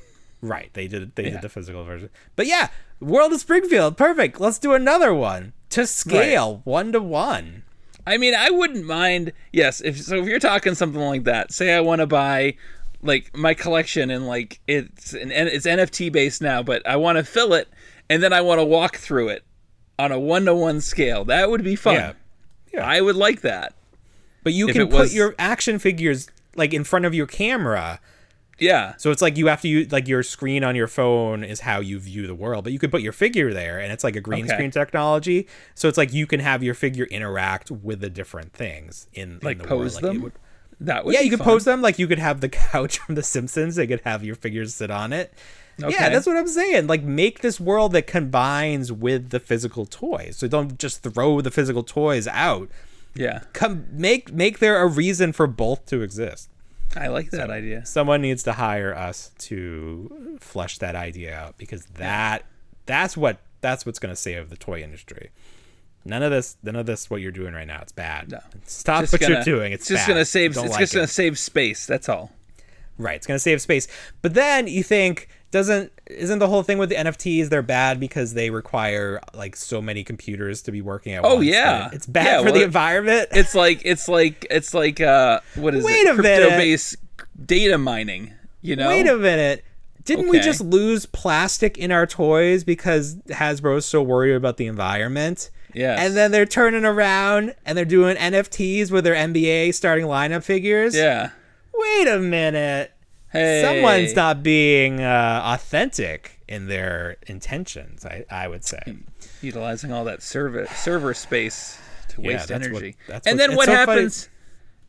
right, 0.42 0.70
they 0.74 0.87
did 0.88 1.14
they 1.14 1.24
Yeah. 1.24 1.31
did 1.33 1.42
the 1.42 1.48
physical 1.48 1.85
version. 1.85 2.11
But 2.37 2.46
yeah, 2.46 2.68
World 3.00 3.33
of 3.33 3.40
Springfield, 3.40 3.96
perfect. 3.96 4.40
Let's 4.40 4.59
do 4.59 4.72
another 4.74 5.12
one 5.14 5.53
to 5.70 5.87
scale, 5.87 6.61
one 6.64 6.92
to 6.92 7.00
one. 7.00 7.62
I 8.07 8.18
mean, 8.18 8.35
I 8.35 8.50
wouldn't 8.50 8.85
mind. 8.85 9.33
Yes, 9.53 9.81
if 9.81 10.00
so, 10.03 10.16
if 10.16 10.27
you're 10.27 10.38
talking 10.38 10.74
something 10.74 11.00
like 11.00 11.24
that, 11.24 11.53
say 11.53 11.74
I 11.74 11.81
want 11.81 12.00
to 12.00 12.07
buy 12.07 12.57
like 13.03 13.35
my 13.37 13.55
collection 13.55 14.11
and 14.11 14.27
like 14.27 14.61
it's 14.66 15.14
an 15.14 15.31
it's 15.33 15.66
NFT 15.66 16.12
based 16.12 16.42
now, 16.42 16.62
but 16.62 16.87
I 16.87 16.96
want 16.96 17.16
to 17.18 17.24
fill 17.24 17.55
it 17.55 17.68
and 18.11 18.22
then 18.22 18.33
I 18.33 18.40
want 18.42 18.61
to 18.61 18.64
walk 18.64 18.96
through 18.96 19.29
it 19.29 19.42
on 19.98 20.12
a 20.12 20.18
one 20.18 20.44
to 20.44 20.55
one 20.55 20.81
scale. 20.81 21.24
That 21.24 21.50
would 21.50 21.64
be 21.64 21.77
fun. 21.77 21.94
Yeah. 21.94 22.12
Yeah. 22.74 22.87
I 22.87 23.00
would 23.00 23.16
like 23.16 23.40
that. 23.42 23.74
But 24.42 24.53
you 24.53 24.68
If 24.68 24.74
can 24.74 24.88
put 24.88 24.98
was- 24.98 25.14
your 25.14 25.35
action 25.38 25.79
figures 25.79 26.29
like 26.56 26.72
in 26.74 26.84
front 26.84 27.04
of 27.04 27.14
your 27.14 27.26
camera. 27.26 28.00
Yeah. 28.58 28.94
So 28.98 29.10
it's 29.10 29.20
like 29.20 29.36
you 29.36 29.48
have 29.48 29.60
to 29.62 29.68
use 29.68 29.90
like 29.90 30.06
your 30.06 30.22
screen 30.22 30.62
on 30.62 30.76
your 30.76 30.86
phone 30.86 31.42
is 31.42 31.60
how 31.60 31.80
you 31.80 31.98
view 31.98 32.26
the 32.28 32.36
world, 32.36 32.62
but 32.64 32.72
you 32.72 32.78
could 32.78 32.92
put 32.92 33.02
your 33.02 33.12
figure 33.12 33.52
there 33.52 33.80
and 33.80 33.92
it's 33.92 34.04
like 34.04 34.14
a 34.14 34.20
green 34.20 34.44
Okay. 34.44 34.54
screen 34.54 34.70
technology. 34.70 35.48
So 35.74 35.88
it's 35.88 35.98
like 35.98 36.12
you 36.12 36.26
can 36.26 36.38
have 36.40 36.62
your 36.62 36.74
figure 36.74 37.04
interact 37.06 37.70
with 37.72 38.00
the 38.00 38.08
different 38.10 38.52
things 38.52 39.08
in 39.12 39.40
Like 39.42 39.56
in 39.56 39.62
the 39.62 39.68
pose 39.68 39.94
world. 39.94 40.02
Like, 40.04 40.12
them? 40.12 40.22
would- 40.22 40.32
That 40.80 41.04
would 41.04 41.14
yeah, 41.14 41.20
you 41.20 41.30
could 41.30 41.40
fun. 41.40 41.46
pose 41.48 41.64
them 41.64 41.82
like 41.82 41.98
you 41.98 42.06
could 42.06 42.20
have 42.20 42.40
the 42.40 42.48
couch 42.72 42.98
from 42.98 43.16
The 43.16 43.22
Simpsons. 43.24 43.74
They 43.74 43.88
could 43.88 44.02
have 44.04 44.24
your 44.24 44.36
figures 44.36 44.72
sit 44.74 44.90
on 44.90 45.12
it. 45.12 45.32
Yeah, 45.76 46.08
that's 46.08 46.24
what 46.24 46.36
I'm 46.36 46.46
saying. 46.46 46.86
Like 46.86 47.02
make 47.02 47.40
this 47.40 47.58
world 47.58 47.90
that 47.92 48.06
combines 48.06 48.92
with 48.92 49.30
the 49.30 49.40
physical 49.40 49.84
toys. 49.86 50.36
So 50.36 50.46
don't 50.46 50.78
just 50.78 51.02
throw 51.02 51.40
the 51.40 51.50
physical 51.50 51.82
toys 51.82 52.28
out. 52.28 52.68
Yeah. 53.14 53.40
Come 53.53 53.87
make 53.90 54.33
make 54.33 54.59
there 54.59 54.83
a 54.83 54.87
reason 54.87 55.33
for 55.33 55.46
both 55.46 55.87
to 55.87 56.03
exist. 56.03 56.50
I 56.96 57.09
like 57.09 57.31
that 57.31 57.50
idea. 57.50 57.85
Someone 57.87 58.22
needs 58.22 58.42
to 58.44 58.53
hire 58.53 58.94
us 58.94 59.31
to 59.38 60.38
flesh 60.40 60.79
that 60.79 60.94
idea 60.94 61.35
out 61.35 61.59
because 61.59 61.85
that 61.96 62.44
that's 62.87 63.16
what 63.16 63.38
that's 63.61 63.85
what's 63.87 63.98
going 63.98 64.12
to 64.12 64.20
save 64.20 64.50
the 64.50 64.57
toy 64.57 64.81
industry. 64.83 65.31
None 66.05 66.22
of 66.22 66.31
this, 66.31 66.57
none 66.62 66.77
of 66.77 66.85
this, 66.87 67.09
what 67.09 67.22
you're 67.22 67.33
doing 67.33 67.55
right 67.55 67.66
now, 67.66 67.81
it's 67.81 67.92
bad. 67.92 68.31
No. 68.31 68.38
Stop 68.64 69.00
Just 69.03 69.12
what 69.14 69.22
gonna- 69.22 69.35
you're 69.37 69.42
doing. 69.42 69.72
It's 69.72 69.88
just 69.88 70.07
gonna 70.07 70.24
save. 70.27 70.53
Don't 70.55 70.66
It's 70.66 70.72
like 70.72 70.81
just 70.81 70.92
gonna 70.94 71.07
save 71.07 71.38
space. 71.38 71.87
That's 71.87 72.09
all. 72.09 72.31
Right, 72.96 73.17
it's 73.17 73.27
going 73.27 73.35
to 73.37 73.40
save 73.42 73.60
space. 73.60 73.88
But 74.23 74.35
then 74.35 74.69
you 74.69 74.85
think 74.85 75.29
doesn't 75.55 75.92
isn't 76.09 76.40
the 76.40 76.48
whole 76.48 76.65
thing 76.65 76.79
with 76.79 76.88
the 76.88 76.96
NFTs 76.96 77.48
they're 77.48 77.63
bad 77.63 78.00
because 78.00 78.35
they 78.35 78.50
require 78.50 79.21
like 79.35 79.55
so 79.55 79.81
many 79.81 80.02
computers 80.02 80.63
to 80.63 80.73
be 80.73 80.83
working 80.83 81.13
at 81.13 81.25
Oh, 81.25 81.37
once 81.37 81.46
yeah. 81.46 81.90
It's 81.92 82.07
bad 82.07 82.25
Yeah, 82.27 82.38
for 82.40 82.44
well, 82.46 82.55
the 82.55 82.65
environment. 82.65 83.29
It's 83.31 83.55
like 83.55 83.81
it's 83.85 84.09
like 84.09 84.48
it's 84.50 84.75
like 84.75 85.00
uh 85.00 85.38
what 85.55 85.77
is 85.77 85.85
Wait 85.85 85.92
it? 86.09 86.15
Crypto 86.17 86.48
based 86.50 86.96
data 87.46 87.79
mining. 87.79 88.33
You 88.63 88.75
know. 88.75 88.88
Wait 88.88 89.07
a 89.07 89.17
minute. 89.17 89.65
Didn't 90.05 90.29
we 90.29 90.40
just 90.40 90.61
lose 90.61 91.07
plastic 91.07 91.79
in 91.79 91.92
our 91.92 92.05
toys 92.05 92.65
because 92.65 93.15
Hasbro's 93.29 93.87
so 93.87 94.02
worried 94.02 94.35
about 94.35 94.57
the 94.57 94.67
environment? 94.67 95.50
Yeah. 95.73 95.94
And 95.96 96.17
then 96.17 96.33
they're 96.33 96.46
turning 96.46 96.85
around 96.85 97.55
and 97.65 97.79
they're 97.79 97.85
doing 97.85 98.17
NFTs 98.17 98.90
with 98.90 99.05
their 99.05 99.15
NBA 99.15 99.73
starting 99.73 100.07
lineup 100.07 100.42
figures. 100.42 100.96
Yeah. 100.96 101.31
Wait 101.73 102.09
a 102.09 102.19
minute. 102.19 102.90
Hey. 103.35 103.60
Someone's 103.62 104.14
not 104.16 104.42
being 104.42 105.00
uh, 105.02 105.42
authentic. 105.44 106.40
in 106.46 106.68
their 106.68 107.16
intentions. 107.26 108.04
I 108.06 108.24
I 108.30 108.48
would 108.48 108.64
say. 108.64 108.80
utilizing 109.42 109.92
all 109.92 110.04
that 110.04 110.22
server 110.22 110.66
server 110.74 111.12
space 111.14 111.78
to 112.10 112.20
Yeah, 112.22 112.28
waste 112.28 112.50
what- 112.50 112.62
energy. 112.62 112.96
that's 113.08 113.26
and 113.26 113.38
what- 113.38 113.46
then 113.48 113.56
what 113.56 113.66
so 113.66 113.72
funny- 113.72 113.92
happens? 114.02 114.28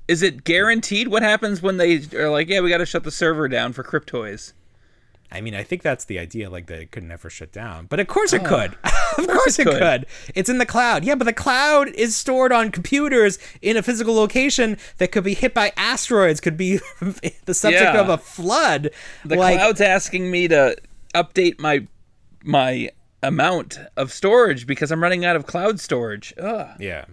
Is 0.08 0.22
it 0.22 0.44
guaranteed? 0.44 1.08
What 1.08 1.24
happens 1.24 1.62
when 1.64 1.78
they 1.78 2.02
are 2.14 2.30
like, 2.30 2.48
yeah, 2.48 2.60
we 2.62 2.70
got 2.70 2.78
to 2.78 2.86
shut 2.86 3.04
the 3.04 3.10
server 3.12 3.48
down 3.48 3.74
for 3.74 3.84
Cryptoys? 3.84 4.54
I 5.36 5.42
mean, 5.42 5.54
I 5.54 5.64
think 5.64 5.82
that's 5.82 6.06
the 6.06 6.18
idea, 6.18 6.50
like 6.50 6.68
that 6.68 6.80
it 6.80 6.92
could 6.92 7.04
never 7.04 7.30
shut 7.30 7.52
down. 7.52 7.88
But 7.88 8.00
of 8.00 8.08
course 8.08 8.32
it 8.32 8.42
oh, 8.46 8.48
could. 8.48 8.78
of 9.18 9.28
course 9.28 9.60
it 9.60 9.68
Oh. 9.68 9.72
could. 9.72 9.82
could. 9.82 10.06
It's 10.34 10.50
in 10.50 10.58
the 10.60 10.66
cloud. 10.66 11.04
Yeah, 11.04 11.16
but 11.16 11.26
the 11.26 11.34
cloud 11.34 11.90
is 11.90 12.16
stored 12.16 12.52
on 12.54 12.72
computers 12.72 13.38
in 13.62 13.76
a 13.76 13.84
physical 13.84 14.16
location 14.16 14.78
that 14.98 15.12
could 15.12 15.24
be 15.26 15.34
hit 15.34 15.54
by 15.54 15.74
asteroids, 15.76 16.40
could 16.40 16.56
be 16.58 16.80
the 17.46 17.54
subject 17.54 17.84
Yeah. 17.84 18.00
of 18.00 18.10
a 18.10 18.18
flood. 18.18 18.92
The 19.26 19.36
like, 19.36 19.58
cloud's 19.58 19.82
asking 19.82 20.32
me 20.32 20.48
to 20.48 20.78
update 21.14 21.60
my 21.60 21.86
my 22.44 22.90
amount 23.24 23.80
of 23.98 24.14
storage 24.14 24.66
because 24.68 24.92
I'm 24.92 25.02
running 25.04 25.26
out 25.26 25.36
of 25.36 25.46
cloud 25.48 25.80
storage. 25.80 26.34
Ugh. 26.38 26.68
Yeah. 26.80 27.06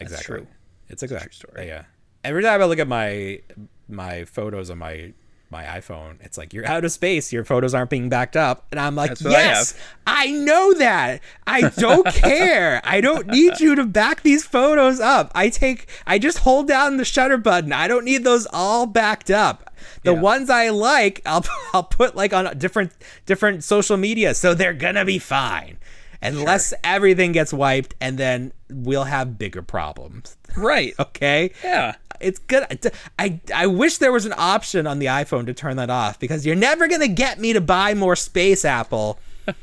Exactly. 0.00 0.16
It's 0.16 0.22
true. 0.24 0.46
It's 0.88 1.02
exact 1.02 1.34
story. 1.34 1.66
Yeah. 1.66 1.84
Every 2.24 2.42
time 2.42 2.62
I 2.62 2.64
look 2.64 2.78
at 2.78 2.88
my 2.88 3.40
my 3.88 4.24
photos 4.24 4.70
on 4.70 4.78
my 4.78 5.12
my 5.50 5.64
iPhone, 5.64 6.16
it's 6.22 6.38
like 6.38 6.52
you're 6.54 6.66
out 6.66 6.84
of 6.84 6.92
space. 6.92 7.32
Your 7.32 7.44
photos 7.44 7.74
aren't 7.74 7.90
being 7.90 8.08
backed 8.08 8.36
up, 8.36 8.66
and 8.70 8.78
I'm 8.78 8.94
like, 8.94 9.10
what 9.20 9.26
I 9.26 9.30
yes, 9.30 9.74
I, 10.06 10.30
know 10.30 10.72
that. 10.74 11.20
I 11.46 11.62
don't 11.70 12.06
care. 12.14 12.80
I 12.84 13.00
don't 13.00 13.26
need 13.26 13.58
you 13.60 13.74
to 13.74 13.84
back 13.84 14.22
these 14.22 14.44
photos 14.44 15.00
up. 15.00 15.32
I 15.34 15.48
take. 15.48 15.88
I 16.06 16.18
just 16.18 16.38
hold 16.38 16.68
down 16.68 16.96
the 16.96 17.04
shutter 17.04 17.36
button. 17.38 17.72
I 17.72 17.88
don't 17.88 18.04
need 18.04 18.24
those 18.24 18.46
all 18.52 18.86
backed 18.86 19.30
up. 19.30 19.74
The 20.04 20.12
Yeah. 20.14 20.20
ones 20.20 20.50
I 20.50 20.68
like, 20.70 21.20
I'll 21.26 21.44
I'll 21.74 21.82
put 21.84 22.14
like 22.16 22.32
on 22.32 22.56
different 22.58 22.92
different 23.26 23.64
social 23.64 23.96
media, 23.96 24.34
so 24.34 24.54
they're 24.54 24.72
gonna 24.74 25.04
be 25.04 25.18
fine. 25.18 25.78
Unless 26.22 26.74
everything 26.84 27.32
gets 27.32 27.50
wiped, 27.50 27.94
and 27.98 28.18
then 28.18 28.52
we'll 28.68 29.04
have 29.04 29.38
bigger 29.38 29.62
problems. 29.62 30.36
Right. 30.56 30.94
Okay. 31.00 31.52
Yeah. 31.64 31.94
It's 32.20 32.38
good. 32.38 32.92
I, 33.18 33.40
I 33.54 33.66
wish 33.66 33.98
there 33.98 34.12
was 34.12 34.26
an 34.26 34.34
option 34.36 34.86
on 34.86 34.98
the 34.98 35.06
iPhone 35.06 35.46
to 35.46 35.54
turn 35.54 35.76
that 35.76 35.90
off 35.90 36.18
because 36.18 36.44
you're 36.44 36.54
never 36.54 36.86
gonna 36.86 37.08
get 37.08 37.38
me 37.38 37.52
to 37.52 37.60
buy 37.60 37.94
more 37.94 38.16
space, 38.16 38.64
Apple. 38.64 39.18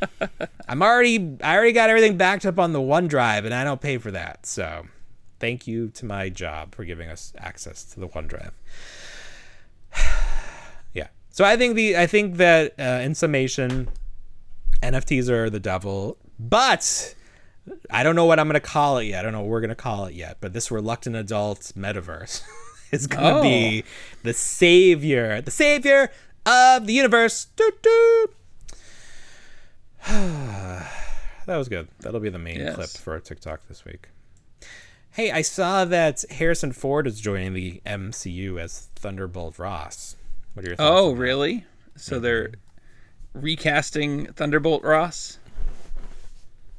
I'm 0.67 0.81
already 0.81 1.37
I 1.41 1.55
already 1.55 1.71
got 1.71 1.89
everything 1.89 2.17
backed 2.17 2.45
up 2.45 2.59
on 2.59 2.73
the 2.73 2.79
OneDrive 2.79 3.45
and 3.45 3.53
I 3.53 3.63
don't 3.63 3.81
pay 3.81 3.97
for 3.97 4.11
that. 4.11 4.45
So 4.45 4.87
thank 5.39 5.67
you 5.67 5.89
to 5.89 6.05
my 6.05 6.29
job 6.29 6.75
for 6.75 6.83
giving 6.83 7.09
us 7.09 7.33
access 7.37 7.83
to 7.85 7.99
the 7.99 8.07
OneDrive. 8.07 8.51
yeah. 10.93 11.07
So 11.29 11.45
I 11.45 11.57
think 11.57 11.75
the 11.75 11.97
I 11.97 12.07
think 12.07 12.37
that 12.37 12.73
uh, 12.79 13.01
in 13.03 13.15
summation, 13.15 13.89
NFTs 14.81 15.29
are 15.29 15.49
the 15.49 15.59
devil, 15.59 16.17
but 16.39 17.15
I 17.89 18.03
don't 18.03 18.15
know 18.15 18.25
what 18.25 18.39
I'm 18.39 18.47
going 18.47 18.53
to 18.53 18.59
call 18.59 18.97
it 18.97 19.05
yet. 19.05 19.19
I 19.19 19.21
don't 19.23 19.33
know 19.33 19.41
what 19.41 19.49
we're 19.49 19.61
going 19.61 19.69
to 19.69 19.75
call 19.75 20.05
it 20.05 20.13
yet, 20.15 20.37
but 20.39 20.53
this 20.53 20.71
reluctant 20.71 21.15
adult 21.15 21.59
metaverse 21.77 22.41
is 22.91 23.07
going 23.07 23.23
to 23.23 23.39
Oh. 23.39 23.43
be 23.43 23.83
the 24.23 24.33
savior, 24.33 25.41
the 25.41 25.51
savior 25.51 26.11
of 26.45 26.87
the 26.87 26.93
universe. 26.93 27.45
Doo 27.55 27.71
doo. 27.81 28.27
that 30.07 30.87
was 31.47 31.67
good. 31.67 31.87
That'll 31.99 32.19
be 32.19 32.29
the 32.29 32.39
main 32.39 32.59
Yes. 32.59 32.75
clip 32.75 32.89
for 32.89 33.13
our 33.13 33.19
TikTok 33.19 33.67
this 33.67 33.83
week. 33.83 34.07
Hey, 35.11 35.31
I 35.31 35.41
saw 35.41 35.83
that 35.85 36.23
Harrison 36.29 36.71
Ford 36.71 37.07
is 37.07 37.19
joining 37.19 37.53
the 37.53 37.81
MCU 37.85 38.59
as 38.61 38.89
Thunderbolt 38.95 39.57
Ross. 39.57 40.15
What 40.53 40.63
are 40.65 40.69
your 40.69 40.75
thoughts? 40.77 41.01
Oh, 41.01 41.11
really? 41.13 41.65
So 41.95 42.19
they're 42.19 42.49
mm-hmm. 42.49 43.39
recasting 43.41 44.27
Thunderbolt 44.33 44.83
Ross? 44.83 45.39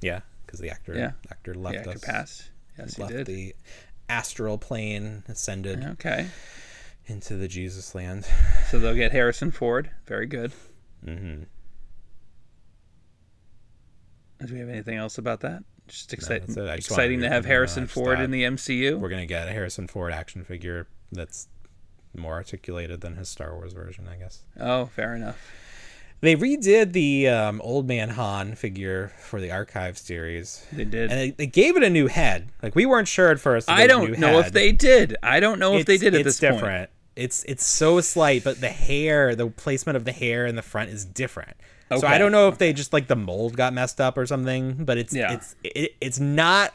Yeah, 0.00 0.20
because 0.48 0.60
the 0.60 0.70
actor 0.70 0.94
Yeah. 0.96 1.12
actor 1.30 1.54
left 1.54 1.74
yeah, 1.74 1.80
us. 1.82 1.92
could 1.92 2.02
pass. 2.02 2.50
Yes, 2.78 2.96
he 2.96 3.06
did. 3.06 3.26
the 3.26 3.54
astral 4.08 4.56
plane, 4.56 5.22
ascended 5.28 5.84
Okay. 5.84 6.28
into 7.06 7.36
the 7.36 7.46
Jesus 7.48 7.94
land. 7.94 8.26
So 8.70 8.78
they'll 8.78 8.94
get 8.94 9.12
Harrison 9.12 9.50
Ford. 9.50 9.90
Very 10.06 10.26
good. 10.26 10.52
Mm-hmm. 11.04 11.42
Do 14.46 14.54
we 14.54 14.60
have 14.60 14.68
anything 14.68 14.96
else 14.96 15.18
about 15.18 15.40
that? 15.40 15.64
Just 15.88 16.12
exciting, 16.12 16.50
it. 16.50 16.54
Just 16.76 16.90
exciting 16.90 17.20
to 17.20 17.28
have 17.28 17.42
give 17.42 17.48
you 17.48 17.52
a 17.52 17.56
Harrison 17.56 17.86
Ford 17.86 18.18
that 18.18 18.24
in 18.24 18.30
the 18.30 18.44
MCU. 18.44 18.98
We're 18.98 19.08
gonna 19.08 19.26
get 19.26 19.48
a 19.48 19.52
Harrison 19.52 19.88
Ford 19.88 20.12
action 20.12 20.44
figure 20.44 20.86
that's 21.10 21.48
more 22.16 22.34
articulated 22.34 23.00
than 23.00 23.16
his 23.16 23.28
Star 23.28 23.54
Wars 23.54 23.72
version, 23.72 24.06
I 24.08 24.16
guess. 24.16 24.44
Oh, 24.58 24.86
fair 24.86 25.14
enough. 25.14 25.38
They 26.20 26.34
redid 26.34 26.92
the 26.92 27.28
um, 27.28 27.60
Old 27.62 27.86
Man 27.86 28.08
Han 28.10 28.54
figure 28.56 29.12
for 29.20 29.40
the 29.40 29.52
Archive 29.52 29.96
series, 29.96 30.66
They 30.72 30.84
did. 30.84 31.10
and 31.12 31.20
they, 31.20 31.30
they 31.30 31.46
gave 31.46 31.76
it 31.76 31.82
a 31.84 31.90
new 31.90 32.08
head. 32.08 32.48
Like 32.62 32.74
we 32.74 32.86
weren't 32.86 33.06
sure 33.08 33.30
at 33.30 33.38
first. 33.38 33.70
I 33.70 33.82
it 33.84 33.88
was 33.96 34.08
a 34.08 34.10
don't 34.10 34.18
know 34.18 34.38
if 34.40 34.50
they 34.52 34.72
did. 34.72 35.16
I 35.22 35.38
don't 35.40 35.58
know 35.60 35.76
if 35.76 35.86
they 35.86 35.96
did 35.96 36.14
at 36.14 36.20
it's 36.26 36.38
this 36.38 36.40
point. 36.40 36.54
different. 36.54 36.90
It's 37.14 37.44
it's 37.44 37.64
so 37.64 38.00
slight, 38.00 38.42
but 38.44 38.60
the 38.60 38.68
hair, 38.68 39.34
the 39.34 39.48
placement 39.48 39.96
of 39.96 40.04
the 40.04 40.12
hair 40.12 40.46
in 40.46 40.56
the 40.56 40.62
front 40.62 40.90
is 40.90 41.04
different. 41.04 41.56
Okay. 41.90 42.00
So 42.00 42.06
I 42.06 42.18
don't 42.18 42.32
know 42.32 42.48
if 42.48 42.58
they 42.58 42.72
just 42.72 42.92
like 42.92 43.06
the 43.06 43.16
mold 43.16 43.56
got 43.56 43.72
messed 43.72 44.00
up 44.00 44.18
or 44.18 44.26
something, 44.26 44.84
but 44.84 44.98
it's 44.98 45.14
Yeah. 45.14 45.32
it's 45.34 45.54
it, 45.64 45.94
it's 46.00 46.18
not 46.20 46.74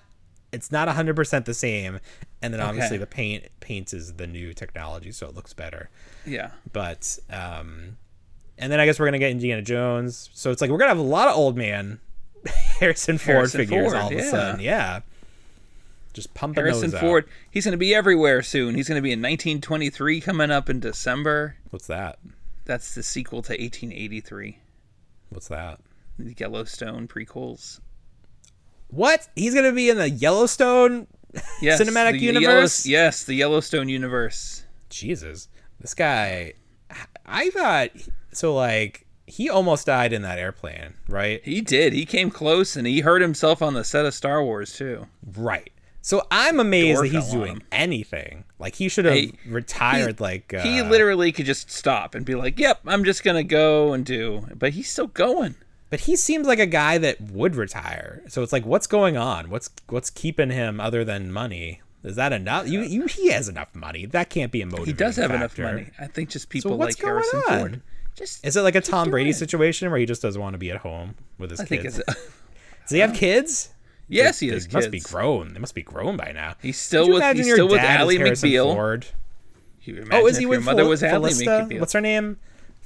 it's 0.52 0.72
not 0.72 0.88
hundred 0.90 1.16
percent 1.16 1.46
the 1.46 1.54
same. 1.54 2.00
And 2.42 2.54
then 2.54 2.60
obviously 2.62 2.96
Okay. 2.96 3.02
the 3.02 3.08
paint 3.08 3.44
paints 3.62 3.94
is 3.94 4.14
the 4.14 4.28
new 4.28 4.54
technology, 4.54 5.12
so 5.12 5.28
it 5.28 5.36
looks 5.36 5.54
better. 5.54 5.90
Yeah. 6.26 6.52
But 6.74 7.18
um, 7.30 7.98
and 8.58 8.72
then 8.72 8.80
I 8.80 8.86
guess 8.86 9.00
we're 9.00 9.08
gonna 9.08 9.20
get 9.20 9.32
Indiana 9.32 9.62
Jones. 9.62 10.30
So 10.34 10.52
it's 10.52 10.62
like 10.62 10.70
we're 10.70 10.78
gonna 10.78 10.90
have 10.90 10.98
a 10.98 11.02
lot 11.02 11.28
of 11.30 11.36
old 11.36 11.56
man 11.58 12.00
Harrison 12.80 13.18
Ford 13.18 13.36
Harrison 13.38 13.58
figures 13.62 13.92
Ford, 13.92 13.96
all 14.02 14.12
of 14.12 14.18
a 14.18 14.24
sudden. 14.24 14.62
Yeah. 14.62 15.02
Just 16.14 16.34
pumping 16.36 16.64
Harrison 16.64 16.92
those 16.92 16.96
out. 16.96 17.00
Ford. 17.02 17.26
He's 17.50 17.66
going 17.66 17.72
to 17.72 17.78
be 17.80 17.96
everywhere 17.96 18.44
soon. 18.44 18.76
He's 18.76 18.88
going 18.88 19.00
to 19.00 19.02
be 19.02 19.12
in 19.12 19.20
1923 19.20 20.22
coming 20.22 20.52
up 20.52 20.70
in 20.70 20.80
December. 20.80 21.56
What's 21.72 21.88
that? 21.88 22.20
That's 22.66 22.94
the 22.94 23.02
sequel 23.02 23.42
to 23.42 23.54
1883. 23.54 24.60
What's 25.30 25.48
that? 25.48 25.80
The 26.20 26.36
Yellowstone 26.38 27.08
prequels. 27.08 27.80
What? 28.90 29.28
He's 29.36 29.56
gonna 29.56 29.72
be 29.72 29.90
in 29.90 29.98
the 29.98 30.10
Yellowstone 30.10 31.08
Yes, 31.62 31.82
cinematic 31.82 32.12
the 32.12 32.20
Yellow- 32.20 32.40
universe? 32.42 32.86
yes, 32.86 33.24
the 33.24 33.34
Yellowstone 33.34 33.90
universe. 33.90 34.64
Jesus, 34.90 35.48
this 35.80 35.96
guy. 35.96 36.54
I 37.26 37.50
thought 37.52 37.90
so. 38.32 38.54
Like 38.54 39.06
he 39.26 39.50
almost 39.50 39.86
died 39.86 40.14
in 40.14 40.22
that 40.24 40.38
airplane, 40.40 40.94
right? 41.08 41.42
He 41.44 41.62
did. 41.62 41.94
He 41.94 42.06
came 42.06 42.30
close 42.30 42.76
and 42.76 42.86
he 42.86 43.02
hurt 43.02 43.22
himself 43.22 43.62
on 43.62 43.74
the 43.74 43.84
set 43.84 44.06
of 44.06 44.14
Star 44.14 44.44
Wars 44.44 44.74
too. 44.76 45.08
Right. 45.38 45.72
So 46.02 46.22
I'm 46.30 46.60
amazed 46.60 46.96
Door 46.98 47.04
that 47.08 47.12
he's 47.14 47.32
doing 47.32 47.54
him. 47.54 47.62
anything. 47.72 48.44
Like 48.60 48.76
he 48.76 48.90
should 48.90 49.06
have 49.06 49.14
Hey, 49.14 49.32
retired. 49.48 50.20
like 50.20 50.54
uh, 50.54 50.62
he 50.62 50.82
literally 50.82 51.32
could 51.32 51.46
just 51.46 51.72
stop 51.72 52.14
and 52.16 52.26
be 52.26 52.36
like, 52.36 52.60
"Yep, 52.60 52.82
I'm 52.86 53.06
just 53.06 53.24
gonna 53.24 53.44
go 53.44 53.94
and 53.94 54.06
do." 54.06 54.48
But 54.54 54.74
he's 54.74 54.92
still 54.92 55.08
going. 55.08 55.56
But 55.90 56.02
he 56.02 56.16
seems 56.18 56.46
like 56.48 56.60
a 56.60 56.66
guy 56.66 56.98
that 56.98 57.22
would 57.22 57.56
retire. 57.56 58.24
So 58.28 58.42
it's 58.42 58.52
like, 58.52 58.66
what's 58.66 58.88
going 58.88 59.16
on? 59.16 59.50
What's 59.50 59.70
what's 59.88 60.10
keeping 60.10 60.50
him 60.50 60.80
other 60.82 61.06
than 61.06 61.32
money? 61.32 61.82
Is 62.04 62.18
that 62.18 62.34
enough? 62.34 62.68
You, 62.68 62.82
you 62.82 63.06
he 63.08 63.30
has 63.32 63.48
enough 63.48 63.74
money. 63.74 64.06
That 64.06 64.30
can't 64.30 64.52
be 64.52 64.62
a 64.62 64.66
motivating. 64.66 64.94
He 64.94 64.98
does 64.98 65.16
have 65.16 65.32
enough 65.32 65.58
money. 65.58 65.90
I 66.00 66.08
think 66.08 66.30
just 66.30 66.50
people 66.50 66.78
what's 66.78 66.98
like 66.98 67.06
Harrison 67.06 67.42
on? 67.50 67.60
Ford. 67.60 67.82
Just 68.16 68.46
Is 68.46 68.56
it 68.58 68.62
like 68.62 68.76
a 68.76 68.82
Tom 68.82 69.10
Brady 69.10 69.32
it. 69.32 69.36
situation 69.38 69.90
where 69.90 70.00
he 70.00 70.06
just 70.06 70.22
doesn't 70.22 70.40
want 70.42 70.54
to 70.54 70.58
be 70.58 70.70
at 70.70 70.78
home 70.78 71.16
with 71.38 71.50
his 71.50 71.60
I 71.62 71.66
think 71.66 71.84
kids? 71.84 72.00
it's. 72.00 72.14
Does 72.84 72.90
he 72.92 73.00
have 73.00 73.14
kids? 73.16 73.70
yes, 74.10 74.40
he 74.40 74.50
They 74.50 74.56
has 74.56 74.72
must 74.72 74.92
be 74.92 75.00
grown. 75.00 75.54
They 75.54 75.60
must 75.60 75.74
be 75.74 75.82
grown 75.82 76.18
by 76.18 76.32
now. 76.34 76.56
He's 76.62 76.78
still 76.78 77.08
you 77.08 77.14
with. 77.14 77.38
He's 77.38 77.52
still 77.52 77.70
with 77.70 77.80
Harrison 77.80 78.22
McBeal. 78.50 78.74
Ford? 78.74 79.08
Oh, 80.12 80.28
is 80.28 80.38
he 80.38 80.46
with 80.46 80.64
mother 80.64 80.84
Fel- 80.84 80.90
was 80.90 81.04
Ally 81.04 81.30
McBeal? 81.32 81.80
What's 81.80 81.94
her 81.94 82.02
name? 82.02 82.38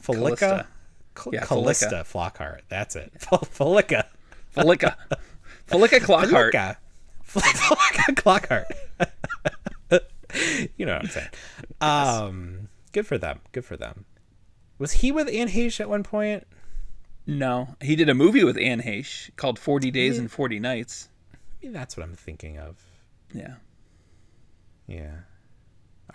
Felica. 0.02 0.38
Callista. 0.38 0.68
Cal- 1.16 1.34
Yeah, 1.34 1.44
Flockhart. 2.04 2.60
That's 2.70 2.96
it. 2.96 3.12
Fel- 3.20 3.40
Felica. 3.40 4.06
Felica. 4.56 4.96
Felica 5.68 6.00
Clockhart. 6.00 6.78
Clockhart. 8.16 8.68
you 10.76 10.86
know 10.86 10.94
what 10.94 11.04
I'm 11.04 11.08
saying. 11.08 11.30
Um, 11.82 12.70
good 12.92 13.08
for 13.08 13.18
them. 13.18 13.40
Good 13.52 13.66
for 13.66 13.78
them. 13.78 14.06
Was 14.80 14.94
he 14.94 15.12
with 15.12 15.28
Anne 15.30 15.50
Heche 15.50 15.80
at 15.80 15.90
one 15.90 16.04
point? 16.04 16.46
No, 17.26 17.76
he 17.82 17.96
did 17.96 18.10
a 18.10 18.14
movie 18.14 18.44
with 18.44 18.58
Anne 18.58 18.82
Heche 18.82 19.36
called 19.36 19.60
Forty 19.60 19.92
Days 19.92 20.18
and 20.18 20.32
Forty 20.32 20.60
Nights. 20.60 21.10
Maybe 21.62 21.74
that's 21.74 21.98
what 21.98 22.04
I'm 22.04 22.16
thinking 22.16 22.58
of. 22.58 22.78
Yeah. 23.34 23.56
Yeah. 24.88 25.16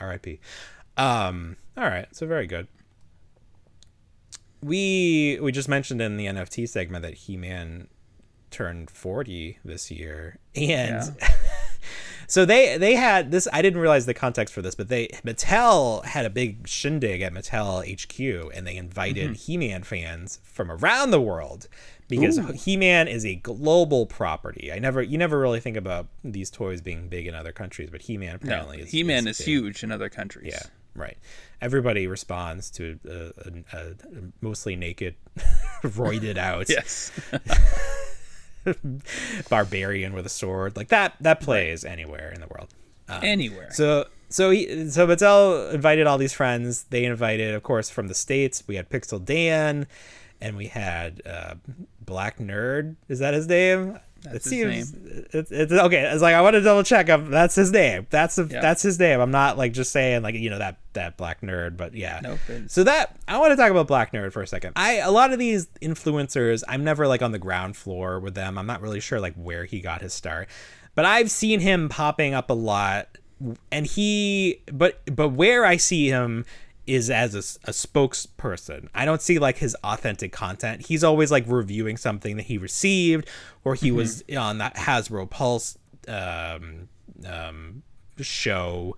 R.I.P. 0.01 0.41
Um. 0.97 1.57
All 1.77 1.85
right. 1.85 2.07
So 2.15 2.27
very 2.27 2.47
good. 2.47 2.67
We 4.63 5.39
we 5.43 5.53
just 5.53 5.69
mentioned 5.69 6.01
in 6.01 6.17
the 6.17 6.27
NFT 6.27 6.69
segment 6.69 7.03
that 7.03 7.15
He 7.15 7.37
Man 7.37 7.89
turned 8.53 8.91
40 8.91 9.59
this 9.65 9.91
year, 9.91 10.39
and 10.55 11.17
So 12.33 12.47
they 12.47 12.79
they 12.79 12.95
had 12.95 13.31
this. 13.31 13.47
I 13.53 13.61
didn't 13.61 13.79
realize 13.79 14.07
the 14.07 14.15
context 14.15 14.55
for 14.55 14.63
this, 14.63 14.75
but 14.75 14.89
they 14.89 15.09
Mattel 15.23 16.03
had 16.03 16.25
a 16.25 16.31
big 16.31 16.67
shindig 16.67 17.21
at 17.21 17.35
Mattel 17.35 17.85
HQ, 17.85 18.57
and 18.57 18.67
they 18.67 18.79
invited 18.79 19.25
mm-hmm. 19.25 19.35
He-Man 19.35 19.83
fans 19.83 20.41
from 20.43 20.73
around 20.73 21.11
the 21.11 21.21
world 21.21 21.69
because 22.09 22.39
He-Man 22.65 23.07
is 23.07 23.27
a 23.27 23.35
global 23.35 24.07
property. 24.07 24.73
I 24.73 24.79
never 24.79 25.03
you 25.03 25.19
never 25.19 25.39
really 25.39 25.61
think 25.61 25.77
about 25.77 26.07
these 26.25 26.49
toys 26.49 26.81
being 26.81 27.09
big 27.09 27.27
in 27.27 27.35
other 27.35 27.53
countries, 27.53 27.91
but 27.91 28.01
He-Man 28.01 28.39
No, 28.41 28.49
apparently 28.49 28.81
is 28.81 28.91
He-Man 28.91 29.27
is 29.27 29.37
big. 29.37 29.47
huge 29.47 29.85
in 29.85 29.93
other 29.93 30.09
countries. 30.09 30.55
Yeah, 30.55 30.63
right. 30.95 31.19
Everybody 31.61 32.07
responds 32.07 32.71
to 32.71 32.99
a, 33.07 33.77
a, 33.77 33.79
a 33.79 33.95
mostly 34.41 34.75
naked, 34.75 35.17
roided 35.83 36.39
out 36.39 36.71
Yes. 36.71 37.13
barbarian 39.51 40.13
with 40.13 40.27
a 40.27 40.31
sword 40.31 40.77
like 40.77 40.89
that. 40.89 41.15
That 41.21 41.41
plays 41.41 41.85
anywhere 41.85 42.31
in 42.33 42.41
the 42.41 42.47
world. 42.49 42.69
Anywhere. 43.09 43.71
So 43.73 44.07
so 44.29 44.51
he 44.51 44.89
so 44.89 45.07
Mattel 45.07 45.73
invited 45.75 46.07
all 46.07 46.17
these 46.19 46.33
friends. 46.33 46.85
They 46.85 47.05
invited, 47.05 47.55
of 47.55 47.63
course, 47.63 47.91
from 47.91 48.09
the 48.09 48.15
states. 48.15 48.63
We 48.67 48.77
had 48.77 48.89
Pixel 48.89 49.23
Dan, 49.23 49.87
and 50.41 50.57
we 50.57 50.69
had 50.69 51.21
uh, 51.27 51.55
Black 52.01 52.39
Nerd. 52.39 52.97
Is 53.09 53.19
that 53.19 53.35
his 53.35 53.47
name? 53.47 53.99
That's 54.23 54.47
it 54.47 54.67
his 54.67 54.89
seems 54.91 55.27
It's, 55.35 55.51
it's 55.51 55.73
okay. 55.73 56.03
It's 56.11 56.23
like 56.23 56.35
I 56.35 56.41
want 56.41 56.55
to 56.55 56.61
double 56.63 56.85
check. 56.85 57.11
Um, 57.11 57.31
that's 57.31 57.55
his 57.57 57.73
name. 57.73 58.07
That's 58.09 58.37
the, 58.37 58.45
Yeah. 58.51 58.61
that's 58.61 58.81
his 58.83 58.99
name. 58.99 59.21
I'm 59.21 59.33
not 59.33 59.59
like 59.59 59.73
just 59.73 59.93
saying 59.93 60.23
like 60.23 60.35
you 60.37 60.49
know 60.49 60.59
that 60.59 60.79
that 60.95 61.17
Black 61.17 61.41
Nerd, 61.41 61.77
but 61.77 61.95
yeah. 61.95 62.21
Nope, 62.23 62.39
So 62.69 62.85
that 62.85 63.17
I 63.29 63.39
want 63.39 63.53
to 63.53 63.57
talk 63.57 63.71
about 63.71 63.87
Black 63.87 64.13
Nerd 64.13 64.33
for 64.33 64.43
a 64.43 64.47
second. 64.47 64.73
I 64.77 64.97
a 64.97 65.11
lot 65.11 65.33
of 65.33 65.39
these 65.39 65.67
influencers, 65.81 66.63
I'm 66.69 66.85
never 66.85 67.07
like 67.07 67.23
on 67.23 67.33
the 67.33 67.39
ground 67.39 67.77
floor 67.77 68.21
with 68.21 68.35
them. 68.35 68.59
I'm 68.59 68.67
not 68.67 68.81
really 68.81 69.01
sure 69.01 69.21
like 69.21 69.35
where 69.35 69.65
he 69.65 69.81
got 69.81 70.03
his 70.03 70.13
start, 70.13 70.49
but 70.95 71.05
I've 71.05 71.31
seen 71.31 71.61
him 71.61 71.89
popping 71.89 72.35
up 72.35 72.51
a 72.51 72.55
lot, 72.55 73.19
and 73.71 73.87
he 73.87 74.63
but 74.73 75.03
but 75.15 75.31
where 75.31 75.65
I 75.65 75.77
see 75.77 76.09
him 76.09 76.45
is 76.87 77.11
as 77.11 77.35
a 77.35 77.71
spokesperson. 77.71 78.89
I 78.95 79.05
don't 79.05 79.23
see 79.23 79.39
like 79.39 79.59
his 79.59 79.77
authentic 79.85 80.33
content. 80.33 80.87
He's 80.87 81.05
always 81.05 81.31
like 81.31 81.45
reviewing 81.47 81.97
something 81.97 82.37
that 82.37 82.47
he 82.47 82.59
received 82.59 83.29
or 83.65 83.75
he 83.75 83.93
was 83.93 84.25
on 84.37 84.59
that 84.59 84.75
Hasbro 84.75 85.31
Pulse 85.31 85.79
um, 86.09 86.89
um, 87.27 87.83
show 88.21 88.97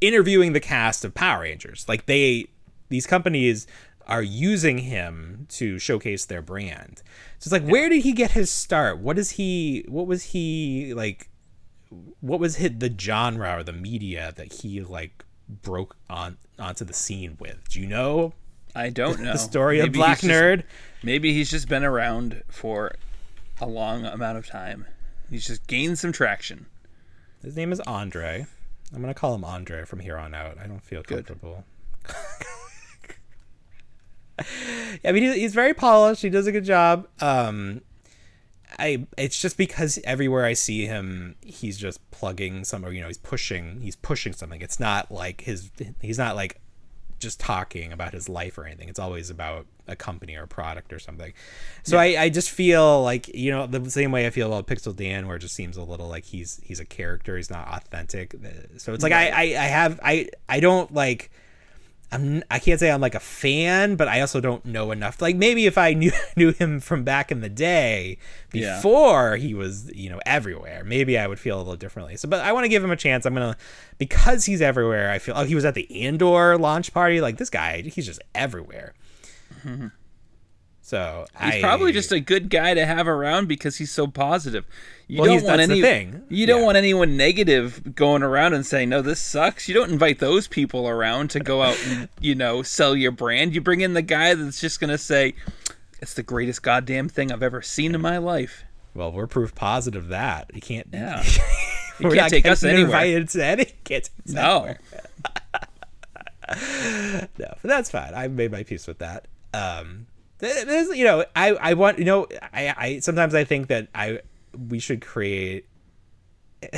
interviewing 0.00 0.52
the 0.52 0.60
cast 0.60 1.04
of 1.04 1.14
Power 1.14 1.42
Rangers. 1.42 1.84
Like 1.88 2.06
they 2.06 2.46
these 2.88 3.06
companies 3.06 3.66
are 4.06 4.22
using 4.22 4.78
him 4.78 5.46
to 5.50 5.78
showcase 5.78 6.24
their 6.24 6.40
brand. 6.42 7.02
So 7.38 7.48
it's 7.48 7.52
like 7.52 7.70
where 7.70 7.88
did 7.88 8.02
he 8.02 8.12
get 8.12 8.30
his 8.32 8.50
start? 8.50 8.98
What 8.98 9.18
is 9.18 9.32
he 9.32 9.84
what 9.88 10.06
was 10.06 10.22
he 10.24 10.94
like 10.94 11.28
what 12.20 12.38
was 12.40 12.56
hit 12.56 12.80
the 12.80 12.94
genre 12.98 13.58
or 13.58 13.62
the 13.62 13.72
media 13.72 14.32
that 14.36 14.52
he 14.54 14.80
like 14.82 15.24
broke 15.48 15.96
on 16.08 16.36
onto 16.58 16.84
the 16.84 16.94
scene 16.94 17.36
with? 17.40 17.68
Do 17.70 17.80
you 17.80 17.86
know 17.86 18.32
I 18.74 18.90
don't 18.90 19.20
know. 19.22 19.32
the 19.32 19.38
story 19.38 19.80
of 19.80 19.86
Maybe 19.86 19.98
Black 19.98 20.20
he's 20.20 20.30
just- 20.30 20.42
Nerd? 20.42 20.62
maybe 21.02 21.32
he's 21.32 21.50
just 21.50 21.68
been 21.68 21.84
around 21.84 22.42
for 22.48 22.92
a 23.60 23.66
long 23.66 24.04
amount 24.04 24.38
of 24.38 24.46
time. 24.46 24.86
He's 25.30 25.46
just 25.46 25.66
gained 25.66 25.98
some 25.98 26.12
traction. 26.12 26.66
His 27.42 27.56
name 27.56 27.72
is 27.72 27.80
Andre. 27.80 28.46
I'm 28.94 29.00
gonna 29.00 29.14
call 29.14 29.34
him 29.34 29.44
Andre 29.44 29.84
from 29.84 30.00
here 30.00 30.16
on 30.16 30.34
out. 30.34 30.58
I 30.58 30.66
don't 30.66 30.82
feel 30.82 31.02
comfortable. 31.02 31.64
I 35.04 35.12
mean, 35.12 35.24
he's, 35.24 35.34
he's 35.34 35.54
very 35.54 35.74
polished. 35.74 36.22
He 36.22 36.30
does 36.30 36.46
a 36.46 36.52
good 36.52 36.64
job. 36.64 37.08
Um, 37.20 37.82
I 38.78 39.06
it's 39.16 39.40
just 39.40 39.56
because 39.56 39.98
everywhere 40.04 40.44
I 40.44 40.52
see 40.52 40.86
him, 40.86 41.36
he's 41.40 41.76
just 41.76 42.08
plugging 42.10 42.64
some, 42.64 42.84
or 42.84 42.92
you 42.92 43.00
know, 43.00 43.08
he's 43.08 43.18
pushing, 43.18 43.80
he's 43.80 43.96
pushing 43.96 44.32
something. 44.32 44.60
It's 44.60 44.78
not 44.80 45.10
like 45.10 45.42
his, 45.42 45.70
he's 46.00 46.18
not 46.18 46.36
like 46.36 46.60
just 47.18 47.40
talking 47.40 47.92
about 47.92 48.14
his 48.14 48.28
life 48.28 48.58
or 48.58 48.64
anything. 48.64 48.88
It's 48.88 48.98
always 48.98 49.30
about 49.30 49.66
a 49.88 49.96
company 49.96 50.36
or 50.36 50.44
a 50.44 50.48
product 50.48 50.92
or 50.92 50.98
something. 50.98 51.32
So 51.82 51.96
I, 51.98 52.22
I 52.22 52.28
just 52.28 52.50
feel 52.50 53.02
like 53.02 53.28
you 53.34 53.50
know 53.50 53.66
the 53.66 53.90
same 53.90 54.12
way 54.12 54.26
I 54.26 54.30
feel 54.30 54.46
about 54.52 54.66
Pixel 54.66 54.94
Dan, 54.94 55.26
where 55.26 55.36
it 55.36 55.40
just 55.40 55.54
seems 55.54 55.76
a 55.76 55.82
little 55.82 56.08
like 56.08 56.24
he's 56.24 56.60
he's 56.62 56.80
a 56.80 56.84
character. 56.84 57.36
He's 57.36 57.50
not 57.50 57.66
authentic. 57.68 58.34
Uh, 58.34 58.78
so 58.78 58.92
it's 58.94 59.02
like 59.02 59.12
I, 59.12 59.28
I 59.30 59.42
I 59.42 59.66
have 59.66 59.98
I 60.02 60.28
I 60.48 60.60
don't 60.60 60.92
like. 60.94 61.30
I'm 62.10 62.42
I 62.50 62.58
can't 62.58 62.80
say 62.80 62.90
I'm 62.90 63.02
like 63.02 63.14
a 63.14 63.20
fan, 63.20 63.96
but 63.96 64.08
I 64.08 64.22
also 64.22 64.40
don't 64.40 64.64
know 64.64 64.92
enough. 64.92 65.20
Like 65.20 65.36
maybe 65.36 65.66
if 65.66 65.76
I 65.76 65.92
knew 66.02 66.10
knew 66.36 66.52
him 66.52 66.80
from 66.80 67.04
back 67.04 67.30
in 67.30 67.42
the 67.42 67.50
day 67.50 68.16
Yeah. 68.54 68.76
before 68.76 69.36
he 69.36 69.52
was, 69.52 69.90
you 69.94 70.08
know, 70.08 70.18
everywhere, 70.24 70.84
maybe 70.84 71.18
I 71.18 71.26
would 71.26 71.38
feel 71.38 71.56
a 71.56 71.60
little 71.60 71.76
differently. 71.76 72.16
So 72.16 72.26
but 72.26 72.40
I 72.40 72.52
want 72.52 72.64
to 72.64 72.70
give 72.70 72.82
him 72.82 72.90
a 72.90 72.96
chance. 72.96 73.26
I'm 73.26 73.34
going 73.34 73.52
to 73.52 73.58
because 73.98 74.46
he's 74.46 74.62
everywhere. 74.62 75.10
I 75.10 75.18
feel 75.18 75.34
oh, 75.36 75.44
he 75.44 75.54
was 75.54 75.66
at 75.66 75.74
the 75.74 76.02
Andor 76.02 76.56
launch 76.56 76.94
party. 76.94 77.20
Like 77.20 77.36
this 77.36 77.50
guy, 77.50 77.82
he's 77.82 78.06
just 78.06 78.20
everywhere. 78.34 78.94
So 80.80 81.26
He's 81.42 81.56
I, 81.56 81.60
probably 81.60 81.92
just 81.92 82.12
a 82.12 82.20
good 82.20 82.48
guy 82.48 82.72
to 82.72 82.86
have 82.86 83.06
around 83.06 83.46
because 83.46 83.76
he's 83.76 83.90
so 83.90 84.06
positive. 84.06 84.64
You 85.06 85.20
Well, 85.20 85.26
don't 85.34 85.44
want 85.44 85.58
that's 85.58 85.68
the 85.68 85.72
any 85.74 85.82
thing. 85.82 86.22
You 86.30 86.46
don't 86.46 86.60
Yeah. 86.60 86.64
want 86.66 86.76
anyone 86.78 87.16
negative 87.16 87.94
going 87.94 88.22
around 88.22 88.54
and 88.54 88.64
saying, 88.64 88.88
"No, 88.88 89.02
this 89.02 89.20
sucks." 89.20 89.68
You 89.68 89.74
don't 89.74 89.90
invite 89.90 90.18
those 90.18 90.48
people 90.48 90.88
around 90.88 91.28
to 91.30 91.40
go 91.40 91.62
out 91.62 91.76
and, 91.86 92.08
you 92.20 92.34
know, 92.34 92.62
sell 92.62 92.96
your 92.96 93.10
brand. 93.12 93.54
You 93.54 93.60
bring 93.60 93.82
in 93.82 93.92
the 93.92 94.00
guy 94.02 94.32
that's 94.34 94.60
just 94.62 94.80
going 94.80 94.88
to 94.90 94.96
say, 94.96 95.34
"It's 96.00 96.14
the 96.14 96.22
greatest 96.22 96.62
goddamn 96.62 97.10
thing 97.10 97.30
I've 97.32 97.42
ever 97.42 97.60
seen 97.60 97.94
in 97.94 98.00
my 98.00 98.16
life." 98.18 98.64
well, 98.94 99.12
we're 99.12 99.26
proof 99.26 99.54
positive 99.54 100.04
of 100.04 100.08
that 100.08 100.50
he 100.54 100.60
can't. 100.60 100.88
Yeah. 100.92 101.22
we're 102.00 102.14
can't 102.14 102.30
take 102.30 102.46
us 102.46 102.64
anywhere. 102.64 102.86
Invited 102.86 103.28
to 103.30 103.44
any. 103.44 103.64
Can't 103.84 104.08
No. 104.26 104.74
no, 106.48 107.26
but 107.38 107.62
that's 107.62 107.90
fine. 107.90 108.14
I've 108.14 108.32
made 108.32 108.50
my 108.50 108.62
peace 108.62 108.86
with 108.86 108.98
that. 108.98 109.28
Um, 109.54 110.06
th- 110.40 110.66
there's, 110.66 110.96
you 110.96 111.04
know, 111.04 111.24
I, 111.34 111.52
I 111.54 111.74
want, 111.74 111.98
you 111.98 112.04
know, 112.04 112.26
I, 112.52 112.74
I 112.76 112.98
sometimes 113.00 113.34
I 113.34 113.44
think 113.44 113.68
that 113.68 113.88
I 113.94 114.20
we 114.68 114.78
should 114.78 115.00
create 115.00 115.66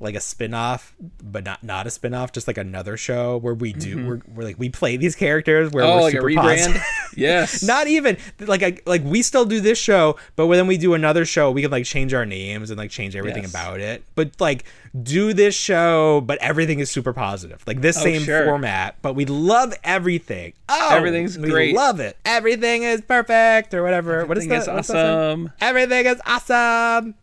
like 0.00 0.14
a 0.14 0.20
spin-off 0.20 0.94
but 1.22 1.44
not 1.44 1.62
not 1.62 1.86
a 1.86 1.90
spin-off 1.90 2.32
just 2.32 2.46
like 2.46 2.58
another 2.58 2.96
show 2.96 3.36
where 3.38 3.54
we 3.54 3.72
do 3.72 3.96
mm-hmm. 3.96 4.08
we're, 4.08 4.20
we're 4.34 4.44
like 4.44 4.58
we 4.58 4.68
play 4.68 4.96
these 4.96 5.14
characters 5.14 5.70
where 5.72 5.84
Oh, 5.84 5.96
we're 5.96 6.02
like 6.02 6.14
a 6.14 6.16
super 6.18 6.26
rebrand? 6.28 6.42
positive. 6.72 6.82
Yes. 7.16 7.62
not 7.62 7.86
even 7.86 8.16
like 8.40 8.62
I, 8.64 8.78
like 8.86 9.04
we 9.04 9.22
still 9.22 9.44
do 9.44 9.60
this 9.60 9.78
show 9.78 10.16
but 10.34 10.46
when 10.48 10.66
we 10.66 10.76
do 10.76 10.94
another 10.94 11.24
show 11.24 11.50
we 11.50 11.62
can 11.62 11.70
like 11.70 11.84
change 11.84 12.12
our 12.12 12.26
names 12.26 12.70
and 12.70 12.78
like 12.78 12.90
change 12.90 13.14
everything 13.14 13.42
Yes. 13.44 13.50
about 13.52 13.78
it 13.80 14.02
but 14.16 14.32
like 14.40 14.64
do 15.00 15.32
this 15.32 15.54
show 15.54 16.20
but 16.22 16.38
everything 16.38 16.80
is 16.80 16.90
super 16.90 17.12
positive 17.12 17.62
like 17.66 17.80
this 17.80 17.96
Oh, 17.98 18.02
same 18.02 18.22
sure. 18.22 18.44
format 18.46 18.96
but 19.02 19.14
we 19.14 19.26
love 19.26 19.74
everything 19.84 20.54
oh 20.68 20.88
Everything's 20.90 21.36
great. 21.36 21.44
we 21.46 21.50
great. 21.52 21.74
love 21.76 22.00
it 22.00 22.16
everything 22.24 22.82
is 22.82 23.00
perfect 23.02 23.72
or 23.74 23.82
whatever 23.84 24.26
what 24.26 24.36
is 24.38 24.44
Everything 24.44 24.48
that 24.74 24.80
is 24.80 24.86
that 24.88 24.92
saying? 24.92 25.16
awesome. 25.16 25.52
everything 25.60 26.06
is 26.06 26.20
awesome 26.26 27.14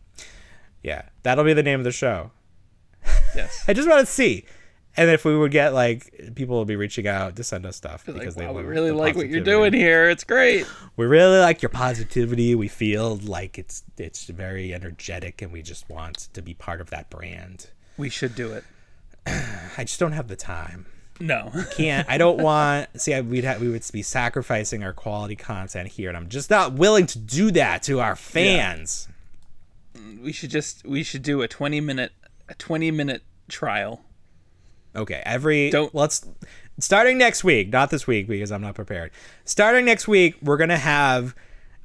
yeah 0.82 1.02
that'll 1.22 1.44
be 1.44 1.52
the 1.52 1.62
name 1.62 1.80
of 1.80 1.84
the 1.84 1.92
show 1.92 2.30
Yes. 3.34 3.64
i 3.68 3.72
just 3.72 3.88
want 3.88 4.00
to 4.00 4.12
see 4.12 4.44
and 4.96 5.10
if 5.10 5.24
we 5.24 5.36
would 5.36 5.52
get 5.52 5.72
like 5.72 6.32
people 6.34 6.56
will 6.56 6.64
be 6.64 6.76
reaching 6.76 7.06
out 7.06 7.36
to 7.36 7.44
send 7.44 7.64
us 7.64 7.76
stuff 7.76 8.06
Like, 8.06 8.18
because 8.18 8.34
they 8.34 8.46
wow, 8.46 8.52
we 8.52 8.62
love 8.62 8.66
really 8.66 8.90
the 8.90 8.96
like 8.96 9.16
what 9.16 9.28
you're 9.28 9.40
positivity 9.40 9.70
doing 9.70 9.72
here. 9.72 10.08
It's 10.10 10.24
great. 10.24 10.66
we 10.96 11.06
really 11.06 11.38
like 11.38 11.62
your 11.62 11.70
positivity. 11.70 12.54
We 12.54 12.68
feel 12.68 13.16
like 13.16 13.58
it's 13.58 13.84
it's 13.96 14.24
very 14.24 14.74
energetic, 14.74 15.40
and 15.40 15.52
we 15.52 15.62
just 15.62 15.88
want 15.88 16.28
to 16.34 16.42
be 16.42 16.54
part 16.54 16.80
of 16.80 16.90
that 16.90 17.08
brand. 17.08 17.70
We 17.96 18.10
should 18.10 18.34
do 18.34 18.52
it. 18.52 18.64
I 19.26 19.84
just 19.84 19.98
don't 19.98 20.12
have 20.12 20.28
the 20.28 20.36
time. 20.36 20.86
No. 21.20 21.52
Can't. 21.76 22.08
I 22.08 22.18
don't 22.18 22.42
want. 22.42 22.88
See, 23.00 23.14
I, 23.14 23.20
we'd 23.20 23.44
have, 23.44 23.60
we 23.60 23.68
would 23.68 23.84
be 23.92 24.02
sacrificing 24.02 24.82
our 24.82 24.92
quality 24.92 25.36
content 25.36 25.88
here, 25.88 26.08
and 26.08 26.16
I'm 26.16 26.28
just 26.28 26.50
not 26.50 26.72
willing 26.72 27.06
to 27.06 27.18
do 27.18 27.50
that 27.52 27.82
to 27.84 28.00
our 28.00 28.16
fans. 28.16 29.08
Mm, 29.96 30.22
we 30.22 30.32
should 30.32 30.50
just 30.50 30.84
we 30.84 31.02
should 31.02 31.22
do 31.22 31.40
a 31.40 31.48
20 31.48 31.80
minute 31.80 32.12
a 32.52 32.54
20 32.54 32.90
minute 32.90 33.22
trial. 33.48 34.04
Okay, 34.94 35.22
every 35.24 35.70
Don't- 35.70 35.94
let's 35.94 36.26
starting 36.78 37.16
next 37.18 37.42
week, 37.44 37.70
not 37.72 37.90
this 37.90 38.06
week 38.06 38.28
because 38.28 38.52
I'm 38.52 38.60
not 38.60 38.74
prepared. 38.74 39.10
Starting 39.46 39.84
next 39.86 40.06
week, 40.06 40.36
we're 40.42 40.58
gonna 40.58 40.76
have 40.76 41.34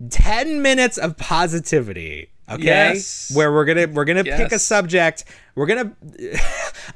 ten 0.09 0.61
minutes 0.61 0.97
of 0.97 1.15
positivity. 1.17 2.31
Okay, 2.49 2.63
Yes. 2.63 3.31
where 3.33 3.51
we're 3.51 3.63
gonna 3.65 3.87
we're 3.87 4.03
gonna 4.05 4.23
pick 4.25 4.51
a 4.51 4.59
subject. 4.59 5.23
We're 5.55 5.67
gonna 5.67 5.93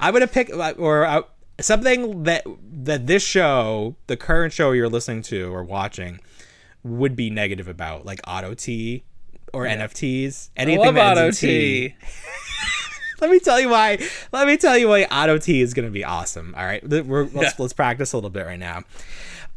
I'm 0.02 0.14
gonna 0.14 0.28
pick 0.28 0.50
or 0.54 1.06
uh, 1.06 1.22
something 1.62 2.24
that 2.24 2.44
that 2.84 3.08
this 3.08 3.24
show, 3.24 3.96
the 4.08 4.18
current 4.18 4.52
show 4.54 4.74
you're 4.74 4.90
listening 4.90 5.22
to 5.24 5.54
or 5.54 5.64
watching, 5.64 6.20
would 6.84 7.16
be 7.16 7.30
negative 7.30 7.70
about, 7.70 8.06
like 8.06 8.20
Auto 8.28 8.54
T 8.54 9.04
or 9.54 9.64
NFTs. 9.66 10.50
I 10.58 10.62
Anything 10.64 10.80
love 10.94 10.98
ends 10.98 11.42
in 11.42 11.50
Auto 11.50 11.54
T. 11.54 11.96
Let 13.22 13.30
me 13.30 13.40
tell 13.40 13.60
you 13.60 13.70
why. 13.70 14.00
Let 14.32 14.48
me 14.48 14.58
tell 14.58 14.78
you 14.78 14.90
why 14.90 15.04
Auto 15.06 15.38
T 15.38 15.62
is 15.62 15.74
going 15.74 15.88
to 15.88 15.92
be 15.92 16.04
awesome. 16.04 16.54
All 16.58 16.66
right, 16.66 16.84
we're, 16.88 17.24
let's 17.34 17.34
Yeah. 17.36 17.52
let's 17.60 17.74
practice 17.74 18.12
a 18.14 18.18
little 18.18 18.30
bit 18.32 18.46
right 18.46 18.60
now. 18.60 18.84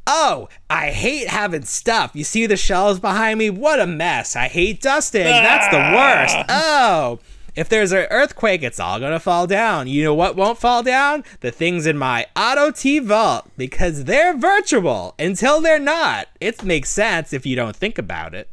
Oh, 0.06 0.50
I 0.68 0.90
hate 0.90 1.28
having 1.28 1.62
stuff. 1.64 2.10
You 2.12 2.24
see 2.24 2.44
the 2.44 2.58
shelves 2.58 3.00
behind 3.00 3.38
me? 3.38 3.48
What 3.48 3.80
a 3.80 3.86
mess. 3.86 4.36
I 4.36 4.48
hate 4.48 4.82
dusting. 4.82 5.26
Ah. 5.26 5.42
That's 5.42 5.68
the 5.70 6.36
worst. 6.36 6.46
Oh, 6.50 7.20
If 7.56 7.68
there's 7.70 7.92
an 7.92 8.06
earthquake, 8.10 8.62
it's 8.62 8.78
all 8.80 9.00
gonna 9.00 9.18
fall 9.20 9.46
down. 9.46 9.86
You 9.88 10.02
know 10.04 10.12
what 10.14 10.36
won't 10.36 10.58
fall 10.58 10.82
down? 10.82 11.24
The 11.40 11.50
things 11.52 11.86
in 11.86 11.96
my 11.96 12.26
Auto 12.36 12.70
T 12.72 12.98
vault 12.98 13.48
because 13.56 14.04
they're 14.04 14.36
virtual 14.36 15.14
until 15.18 15.60
they're 15.62 15.78
not. 15.78 16.26
It 16.40 16.62
makes 16.64 16.90
sense 16.90 17.32
if 17.32 17.46
you 17.46 17.54
don't 17.56 17.74
think 17.76 17.96
about 17.96 18.34
it. 18.34 18.50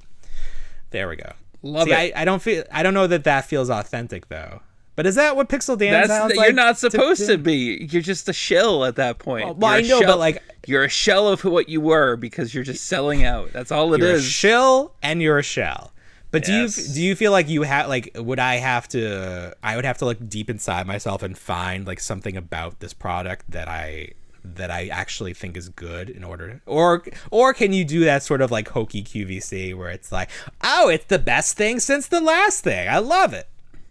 There 0.92 1.10
we 1.10 1.16
go. 1.18 1.34
Love 1.64 1.88
See, 1.88 1.94
it. 1.94 2.14
I, 2.16 2.22
I 2.22 2.26
don't 2.26 2.42
feel. 2.42 2.64
I 2.72 2.82
don't 2.84 2.94
know 2.94 3.08
that 3.08 3.24
that 3.26 3.46
feels 3.46 3.70
authentic 3.70 4.30
though. 4.30 4.62
But 5.02 5.08
is 5.08 5.16
that 5.16 5.36
what 5.36 5.50
Pixel 5.50 5.80
Dan 5.80 5.94
That's 5.94 6.10
sounds 6.10 6.36
you're 6.36 6.54
not 6.54 6.78
supposed 6.78 7.22
to- 7.22 7.32
to 7.32 7.38
be. 7.40 7.88
You're 7.90 8.04
just 8.04 8.30
a 8.30 8.34
shell 8.34 8.86
at 8.86 8.98
that 8.98 9.18
point. 9.18 9.46
Well, 9.46 9.56
well, 9.56 9.72
I 9.72 9.78
a 9.78 9.88
know, 9.88 10.02
but, 10.02 10.20
like- 10.20 10.44
you're 10.68 10.84
a 10.84 10.90
shell 10.90 11.28
of 11.28 11.44
what 11.44 11.70
you 11.70 11.82
were 11.82 12.16
because 12.18 12.54
you're 12.54 12.64
just 12.64 12.86
selling 12.86 13.24
out. 13.24 13.52
That's 13.52 13.72
all 13.72 13.96
it 13.96 14.00
you're 14.00 14.18
a 14.18 14.22
shell 14.22 14.94
and 15.02 15.20
you're 15.20 15.40
a 15.40 15.44
shell. 15.44 15.92
But 16.30 16.44
do 16.44 16.54
you 16.54 16.68
do 16.68 17.02
you 17.02 17.16
feel 17.16 17.32
like 17.32 17.50
you 17.50 17.64
have 17.64 17.88
like 17.88 18.12
would 18.16 18.38
I 18.38 18.58
have 18.58 18.88
to 18.90 19.56
I 19.64 19.76
would 19.76 19.86
have 19.86 19.98
to 19.98 20.06
look 20.06 20.20
deep 20.30 20.52
inside 20.52 20.86
myself 20.86 21.24
and 21.24 21.36
find 21.36 21.88
like 21.88 22.00
something 22.00 22.38
about 22.38 22.80
this 22.80 22.94
product 22.94 23.50
that 23.50 23.68
I 23.68 24.10
that 24.46 24.70
I 24.70 24.86
actually 24.90 25.34
think 25.34 25.58
is 25.58 25.68
good 25.70 26.12
in 26.12 26.24
order 26.24 26.62
or 26.68 27.04
or 27.32 27.56
can 27.56 27.74
you 27.74 27.84
do 27.84 28.06
that 28.06 28.22
sort 28.22 28.42
of 28.42 28.52
like 28.52 28.70
hokey 28.70 29.04
QVC 29.04 29.76
where 29.76 29.90
it's 29.90 30.12
like 30.12 30.30
oh 30.64 30.90
it's 30.90 31.06
the 31.06 31.20
best 31.20 31.58
thing 31.58 31.80
since 31.80 32.06
the 32.06 32.22
last 32.22 32.64
thing 32.64 32.88
I 32.88 33.00
love 33.00 33.34
it 33.34 33.48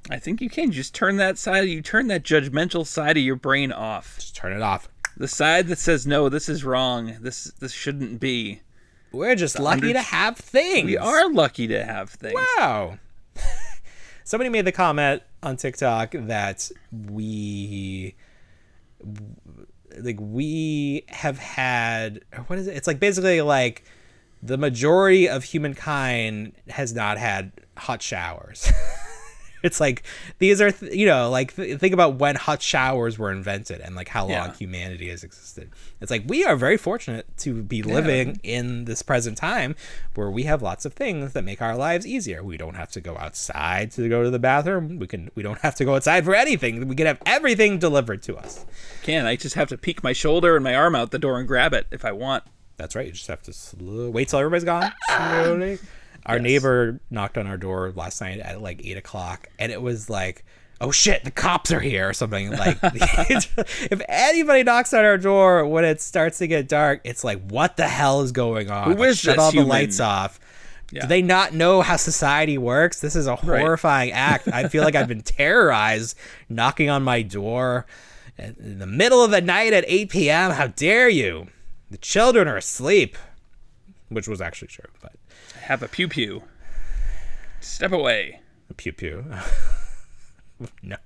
I 0.09 0.19
think 0.19 0.41
you 0.41 0.49
can 0.49 0.73
just 0.73 0.95
turn 0.95 1.17
that 1.19 1.37
side. 1.39 1.69
You 1.69 1.83
turn 1.83 2.07
that 2.09 2.23
judgmental 2.23 2.87
side 2.87 3.17
of 3.17 3.23
your 3.23 3.37
brain 3.37 3.71
off. 3.73 4.17
just 4.17 4.35
turn 4.35 4.53
it 4.53 4.63
off 4.63 4.89
The 5.17 5.29
side 5.29 5.69
that 5.69 5.79
says 5.79 6.07
no, 6.07 6.29
this 6.29 6.49
is 6.49 6.65
wrong. 6.65 7.17
This 7.21 7.45
this 7.59 7.73
shouldn't 7.73 8.21
be. 8.21 8.63
we're 9.13 9.35
just 9.35 9.59
lucky 9.59 9.89
under- 9.89 9.93
to 9.95 10.03
have 10.03 10.37
things 10.39 10.87
We 10.87 10.97
are 10.97 11.31
lucky 11.31 11.67
to 11.69 11.85
have 11.85 12.11
things. 12.11 12.41
Wow. 12.59 12.99
Somebody 14.25 14.49
made 14.51 14.65
the 14.65 14.73
comment 14.73 15.23
on 15.43 15.57
TikTok 15.57 16.13
that 16.13 16.71
we 16.93 18.15
like 19.99 20.19
we 20.21 21.05
have 21.09 21.39
had 21.39 22.21
what 22.47 22.59
is 22.59 22.67
it? 22.69 22.77
It's 22.77 22.87
like 22.87 23.01
basically 23.01 23.41
like 23.43 23.85
the 24.43 24.57
majority 24.57 25.29
of 25.29 25.45
humankind 25.45 26.53
has 26.69 26.95
not 26.95 27.19
had 27.19 27.53
hot 27.77 28.01
showers. 28.03 28.71
it's 29.63 29.81
like 29.81 30.03
these 30.39 30.61
are 30.61 30.71
th- 30.71 30.93
you 30.93 31.07
know 31.07 31.31
like 31.31 31.55
th- 31.57 31.79
think 31.79 31.95
about 31.95 32.17
when 32.17 32.37
hot 32.37 32.63
showers 32.63 33.19
were 33.19 33.31
invented 33.33 33.81
and 33.81 33.95
like 33.95 34.09
how 34.09 34.23
long 34.23 34.31
Yeah. 34.31 34.53
humanity 34.55 35.09
has 35.11 35.23
existed 35.25 35.71
it's 36.01 36.11
like 36.11 36.25
we 36.27 36.45
are 36.45 36.57
very 36.57 36.77
fortunate 36.77 37.27
to 37.39 37.63
be 37.63 37.83
living 37.83 38.41
in 38.43 38.85
this 38.85 39.03
present 39.03 39.37
time 39.37 39.75
where 40.15 40.31
we 40.31 40.45
have 40.45 40.63
lots 40.63 40.85
of 40.85 40.95
things 40.95 41.33
that 41.33 41.45
make 41.45 41.61
our 41.63 41.77
lives 41.77 42.07
easier 42.07 42.43
we 42.43 42.57
don't 42.57 42.75
have 42.77 42.91
to 42.93 43.01
go 43.01 43.17
outside 43.19 43.91
to 43.93 44.09
go 44.09 44.23
to 44.23 44.31
the 44.31 44.39
bathroom 44.39 44.99
we 44.99 45.07
can 45.07 45.31
we 45.35 45.43
don't 45.43 45.61
have 45.61 45.75
to 45.77 45.85
go 45.85 45.95
outside 45.95 46.25
for 46.25 46.35
anything 46.35 46.87
we 46.89 46.95
can 46.97 47.07
have 47.07 47.21
everything 47.27 47.79
delivered 47.79 48.23
to 48.23 48.37
us 48.37 48.67
Can 49.03 49.27
I 49.27 49.37
just 49.37 49.55
have 49.55 49.69
to 49.69 49.79
peek 49.79 50.03
my 50.03 50.13
shoulder 50.13 50.57
and 50.57 50.65
my 50.65 50.75
arm 50.75 50.95
out 50.95 51.11
the 51.11 51.19
door 51.19 51.39
and 51.39 51.49
grab 51.49 51.73
it 51.75 51.87
if 51.91 52.05
I 52.05 52.13
want? 52.13 52.45
That's 52.77 52.95
right. 52.97 53.07
You 53.07 53.13
just 53.13 53.27
have 53.29 53.43
to 53.43 53.53
slow, 53.53 54.09
wait 54.11 54.29
till 54.29 54.39
everybody's 54.39 54.65
gone. 54.65 54.91
Slowly. 55.09 55.79
Our 56.27 56.39
neighbor 56.39 57.01
knocked 57.11 57.39
on 57.39 57.47
our 57.47 57.57
door 57.57 57.93
last 57.95 58.21
night 58.21 58.41
at 58.41 58.61
like 58.61 58.81
eight 58.85 58.97
o'clock, 58.97 59.49
and 59.59 59.73
it 59.73 59.81
was 59.81 60.11
like, 60.11 60.45
"Oh 60.81 60.91
shit, 60.91 61.25
the 61.25 61.31
cops 61.31 61.73
are 61.73 61.81
here" 61.81 62.09
or 62.09 62.13
something. 62.13 62.51
Like, 62.51 62.79
if 62.83 64.03
anybody 64.09 64.63
knocks 64.63 64.93
on 64.93 65.05
our 65.05 65.19
door 65.19 65.67
when 65.67 65.85
it 65.85 66.01
starts 66.01 66.39
to 66.39 66.47
get 66.47 66.69
dark, 66.69 67.01
it's 67.05 67.25
like, 67.25 67.41
"What 67.49 67.77
the 67.77 67.89
hell 67.89 68.21
is 68.23 68.33
going 68.33 68.71
on?" 68.71 68.93
Who 68.93 68.99
Like, 68.99 69.09
is 69.11 69.19
shut 69.19 69.39
all 69.39 69.51
human? 69.51 69.67
the 69.69 69.71
lights 69.75 70.01
off. 70.01 70.39
Yeah. 70.93 71.03
Do 71.03 71.07
they 71.07 71.23
not 71.23 71.55
know 71.55 71.83
how 71.83 71.97
society 71.97 72.59
works? 72.59 73.01
This 73.01 73.15
is 73.15 73.27
a 73.29 73.37
horrifying 73.37 74.11
act. 74.11 74.49
I 74.49 74.67
feel 74.69 74.83
like 74.83 74.97
I've 74.97 75.07
been 75.09 75.23
terrorized 75.23 76.17
knocking 76.49 76.91
on 76.91 77.05
my 77.05 77.23
door 77.23 77.87
in 78.37 78.79
the 78.81 78.87
middle 78.89 79.23
of 79.23 79.31
the 79.31 79.41
night 79.41 79.73
at 79.73 79.85
8 79.87 80.11
p.m. 80.11 80.51
How 80.51 80.67
dare 80.67 81.09
you? 81.09 81.47
The 81.93 81.99
children 81.99 82.49
are 82.49 82.57
asleep. 82.57 83.17
Which 84.11 84.29
was 84.29 84.41
actually 84.41 84.69
true, 84.69 84.91
but 85.01 85.13
I 85.57 85.59
Have 85.61 85.83
a 85.83 85.89
pew 85.89 86.07
pew. 86.09 86.43
Step 87.61 87.93
away. 87.93 88.41
pew 88.77 88.93
pew. 88.93 89.25
no. 90.83 90.97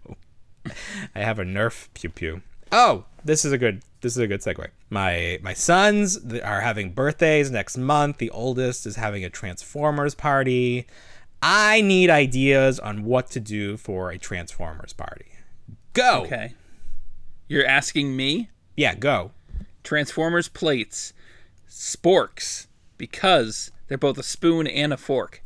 I 1.15 1.21
have 1.21 1.39
a 1.39 1.45
Nerf 1.45 1.89
pew 1.95 2.09
pew. 2.11 2.43
Oh, 2.73 3.05
this 3.25 3.45
is 3.45 3.53
a 3.53 3.59
good 3.59 3.83
this 4.01 4.13
is 4.13 4.19
a 4.19 4.27
good 4.27 4.41
segue. 4.41 4.67
My 4.91 5.39
my 5.43 5.53
sons 5.53 6.19
are 6.43 6.61
having 6.61 6.93
birthdays 6.93 7.51
next 7.51 7.77
month. 7.77 8.19
The 8.19 8.31
oldest 8.31 8.87
is 8.87 8.97
having 8.97 9.25
a 9.25 9.31
Transformers 9.31 10.15
party. 10.15 10.87
I 11.43 11.83
need 11.83 12.09
ideas 12.11 12.81
on 12.81 13.05
what 13.05 13.31
to 13.33 13.41
do 13.41 13.77
for 13.77 14.11
a 14.11 14.19
Transformers 14.19 14.93
party. 14.95 15.27
Go. 15.93 16.23
Okay. 16.25 16.55
You're 17.49 17.67
asking 17.67 18.17
me? 18.17 18.49
Yeah, 18.77 18.95
go. 18.95 19.33
Transformers 19.85 20.49
plates, 20.49 21.13
sporks, 21.69 22.67
because 22.99 23.71
they're 23.89 23.99
both 23.99 24.19
a 24.19 24.23
spoon 24.23 24.67
and 24.67 24.93
a 24.93 24.97
fork. 24.97 25.43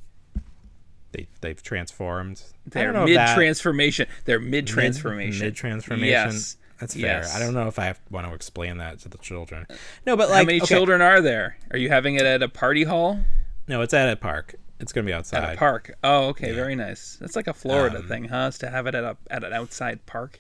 They 1.12 1.26
they've 1.40 1.62
transformed. 1.62 2.42
They're 2.66 2.92
don't 2.92 2.94
know 2.94 3.06
if 3.06 3.16
mid 3.16 3.34
transformation. 3.34 4.08
They're 4.26 4.40
mid 4.40 4.66
transformation. 4.66 5.46
Mid 5.46 5.54
transformation. 5.56 6.10
Yes. 6.10 6.56
That's 6.80 6.94
fair. 6.94 7.22
Yes. 7.22 7.34
I 7.34 7.40
don't 7.40 7.54
know 7.54 7.66
if 7.66 7.78
I 7.78 7.94
want 8.10 8.26
to 8.28 8.34
explain 8.34 8.78
that 8.78 9.00
to 9.00 9.08
the 9.08 9.18
children. 9.18 9.66
No, 10.06 10.16
but 10.16 10.28
like, 10.28 10.38
How 10.38 10.44
many 10.44 10.58
okay. 10.60 10.66
children 10.66 11.00
are 11.00 11.20
there? 11.20 11.56
Are 11.72 11.78
you 11.78 11.88
having 11.88 12.14
it 12.14 12.22
at 12.22 12.40
a 12.42 12.48
party 12.48 12.84
hall? 12.84 13.18
No, 13.66 13.80
it's 13.82 13.92
at 13.94 14.08
a 14.08 14.16
park. 14.16 14.54
It's 14.78 14.92
gonna 14.92 15.06
be 15.06 15.12
outside. 15.12 15.42
At 15.42 15.54
a 15.54 15.56
park. 15.56 15.94
Oh, 16.04 16.26
okay, 16.28 16.52
very 16.52 16.76
nice. 16.76 17.16
That's 17.20 17.34
like 17.34 17.48
a 17.48 17.52
Florida 17.54 17.98
Um, 17.98 18.06
thing, 18.08 18.24
huh? 18.24 18.46
Is 18.50 18.58
to 18.58 18.70
have 18.70 18.86
it 18.86 18.94
at 18.94 19.02
a 19.02 19.16
at 19.30 19.42
an 19.42 19.52
outside 19.52 20.06
park. 20.06 20.38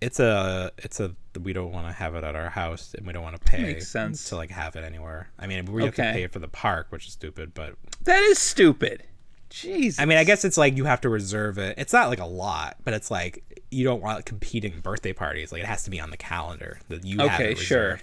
It's 0.00 0.18
a 0.20 0.72
it's 0.78 0.98
a 1.00 1.14
we 1.42 1.52
don't 1.52 1.72
want 1.72 1.86
to 1.86 1.92
have 1.92 2.14
it 2.14 2.24
at 2.24 2.34
our 2.34 2.48
house 2.48 2.94
and 2.96 3.06
we 3.06 3.12
don't 3.12 3.22
want 3.22 3.36
to 3.36 3.42
pay 3.42 3.62
Makes 3.62 3.88
sense. 3.88 4.28
to 4.30 4.36
like 4.36 4.50
have 4.50 4.74
it 4.76 4.84
anywhere. 4.84 5.30
I 5.38 5.46
mean, 5.46 5.64
we 5.66 5.84
have 5.84 5.94
to 5.96 6.02
pay 6.02 6.26
for 6.26 6.38
the 6.38 6.48
park, 6.48 6.86
which 6.90 7.06
is 7.06 7.12
stupid, 7.12 7.52
but 7.54 7.74
That 8.04 8.22
is 8.22 8.38
stupid. 8.38 9.02
Jeez. 9.50 9.96
I 9.98 10.04
mean, 10.04 10.16
I 10.16 10.24
guess 10.24 10.44
it's 10.44 10.56
like 10.56 10.76
you 10.76 10.84
have 10.84 11.00
to 11.02 11.08
reserve 11.08 11.58
it. 11.58 11.74
It's 11.76 11.92
not 11.92 12.08
like 12.08 12.20
a 12.20 12.24
lot, 12.26 12.76
but 12.84 12.94
it's 12.94 13.10
like 13.10 13.42
you 13.70 13.84
don't 13.84 14.00
want 14.02 14.24
competing 14.24 14.80
birthday 14.80 15.12
parties. 15.12 15.52
Like 15.52 15.62
it 15.62 15.66
has 15.66 15.82
to 15.84 15.90
be 15.90 16.00
on 16.00 16.10
the 16.10 16.16
calendar 16.16 16.78
that 16.88 17.04
you 17.04 17.18
have 17.18 17.32
Okay, 17.40 17.50
it 17.50 17.52
Okay, 17.54 17.62
sure. 17.64 18.00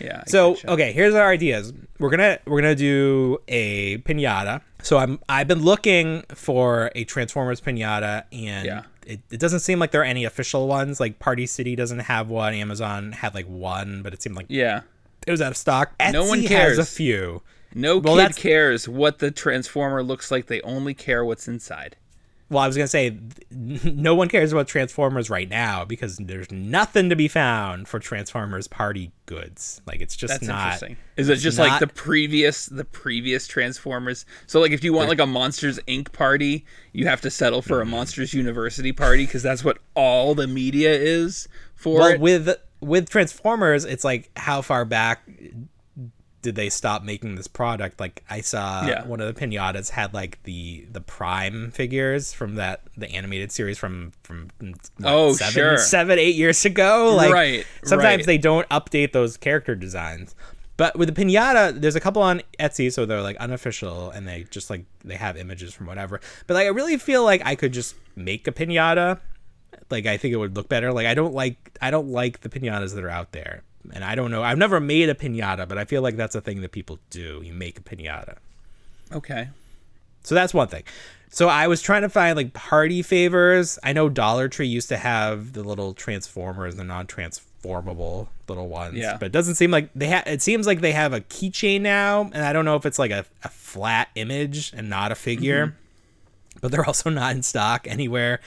Yeah. 0.00 0.22
I 0.26 0.30
So 0.30 0.54
gotcha. 0.54 0.70
okay, 0.72 0.92
here's 0.92 1.14
our 1.14 1.28
ideas. 1.30 1.72
We're 1.98 2.10
gonna 2.10 2.38
we're 2.46 2.60
gonna 2.60 2.74
do 2.74 3.38
a 3.48 3.98
pinata. 3.98 4.60
So 4.82 4.98
I'm 4.98 5.18
I've 5.28 5.48
been 5.48 5.62
looking 5.62 6.22
for 6.34 6.90
a 6.94 7.04
Transformers 7.04 7.60
pinata, 7.60 8.24
and 8.32 8.64
Yeah. 8.66 8.82
It, 9.06 9.20
it 9.30 9.40
doesn't 9.40 9.60
seem 9.60 9.78
like 9.78 9.90
there 9.92 10.00
are 10.02 10.04
any 10.04 10.24
official 10.24 10.66
ones. 10.68 11.00
Like 11.00 11.18
Party 11.18 11.46
City 11.46 11.76
doesn't 11.76 12.00
have 12.00 12.28
one. 12.28 12.52
Amazon 12.54 13.12
had 13.12 13.34
like 13.34 13.46
one, 13.46 14.02
but 14.02 14.12
it 14.12 14.22
seemed 14.22 14.36
like 14.36 14.46
Yeah. 14.48 14.82
it 15.26 15.30
was 15.30 15.40
out 15.40 15.52
of 15.52 15.56
stock. 15.56 15.92
No 16.12 16.24
one 16.24 16.42
cares. 16.42 16.76
Has 16.78 16.88
a 16.88 16.90
few. 16.90 17.42
No 17.74 17.98
Well, 17.98 18.16
kid 18.16 18.36
cares 18.36 18.88
what 18.88 19.18
the 19.18 19.30
transformer 19.30 20.02
looks 20.02 20.30
like. 20.30 20.46
They 20.46 20.60
only 20.62 20.94
care 20.94 21.24
what's 21.24 21.46
inside. 21.48 21.96
Well, 22.48 22.62
I 22.62 22.66
was 22.66 22.76
gonna 22.76 22.86
say 22.86 23.18
no 23.50 24.14
one 24.14 24.28
cares 24.28 24.52
about 24.52 24.68
Transformers 24.68 25.28
right 25.28 25.48
now 25.48 25.84
because 25.84 26.16
there's 26.18 26.50
nothing 26.52 27.08
to 27.10 27.16
be 27.16 27.28
found 27.28 27.88
for 27.88 27.98
Transformers 27.98 28.68
party 28.68 29.10
goods. 29.26 29.80
Like 29.86 30.00
it's 30.00 30.14
just 30.14 30.32
That's 30.32 30.46
not. 30.46 30.64
interesting. 30.64 30.96
Is 31.16 31.28
it 31.28 31.36
just 31.36 31.58
like 31.58 31.80
the 31.80 31.88
previous 31.88 32.66
the 32.66 32.84
previous 32.84 33.48
Transformers? 33.48 34.24
So 34.46 34.60
like 34.60 34.72
if 34.72 34.84
you 34.84 34.92
want 34.92 35.08
like 35.08 35.20
a 35.20 35.26
Monsters 35.26 35.80
Inc. 35.88 36.12
party, 36.12 36.64
you 36.92 37.06
have 37.06 37.20
to 37.22 37.30
settle 37.30 37.62
for 37.62 37.80
a 37.80 37.86
Monsters 37.86 38.32
University 38.32 38.92
party 38.92 39.26
because 39.26 39.42
that's 39.42 39.64
what 39.64 39.78
all 39.94 40.34
the 40.34 40.46
media 40.46 40.92
is 40.92 41.48
for 41.74 41.98
well 42.00 42.08
it. 42.08 42.20
with 42.20 42.56
with 42.80 43.08
transformers 43.08 43.84
it's 43.86 44.04
like 44.04 44.30
how 44.36 44.60
far 44.60 44.84
back 44.84 45.26
did 46.46 46.54
they 46.54 46.70
stop 46.70 47.02
making 47.02 47.34
this 47.34 47.48
product 47.48 47.98
like 47.98 48.22
i 48.30 48.40
saw 48.40 48.86
Yeah. 48.86 49.04
one 49.04 49.20
of 49.20 49.26
the 49.26 49.38
pinatas 49.46 49.90
had 49.90 50.14
like 50.14 50.40
the 50.44 50.86
the 50.92 51.00
prime 51.00 51.72
figures 51.72 52.32
from 52.32 52.54
that 52.54 52.82
the 52.96 53.10
animated 53.10 53.50
series 53.50 53.78
from 53.78 54.12
from 54.22 54.48
what, 54.60 54.90
Oh, 55.04 55.32
seven, 55.32 55.52
sure. 55.52 55.76
seven 55.78 56.20
eight 56.20 56.36
years 56.36 56.64
ago 56.64 57.14
like 57.16 57.32
Right, 57.32 57.66
sometimes 57.82 58.18
right. 58.20 58.26
they 58.26 58.38
don't 58.38 58.68
update 58.68 59.10
those 59.10 59.36
character 59.36 59.74
designs 59.74 60.36
but 60.76 60.96
with 60.96 61.12
the 61.12 61.20
pinata 61.24 61.80
there's 61.80 61.96
a 61.96 62.00
couple 62.00 62.22
on 62.22 62.42
etsy 62.60 62.92
so 62.92 63.04
they're 63.06 63.22
like 63.22 63.36
unofficial 63.38 64.10
and 64.10 64.28
they 64.28 64.46
just 64.50 64.70
like 64.70 64.84
they 65.04 65.16
have 65.16 65.36
images 65.36 65.74
from 65.74 65.86
whatever 65.86 66.20
but 66.46 66.54
like 66.54 66.66
i 66.66 66.68
really 66.70 66.96
feel 66.96 67.24
like 67.24 67.42
i 67.44 67.56
could 67.56 67.72
just 67.72 67.96
make 68.14 68.46
a 68.46 68.52
pinata 68.52 69.18
like 69.90 70.06
I 70.06 70.16
think 70.16 70.32
it 70.34 70.36
would 70.38 70.56
look 70.56 70.68
better. 70.68 70.92
Like 70.92 71.06
I 71.06 71.14
don't 71.14 71.32
like 71.34 71.76
I 71.80 71.90
don't 71.92 72.08
like 72.08 72.40
the 72.40 72.48
pinatas 72.48 72.94
that 72.94 73.04
are 73.04 73.10
out 73.10 73.30
there. 73.32 73.62
And 73.94 74.04
I 74.04 74.14
don't 74.14 74.30
know. 74.30 74.42
I've 74.42 74.58
never 74.58 74.80
made 74.80 75.08
a 75.08 75.14
pinata, 75.14 75.66
but 75.68 75.78
I 75.78 75.84
feel 75.84 76.02
like 76.02 76.16
that's 76.16 76.34
a 76.34 76.40
thing 76.40 76.60
that 76.62 76.72
people 76.72 76.98
do. 77.10 77.40
You 77.44 77.52
make 77.52 77.78
a 77.78 77.82
pinata. 77.82 78.36
okay. 79.12 79.48
So 80.24 80.34
that's 80.34 80.52
one 80.52 80.66
thing. 80.68 80.82
So 81.30 81.48
I 81.48 81.68
was 81.68 81.80
trying 81.82 82.02
to 82.02 82.08
find 82.08 82.36
like 82.36 82.52
party 82.52 83.00
favors. 83.02 83.78
I 83.84 83.92
know 83.92 84.08
Dollar 84.08 84.48
Tree 84.48 84.66
used 84.66 84.88
to 84.88 84.96
have 84.96 85.52
the 85.52 85.62
little 85.62 85.94
transformers, 85.94 86.74
the 86.76 86.82
non-transformable 86.84 88.28
little 88.48 88.68
ones. 88.68 88.96
Yeah. 88.96 89.16
But 89.18 89.26
it 89.26 89.32
doesn't 89.32 89.54
seem 89.56 89.70
like 89.70 89.90
they 89.94 90.08
have. 90.08 90.26
It 90.26 90.42
seems 90.42 90.66
like 90.66 90.80
they 90.80 90.92
have 90.92 91.12
a 91.12 91.20
keychain 91.20 91.80
now, 91.82 92.22
and 92.22 92.38
I 92.44 92.52
don't 92.52 92.64
know 92.64 92.76
if 92.76 92.86
it's 92.86 92.98
like 92.98 93.10
a, 93.10 93.24
a 93.44 93.48
flat 93.48 94.08
image 94.14 94.72
and 94.76 94.88
not 94.90 95.12
a 95.12 95.14
figure. 95.14 95.66
Mm-hmm. 95.68 96.58
But 96.60 96.70
they're 96.72 96.84
also 96.86 97.10
not 97.10 97.36
in 97.36 97.42
stock 97.42 97.86
anywhere. 97.86 98.40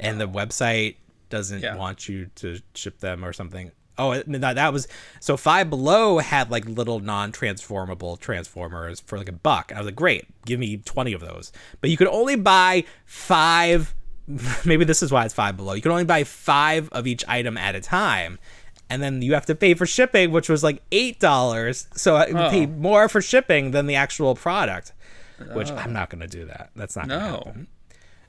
and 0.00 0.20
the 0.20 0.28
website 0.28 0.96
doesn't 1.30 1.62
Yeah. 1.62 1.76
want 1.76 2.08
you 2.08 2.26
to 2.36 2.60
ship 2.74 2.98
them 3.00 3.24
or 3.24 3.32
something. 3.32 3.70
Oh, 4.02 4.14
that, 4.22 4.54
that 4.56 4.72
was 4.72 4.88
so 5.20 5.36
Five 5.36 5.70
Below 5.70 6.18
had 6.18 6.50
like 6.50 6.64
little 6.66 7.00
non-transformable 7.00 8.16
transformers 8.16 9.00
for 9.00 9.18
like 9.18 9.28
a 9.28 9.32
buck. 9.32 9.70
And 9.70 9.78
I 9.78 9.80
was 9.80 9.86
like, 9.86 9.96
great, 9.96 10.26
give 10.44 10.58
me 10.58 10.78
twenty 10.78 11.12
of 11.12 11.20
those. 11.20 11.52
But 11.80 11.90
you 11.90 11.96
could 11.96 12.08
only 12.08 12.36
buy 12.36 12.84
five. 13.04 13.94
Maybe 14.64 14.84
this 14.84 15.02
is 15.02 15.10
why 15.12 15.24
it's 15.24 15.34
Five 15.34 15.56
Below. 15.56 15.74
You 15.74 15.82
can 15.82 15.90
only 15.92 16.04
buy 16.04 16.24
five 16.24 16.88
of 16.92 17.06
each 17.06 17.24
item 17.28 17.56
at 17.56 17.74
a 17.74 17.80
time. 17.80 18.38
And 18.90 19.02
then 19.02 19.22
you 19.22 19.32
have 19.34 19.46
to 19.46 19.54
pay 19.54 19.74
for 19.74 19.86
shipping, 19.86 20.32
which 20.32 20.48
was 20.50 20.62
like 20.62 20.82
eight 20.92 21.18
dollars. 21.18 21.86
So 21.94 22.16
I 22.16 22.26
Oh. 22.26 22.50
paid 22.50 22.78
more 22.78 23.08
for 23.08 23.20
shipping 23.22 23.70
than 23.70 23.86
the 23.86 23.94
actual 23.94 24.34
product. 24.34 24.92
Which 25.54 25.70
oh. 25.70 25.76
I'm 25.76 25.92
not 25.92 26.10
gonna 26.10 26.26
do 26.28 26.44
that. 26.46 26.70
That's 26.76 26.94
not 26.94 27.08
gonna 27.08 27.30
No. 27.30 27.36
happen. 27.46 27.66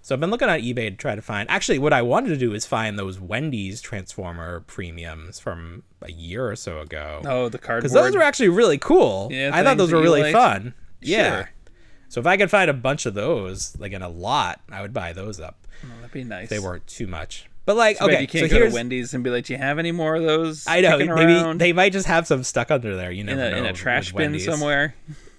So 0.03 0.13
I've 0.13 0.19
been 0.19 0.31
looking 0.31 0.49
on 0.49 0.59
eBay 0.59 0.89
to 0.89 0.91
try 0.91 1.15
to 1.15 1.21
find. 1.21 1.49
Actually, 1.49 1.79
what 1.79 1.93
I 1.93 2.01
wanted 2.01 2.27
to 2.27 2.37
do 2.37 2.53
is 2.53 2.65
find 2.65 2.99
those 2.99 3.21
Wendy's 3.21 3.79
Transformer 3.79 4.59
premiums 4.67 5.39
from 5.39 5.83
a 6.01 6.11
year 6.11 6.45
or 6.45 6.57
so 6.57 6.79
ago. 6.79 7.21
Oh, 7.25 7.47
the 7.47 7.57
cardboard. 7.57 7.83
because 7.83 7.93
those 7.93 8.13
were 8.13 8.21
actually 8.21 8.49
really 8.49 8.77
cool. 8.77 9.29
Yeah, 9.31 9.51
I 9.53 9.63
thought 9.63 9.77
those 9.77 9.93
were 9.93 10.01
really 10.01 10.33
fun. 10.33 10.73
Yeah. 10.99 11.45
So 12.09 12.19
if 12.19 12.27
I 12.27 12.35
could 12.35 12.51
find 12.51 12.69
a 12.69 12.73
bunch 12.73 13.05
of 13.05 13.13
those, 13.13 13.77
like 13.79 13.93
in 13.93 14.01
a 14.01 14.09
lot, 14.09 14.59
I 14.69 14.81
would 14.81 14.93
buy 14.93 15.13
those 15.13 15.39
up. 15.39 15.65
Oh, 15.85 15.87
that'd 16.01 16.11
be 16.11 16.25
nice. 16.25 16.49
They 16.49 16.59
weren't 16.59 16.85
too 16.85 17.07
much. 17.07 17.49
But 17.65 17.77
like, 17.77 17.97
bad 17.99 18.09
okay, 18.09 18.21
you 18.21 18.27
can't 18.27 18.49
so 18.49 18.49
go 18.49 18.55
here's 18.57 18.73
to 18.73 18.75
Wendy's 18.75 19.13
and 19.13 19.23
be 19.23 19.29
like, 19.29 19.45
"Do 19.45 19.53
you 19.53 19.59
have 19.59 19.79
any 19.79 19.93
more 19.93 20.15
of 20.15 20.23
those?" 20.23 20.67
I 20.67 20.81
know 20.81 20.97
maybe 20.97 21.33
around 21.33 21.61
they 21.61 21.71
might 21.71 21.93
just 21.93 22.07
have 22.07 22.27
some 22.27 22.43
stuck 22.43 22.71
under 22.71 22.97
there. 22.97 23.09
You 23.09 23.21
in 23.21 23.29
a, 23.29 23.35
know. 23.35 23.57
in 23.57 23.65
a 23.65 23.71
trash 23.71 24.11
bin 24.11 24.33
Wendy's. 24.33 24.43
somewhere. 24.43 24.95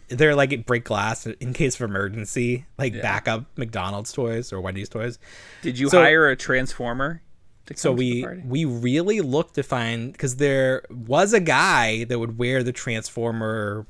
They're 0.08 0.34
like 0.34 0.66
break 0.66 0.84
glass 0.84 1.26
in 1.26 1.52
case 1.52 1.76
of 1.76 1.82
emergency, 1.82 2.66
like 2.78 2.94
Yeah. 2.94 3.02
backup 3.02 3.46
McDonald's 3.56 4.12
toys 4.12 4.52
or 4.52 4.60
Wendy's 4.60 4.88
toys. 4.88 5.18
Did 5.62 5.78
you 5.78 5.88
So- 5.88 6.00
hire 6.00 6.28
a 6.28 6.36
transformer? 6.36 7.22
To 7.66 7.76
So 7.78 7.90
come 7.90 7.96
to 7.96 8.02
the 8.04 8.26
we 8.46 8.64
we 8.64 8.64
really 8.66 9.20
looked 9.22 9.54
to 9.54 9.62
find 9.62 10.12
because 10.12 10.36
there 10.36 10.82
was 10.90 11.32
a 11.32 11.40
guy 11.40 12.04
that 12.04 12.18
would 12.18 12.36
wear 12.36 12.62
the 12.62 12.72
transformer, 12.72 13.86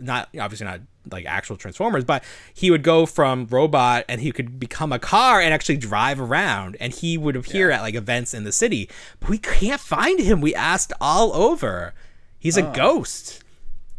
not 0.00 0.28
obviously 0.40 0.66
not 0.66 0.80
like 1.10 1.24
actual 1.26 1.56
transformers, 1.56 2.02
but 2.02 2.24
he 2.52 2.70
would 2.70 2.82
go 2.82 3.06
from 3.06 3.46
robot 3.48 4.04
and 4.08 4.20
he 4.20 4.32
could 4.32 4.58
become 4.58 4.92
a 4.92 4.98
car 4.98 5.40
and 5.40 5.54
actually 5.54 5.76
drive 5.76 6.20
around, 6.20 6.76
and 6.80 6.92
he 6.92 7.16
would 7.16 7.36
appear 7.36 7.70
at 7.70 7.82
like 7.82 7.94
events 7.94 8.34
in 8.34 8.42
the 8.42 8.50
city. 8.52 8.88
But 9.20 9.30
we 9.30 9.38
can't 9.38 9.80
find 9.80 10.18
him. 10.18 10.40
We 10.40 10.52
asked 10.54 10.92
all 11.00 11.32
over. 11.32 11.94
He's 12.40 12.58
Oh. 12.58 12.68
a 12.68 12.74
ghost, 12.74 13.41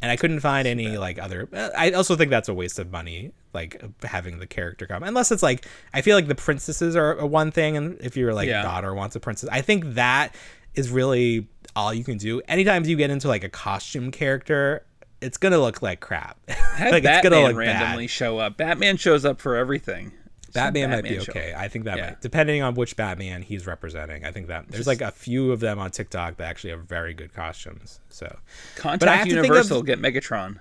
and 0.03 0.11
I 0.11 0.15
couldn't 0.17 0.41
find 0.41 0.67
any 0.67 0.97
like 0.97 1.17
other. 1.17 1.49
Uh, 1.51 1.69
I 1.75 1.91
also 1.91 2.15
think 2.15 2.29
that's 2.29 2.49
a 2.49 2.53
waste 2.53 2.77
of 2.77 2.91
money. 2.91 3.31
Like 3.53 3.81
having 4.03 4.37
the 4.39 4.45
character 4.47 4.85
come, 4.85 5.01
unless 5.01 5.31
it's 5.31 5.41
like 5.41 5.65
I 5.93 6.01
feel 6.01 6.15
like 6.15 6.27
the 6.27 6.35
princesses 6.35 6.95
are 6.95 7.17
a 7.17 7.25
one 7.25 7.49
thing, 7.51 7.77
and 7.77 7.97
if 8.01 8.15
your 8.17 8.33
like 8.33 8.47
Yeah. 8.47 8.61
daughter 8.61 8.93
wants 8.93 9.15
a 9.15 9.19
princess, 9.19 9.49
I 9.51 9.61
think 9.61 9.95
that 9.95 10.35
is 10.75 10.89
really 10.91 11.47
all 11.75 11.93
you 11.93 12.03
can 12.03 12.17
do. 12.17 12.41
Anytime 12.47 12.83
you 12.85 12.95
get 12.97 13.09
into 13.09 13.27
like 13.27 13.43
a 13.43 13.49
costume 13.49 14.11
character, 14.11 14.85
it's 15.21 15.37
gonna 15.37 15.57
look 15.59 15.81
like 15.81 15.99
crap. 16.01 16.37
Like 16.79 17.03
Batman 17.03 17.55
randomly 17.55 18.07
show 18.07 18.39
up. 18.39 18.57
Batman 18.57 18.97
shows 18.97 19.23
up 19.25 19.39
for 19.39 19.55
everything. 19.55 20.11
Some 20.53 20.63
Batman, 20.65 20.89
might 20.91 21.03
be 21.03 21.19
okay. 21.19 21.53
I 21.57 21.67
think 21.67 21.85
that 21.85 21.97
Yeah. 21.97 22.05
might, 22.11 22.21
depending 22.21 22.61
on 22.61 22.75
which 22.75 22.95
Batman 22.95 23.41
he's 23.41 23.65
representing. 23.65 24.23
I 24.23 24.31
think 24.31 24.47
that 24.47 24.67
there's 24.69 24.87
like 24.87 25.01
a 25.01 25.11
few 25.11 25.51
of 25.51 25.59
them 25.59 25.79
on 25.79 25.89
TikTok 25.91 26.37
that 26.37 26.47
actually 26.47 26.69
have 26.71 26.81
very 26.81 27.13
good 27.13 27.33
costumes. 27.33 27.99
So 28.09 28.25
I 28.27 28.79
Contact 28.79 29.11
have 29.11 29.27
to 29.27 29.33
think 29.33 29.45
Universal. 29.45 29.79
of- 29.79 29.85
get 29.85 29.99
Megatron. 29.99 30.59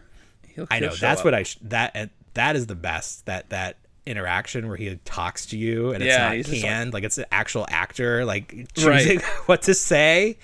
He'll, 0.49 0.67
I 0.71 0.79
he'll 0.79 0.89
know 0.91 0.95
that's 0.97 1.21
up. 1.21 1.25
what 1.27 1.35
I 1.35 1.43
sh- 1.45 1.59
that 1.63 1.93
uh, 1.95 2.07
that 2.35 2.57
is 2.57 2.67
the 2.67 2.75
best 2.75 3.27
that 3.27 3.51
that 3.51 3.77
interaction 4.05 4.67
where 4.69 4.77
he 4.77 4.99
talks 5.05 5.47
to 5.47 5.57
you 5.57 5.93
and 5.93 6.03
it's 6.03 6.17
not 6.19 6.35
just 6.35 6.51
like- 6.51 6.61
canned 6.61 6.93
like, 6.93 7.05
it's 7.05 7.19
an 7.19 7.25
actual 7.31 7.65
actor 7.71 8.25
like 8.25 8.67
choosing 8.75 9.19
Right. 9.19 9.25
what 9.47 9.63
to 9.63 9.75
say. 9.75 10.39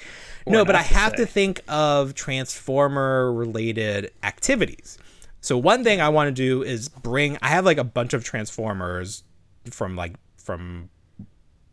no, 0.47 0.65
but 0.65 0.75
I 0.77 0.83
to 0.83 0.95
have 0.95 1.15
to 1.17 1.27
think 1.27 1.61
of 1.69 2.15
transformer 2.15 3.33
related 3.33 4.11
activities. 4.23 4.99
So 5.41 5.57
one 5.59 5.85
thing 5.85 6.01
I 6.01 6.09
want 6.09 6.29
to 6.29 6.33
do 6.33 6.63
is 6.63 6.89
bring 6.89 7.37
I 7.43 7.49
have 7.49 7.65
like 7.65 7.79
a 7.79 7.85
bunch 7.85 8.13
of 8.15 8.25
transformers 8.25 9.23
from 9.71 9.97
like 9.97 10.15
from 10.37 10.89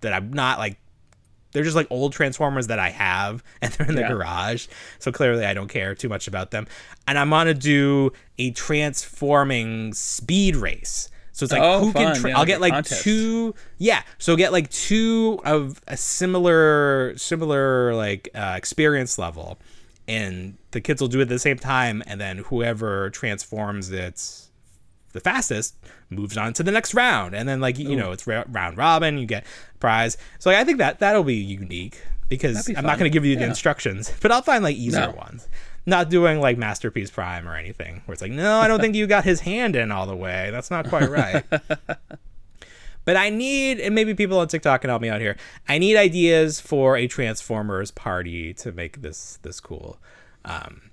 that 0.01 0.13
I'm 0.13 0.31
not 0.33 0.59
like 0.59 0.77
they're 1.51 1.63
just 1.63 1.75
like 1.75 1.87
old 1.89 2.11
transformers 2.11 2.67
that 2.67 2.79
I 2.79 2.89
have 2.89 3.41
and 3.61 3.71
they're 3.73 3.87
in 3.87 3.95
the 3.95 4.01
Yeah. 4.01 4.09
garage. 4.09 4.67
So 4.99 5.11
clearly 5.11 5.45
I 5.45 5.53
don't 5.53 5.69
care 5.69 5.95
too 5.95 6.09
much 6.09 6.27
about 6.27 6.51
them. 6.51 6.67
And 7.07 7.17
I'm 7.17 7.29
gonna 7.29 7.53
do 7.53 8.11
a 8.37 8.51
transforming 8.51 9.93
speed 9.93 10.55
race. 10.55 11.09
So 11.31 11.43
it's 11.43 11.51
like 11.53 11.61
Oh, 11.61 11.79
who 11.79 11.93
can 11.93 12.15
tra- 12.15 12.29
Yeah, 12.31 12.37
I'll 12.39 12.45
get 12.45 12.61
like 12.61 12.73
contest. 12.73 13.03
two 13.03 13.55
yeah. 13.77 14.03
So 14.17 14.35
get 14.35 14.51
like 14.51 14.69
two 14.69 15.39
of 15.45 15.81
a 15.87 15.97
similar 15.97 17.13
similar 17.17 17.93
like 17.95 18.29
uh, 18.35 18.53
experience 18.57 19.17
level 19.17 19.57
and 20.07 20.57
the 20.71 20.79
kids 20.81 21.01
will 21.01 21.07
do 21.07 21.19
it 21.19 21.23
at 21.23 21.29
the 21.29 21.39
same 21.39 21.57
time 21.57 22.03
and 22.05 22.19
then 22.21 22.37
whoever 22.39 23.09
transforms 23.09 23.91
it 23.91 24.41
the 25.13 25.19
fastest 25.19 25.75
moves 26.09 26.37
on 26.37 26.53
to 26.53 26.63
the 26.63 26.71
next 26.71 26.93
round. 26.93 27.33
And 27.35 27.47
then 27.49 27.59
like 27.61 27.77
you 27.79 27.95
know 27.95 28.11
it's 28.11 28.25
round 28.27 28.77
robin 28.77 29.17
you 29.17 29.25
get 29.25 29.45
prize. 29.79 30.17
So 30.39 30.49
like, 30.49 30.59
i 30.59 30.63
think 30.63 30.77
that 30.79 30.99
that'll 30.99 31.23
be 31.23 31.35
unique 31.35 32.01
because 32.29 32.65
be 32.67 32.75
i'm 32.77 32.85
not 32.85 32.97
going 32.97 33.09
to 33.09 33.13
give 33.13 33.25
you 33.25 33.35
the 33.37 33.45
instructions 33.45 34.11
but 34.21 34.31
i'll 34.31 34.41
find 34.41 34.63
like 34.63 34.75
easier 34.75 35.07
No. 35.07 35.11
ones. 35.17 35.47
Not 35.87 36.09
doing 36.09 36.39
like 36.39 36.57
masterpiece 36.57 37.11
prime 37.11 37.47
or 37.47 37.55
anything 37.55 38.01
where 38.05 38.13
it's 38.13 38.21
like 38.21 38.31
no 38.31 38.59
i 38.59 38.67
don't 38.67 38.79
think 38.79 38.95
you 38.95 39.05
got 39.07 39.23
his 39.23 39.41
hand 39.41 39.75
in 39.75 39.91
all 39.91 40.07
the 40.07 40.15
way. 40.15 40.49
That's 40.51 40.71
not 40.71 40.89
quite 40.89 41.09
right. 41.09 41.43
But 43.05 43.17
I 43.17 43.29
need, 43.29 43.79
and 43.79 43.93
maybe 43.93 44.15
people 44.15 44.39
on 44.39 44.47
TikTok 44.47 44.81
can 44.81 44.89
help 44.89 44.99
me 44.99 45.09
out 45.09 45.21
here. 45.21 45.37
I 45.69 45.77
need 45.77 45.95
ideas 45.95 46.59
for 46.59 46.97
a 46.97 47.07
Transformers 47.07 47.91
party 47.91 48.51
to 48.55 48.71
make 48.71 49.03
this 49.03 49.37
this 49.43 49.59
cool. 49.59 49.99
Um, 50.43 50.84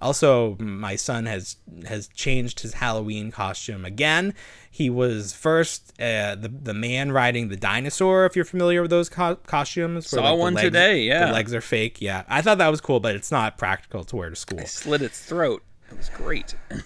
also, 0.00 0.56
my 0.60 0.94
son 0.96 1.26
has 1.26 1.56
has 1.86 2.08
changed 2.08 2.60
his 2.60 2.74
Halloween 2.74 3.30
costume 3.30 3.84
again. 3.84 4.34
He 4.70 4.88
was 4.90 5.34
first 5.34 5.92
uh, 6.00 6.34
the 6.36 6.48
the 6.48 6.74
man 6.74 7.10
riding 7.12 7.48
the 7.48 7.56
dinosaur. 7.56 8.24
If 8.26 8.36
you're 8.36 8.44
familiar 8.44 8.82
with 8.82 8.90
those 8.90 9.08
co- 9.08 9.36
costumes, 9.36 10.12
where, 10.12 10.22
Saw 10.22 10.30
the 10.30 10.36
one 10.36 10.54
legs- 10.54 10.66
today, 10.66 11.02
yeah. 11.02 11.26
the 11.26 11.32
legs 11.32 11.52
are 11.52 11.60
fake. 11.60 12.00
Yeah, 12.00 12.22
I 12.28 12.42
thought 12.42 12.58
that 12.58 12.68
was 12.68 12.80
cool, 12.80 13.00
but 13.00 13.16
it's 13.16 13.32
not 13.32 13.58
practical 13.58 14.04
to 14.04 14.16
wear 14.16 14.30
to 14.30 14.36
school. 14.36 14.60
I 14.60 14.64
slit 14.64 15.02
its 15.02 15.20
throat. 15.24 15.62
It 15.90 15.96
was 15.96 16.08
great. 16.10 16.54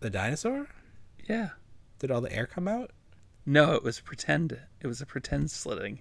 The 0.00 0.10
dinosaur? 0.10 0.68
Yeah. 1.28 1.50
Did 1.98 2.10
all 2.10 2.20
the 2.20 2.32
air 2.32 2.46
come 2.46 2.68
out? 2.68 2.92
No, 3.44 3.72
it 3.72 3.82
was 3.82 4.00
pretend. 4.00 4.58
It 4.80 4.86
was 4.86 5.00
a 5.00 5.06
pretend 5.06 5.50
slitting 5.50 6.00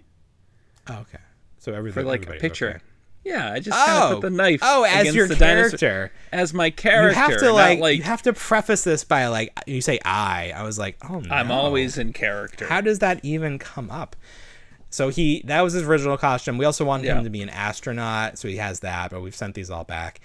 Oh, 0.89 0.99
okay. 0.99 1.17
So 1.59 1.73
everything 1.73 2.03
for 2.03 2.07
like 2.07 2.27
a 2.29 2.33
picture. 2.33 2.69
okay. 2.69 2.79
Yeah, 3.23 3.51
I 3.51 3.59
just 3.59 3.77
kind 3.77 3.91
of 3.91 4.11
Oh, 4.11 4.15
put 4.15 4.21
the 4.21 4.27
oh. 4.27 4.29
knife. 4.29 4.59
oh, 4.63 4.83
as 4.83 5.01
against 5.01 5.15
your 5.17 5.27
the 5.27 5.35
dinosaur- 5.35 5.77
character. 5.77 6.11
as 6.31 6.53
my 6.53 6.69
character. 6.69 7.09
you 7.19 7.27
have 7.27 7.39
to 7.39 7.51
like, 7.51 7.79
like 7.79 7.97
you 7.97 8.03
have 8.03 8.21
to 8.21 8.31
preface 8.33 8.83
this 8.85 9.03
by 9.03 9.27
like 9.27 9.51
you 9.67 9.81
say 9.81 9.99
I. 10.05 10.53
I 10.55 10.63
was 10.63 10.79
like, 10.79 10.97
oh 11.09 11.19
no. 11.19 11.29
I'm 11.33 11.51
always 11.51 11.97
in 11.97 12.13
character. 12.13 12.67
How 12.67 12.79
does 12.81 12.99
that 12.99 13.19
even 13.23 13.59
come 13.59 13.91
up? 13.91 14.15
So 14.89 15.09
he 15.09 15.41
that 15.45 15.61
was 15.61 15.73
his 15.73 15.83
original 15.83 16.17
costume. 16.17 16.57
We 16.57 16.63
also 16.63 16.85
wanted 16.85 17.07
Yeah. 17.07 17.17
him 17.17 17.25
to 17.25 17.29
be 17.29 17.41
an 17.41 17.49
astronaut, 17.49 18.37
so 18.37 18.47
he 18.47 18.57
has 18.57 18.79
that, 18.79 19.11
but 19.11 19.21
we've 19.21 19.35
sent 19.35 19.55
these 19.55 19.69
all 19.69 19.83
back. 19.83 20.21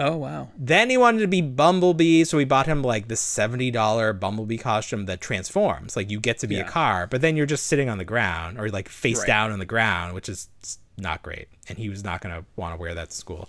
Oh 0.00 0.16
wow. 0.16 0.48
Then 0.56 0.90
he 0.90 0.96
wanted 0.96 1.20
to 1.20 1.28
be 1.28 1.40
Bumblebee, 1.40 2.24
so 2.24 2.36
we 2.36 2.44
bought 2.44 2.66
him 2.66 2.82
like 2.82 3.08
the 3.08 3.16
seventy 3.16 3.70
dollar 3.70 4.12
Bumblebee 4.12 4.58
costume 4.58 5.06
that 5.06 5.20
transforms. 5.20 5.96
Like 5.96 6.10
you 6.10 6.20
get 6.20 6.38
to 6.40 6.46
be 6.46 6.58
a 6.58 6.64
car, 6.64 7.06
but 7.06 7.20
then 7.20 7.36
you're 7.36 7.46
just 7.46 7.66
sitting 7.66 7.88
on 7.88 7.98
the 7.98 8.04
ground 8.04 8.58
or 8.58 8.68
like 8.70 8.88
face 8.88 9.18
Right. 9.20 9.26
down 9.26 9.52
on 9.52 9.58
the 9.58 9.64
ground, 9.66 10.14
which 10.14 10.28
is 10.28 10.48
not 10.96 11.22
great. 11.22 11.48
And 11.68 11.78
he 11.78 11.88
was 11.88 12.04
not 12.04 12.20
gonna 12.20 12.44
want 12.56 12.74
to 12.74 12.80
wear 12.80 12.94
that 12.94 13.10
to 13.10 13.16
school. 13.16 13.48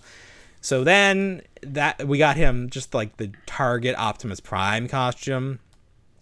So 0.60 0.82
then 0.84 1.42
that 1.62 2.06
we 2.08 2.18
got 2.18 2.36
him 2.36 2.70
just 2.70 2.92
like 2.94 3.16
the 3.18 3.30
Target 3.46 3.94
Optimus 3.96 4.40
Prime 4.40 4.88
costume, 4.88 5.60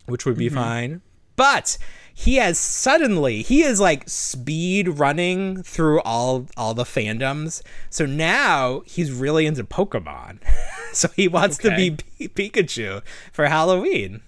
which 0.06 0.26
would 0.26 0.36
be 0.36 0.46
Mm-hmm. 0.46 0.54
fine. 0.56 1.00
But 1.36 1.78
he 2.16 2.36
has 2.36 2.58
suddenly 2.58 3.42
he 3.42 3.62
is 3.62 3.80
like 3.80 4.08
speed 4.08 4.88
running 4.88 5.62
through 5.64 6.00
all 6.02 6.46
all 6.56 6.72
the 6.72 6.84
fandoms. 6.84 7.60
So 7.90 8.06
now 8.06 8.82
he's 8.86 9.10
really 9.10 9.46
into 9.46 9.64
Pokemon. 9.64 10.38
so 10.92 11.08
he 11.16 11.26
wants 11.26 11.58
to 11.58 11.74
be 11.74 11.90
P- 11.90 12.28
Pikachu 12.28 13.02
for 13.32 13.46
Halloween. 13.46 14.22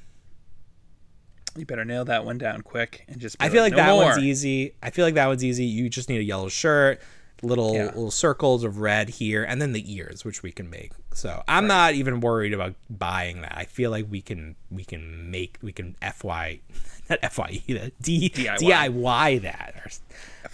You 1.57 1.65
better 1.65 1.85
nail 1.85 2.05
that 2.05 2.25
one 2.25 2.39
down 2.39 2.63
quick 2.63 3.05
and 3.09 3.21
just. 3.21 3.37
I 3.39 3.49
feel 3.49 3.63
like 3.63 3.71
no 3.71 3.77
that 3.79 3.91
more. 3.91 4.05
one's 4.05 4.19
easy. 4.19 4.75
I 4.83 4.91
feel 4.91 5.05
like 5.05 5.15
that 5.15 5.27
one's 5.27 5.45
easy. 5.45 5.65
You 5.65 5.89
just 5.89 6.09
need 6.09 6.21
a 6.21 6.25
yellow 6.25 6.49
shirt, 6.49 7.01
little 7.43 7.75
Yeah. 7.75 7.85
little 7.87 8.11
circles 8.11 8.65
of 8.65 8.79
red 8.79 9.09
here, 9.11 9.45
and 9.45 9.61
then 9.61 9.73
the 9.73 9.93
ears, 9.95 10.25
which 10.25 10.43
we 10.43 10.53
can 10.53 10.69
make. 10.71 10.93
So 11.15 11.43
I'm 11.49 11.67
not 11.67 11.95
even 11.95 12.21
worried 12.21 12.53
about 12.53 12.75
buying 12.91 13.41
that. 13.43 13.55
I 13.57 13.65
feel 13.65 13.91
like 13.91 14.07
we 14.11 14.21
can 14.21 14.57
we 14.71 14.85
can 14.85 15.31
make 15.31 15.59
we 15.63 15.73
can 15.73 15.97
fy 16.15 16.61
not 17.11 17.33
fye 17.33 17.63
that 17.69 17.93
d 18.03 18.29
DIY. 18.31 18.59
DIY 18.59 19.43
that. 19.43 19.99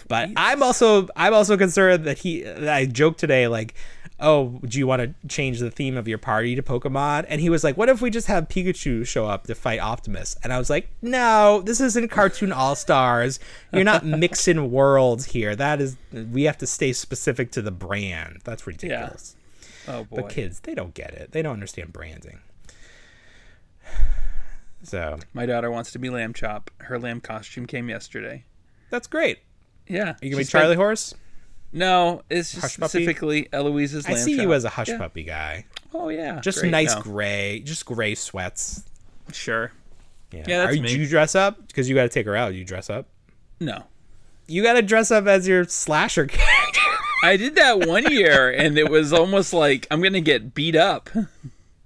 But 0.09 0.31
I'm 0.37 0.63
also 0.63 1.09
I'm 1.17 1.35
also 1.35 1.57
concerned 1.57 2.05
that 2.05 2.19
he 2.19 2.43
that 2.43 2.69
I 2.69 2.87
joked 2.87 3.19
today 3.21 3.49
like 3.49 3.75
"Oh, 4.23 4.61
do 4.65 4.79
you 4.79 4.87
want 4.87 5.03
to 5.03 5.29
change 5.29 5.59
the 5.59 5.71
theme 5.71 5.97
of 5.97 6.07
your 6.09 6.19
party 6.19 6.55
to 6.55 6.63
Pokemon?" 6.63 7.27
And 7.29 7.41
he 7.41 7.51
was 7.51 7.63
like, 7.65 7.77
"What 7.77 7.89
if 7.89 8.01
we 8.01 8.09
just 8.09 8.29
have 8.29 8.49
Pikachu 8.49 9.07
show 9.07 9.27
up 9.27 9.47
to 9.49 9.55
fight 9.55 9.81
Optimus?" 9.81 10.37
And 10.43 10.53
I 10.53 10.59
was 10.59 10.71
like, 10.71 10.89
"No, 11.03 11.61
this 11.63 11.81
isn't 11.81 12.09
Cartoon 12.09 12.53
All 12.53 12.75
Stars. 12.75 13.39
You're 13.73 13.85
not 13.85 14.05
mixing 14.23 14.71
worlds 14.71 15.27
here. 15.27 15.55
That 15.57 15.81
is, 15.81 15.97
we 16.13 16.45
have 16.45 16.59
to 16.59 16.67
stay 16.67 16.93
specific 16.93 17.51
to 17.53 17.63
the 17.63 17.71
brand. 17.73 18.41
That's 18.45 18.67
ridiculous." 18.67 19.35
Yeah. 19.87 19.95
Oh 19.95 20.05
boy. 20.05 20.17
But 20.23 20.31
kids, 20.31 20.61
they 20.61 20.75
don't 20.75 20.95
get 20.95 21.13
it. 21.15 21.33
They 21.33 21.43
don't 21.43 21.55
understand 21.55 21.93
branding. 21.93 22.39
So 24.85 25.19
My 25.33 25.47
daughter 25.47 25.71
wants 25.71 25.93
to 25.93 25.99
be 26.01 26.11
Lamb 26.11 26.33
Chop. 26.35 26.71
Her 26.79 26.99
lamb 26.99 27.21
costume 27.21 27.67
came 27.67 27.89
yesterday. 27.89 28.45
that's 28.91 29.07
great. 29.07 29.39
Yeah. 29.87 30.11
Are 30.11 30.17
you 30.23 30.31
gonna 30.31 30.41
be 30.43 30.45
Charlie 30.45 30.75
Horse? 30.77 31.15
No, 31.73 32.23
it's 32.29 32.51
just 32.53 32.63
Hush 32.63 32.77
puppy? 32.79 32.89
specifically 32.89 33.49
Eloise's 33.53 34.07
I 34.07 34.13
lamb 34.13 34.19
see 34.25 34.37
chop. 34.37 34.43
you 34.43 34.53
as 34.55 34.65
a 34.65 34.69
hush 34.69 34.89
Yeah. 34.89 34.99
puppy 34.99 35.23
guy. 35.23 35.65
Oh 35.95 36.09
yeah. 36.11 36.41
Just 36.41 36.61
Great. 36.61 36.71
nice 36.71 36.95
No. 36.95 37.01
gray, 37.03 37.61
just 37.65 37.87
gray 37.87 38.15
sweats. 38.15 38.83
Sure. 39.33 39.73
Yeah. 40.33 40.45
Yeah, 40.47 40.59
that's 40.67 40.79
Are, 40.79 40.81
me. 40.83 40.89
Do 40.89 40.99
you 41.01 41.09
dress 41.09 41.35
up? 41.35 41.67
Because 41.69 41.89
you 41.89 41.95
got 41.95 42.03
to 42.03 42.09
take 42.09 42.27
her 42.27 42.37
out. 42.37 42.55
You 42.55 42.65
dress 42.65 42.89
up. 42.91 43.07
No. 43.61 43.85
You 44.47 44.63
got 44.63 44.75
to 44.75 44.83
dress 44.83 45.11
up 45.11 45.27
as 45.27 45.47
your 45.49 45.65
slasher 45.65 46.27
character. 46.29 46.81
I 47.25 47.37
did 47.37 47.55
that 47.55 47.87
one 47.87 48.11
year 48.11 48.51
and 48.51 48.77
it 48.77 48.91
was 48.91 49.13
almost 49.13 49.53
like 49.53 49.87
I'm 49.91 50.03
gonna 50.03 50.21
get 50.21 50.55
beat 50.55 50.75
up. 50.75 51.09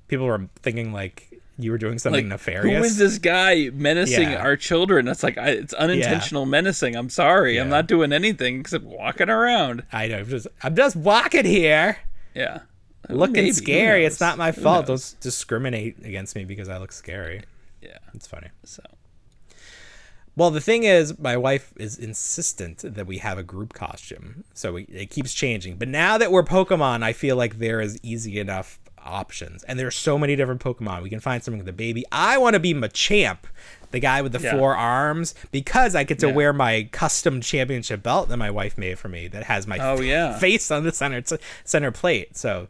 People 0.09 0.27
were 0.27 0.49
thinking 0.63 0.93
like 0.93 1.36
you 1.59 1.71
were 1.71 1.79
doing 1.79 1.99
something 1.99 2.25
Like 2.25 2.41
nefarious. 2.41 2.79
who 2.79 2.85
is 2.85 2.97
this 2.99 3.19
guy 3.19 3.71
menacing 3.73 4.31
Yeah. 4.31 4.43
our 4.43 4.57
children? 4.57 5.07
That's 5.07 5.23
like 5.23 5.39
I, 5.39 5.51
it's 5.51 5.73
unintentional 5.75 6.45
menacing. 6.47 6.95
I'm 6.97 7.09
sorry. 7.09 7.59
I'm 7.59 7.69
not 7.71 7.87
doing 7.87 8.13
anything 8.13 8.61
except 8.61 8.85
walking 8.85 9.31
around. 9.31 9.83
I 9.93 10.09
know. 10.09 10.19
I'm 10.19 10.29
just, 10.29 10.47
I'm 10.63 10.77
just 10.77 10.97
walking 10.97 11.45
here, 11.47 11.99
Yeah. 12.35 12.61
looking 13.09 13.35
Maybe, 13.45 13.53
scary. 13.53 14.05
It's 14.05 14.21
not 14.21 14.37
my 14.37 14.53
fault. 14.53 14.87
Don't 14.87 15.15
discriminate 15.21 15.97
against 16.05 16.37
me 16.37 16.45
because 16.45 16.69
I 16.69 16.77
look 16.79 16.93
scary. 16.93 17.43
Yeah. 17.81 17.99
It's 18.15 18.27
funny. 18.27 18.49
So 18.65 18.83
Well, 20.35 20.51
the 20.51 20.61
thing 20.61 20.83
is, 20.83 21.19
my 21.19 21.37
wife 21.39 21.73
is 21.77 21.97
insistent 21.99 22.79
that 22.85 23.07
we 23.07 23.19
have 23.19 23.39
a 23.39 23.43
group 23.43 23.73
costume, 23.73 24.45
so 24.53 24.75
we, 24.75 24.83
it 24.85 25.09
keeps 25.09 25.33
changing. 25.33 25.77
But 25.77 25.89
now 25.89 26.19
that 26.19 26.31
we're 26.31 26.43
Pokemon, 26.43 27.03
I 27.03 27.15
feel 27.15 27.37
like 27.37 27.59
there 27.59 27.81
is 27.81 27.99
easy 28.03 28.39
enough 28.39 28.79
options, 29.07 29.63
and 29.65 29.79
there's 29.79 29.95
so 29.97 30.19
many 30.19 30.37
different 30.37 30.61
Pokemon. 30.61 31.03
We 31.03 31.11
can 31.11 31.21
find 31.21 31.43
something 31.43 31.59
with 31.59 31.67
the 31.67 31.73
baby. 31.73 32.05
I 32.13 32.39
want 32.39 32.55
to 32.55 32.61
be 32.61 32.75
Machamp, 32.75 33.39
the 33.91 34.01
guy 34.01 34.21
with 34.23 34.33
the 34.33 34.41
Yeah. 34.41 34.53
four 34.57 34.75
arms, 34.77 35.35
because 35.53 35.95
I 35.95 36.05
get 36.05 36.19
to 36.21 36.29
Yeah. 36.29 36.33
wear 36.35 36.53
my 36.53 36.89
custom 36.93 37.41
championship 37.41 38.03
belt 38.03 38.29
that 38.29 38.37
my 38.37 38.51
wife 38.51 38.77
made 38.77 38.99
for 38.99 39.09
me 39.09 39.29
that 39.29 39.45
has 39.45 39.67
my 39.67 39.79
Oh, 39.79 40.01
yeah. 40.01 40.39
face 40.41 40.71
on 40.71 40.85
the 40.85 40.93
center 40.93 41.23
center 41.65 41.91
plate. 41.93 42.37
So 42.37 42.69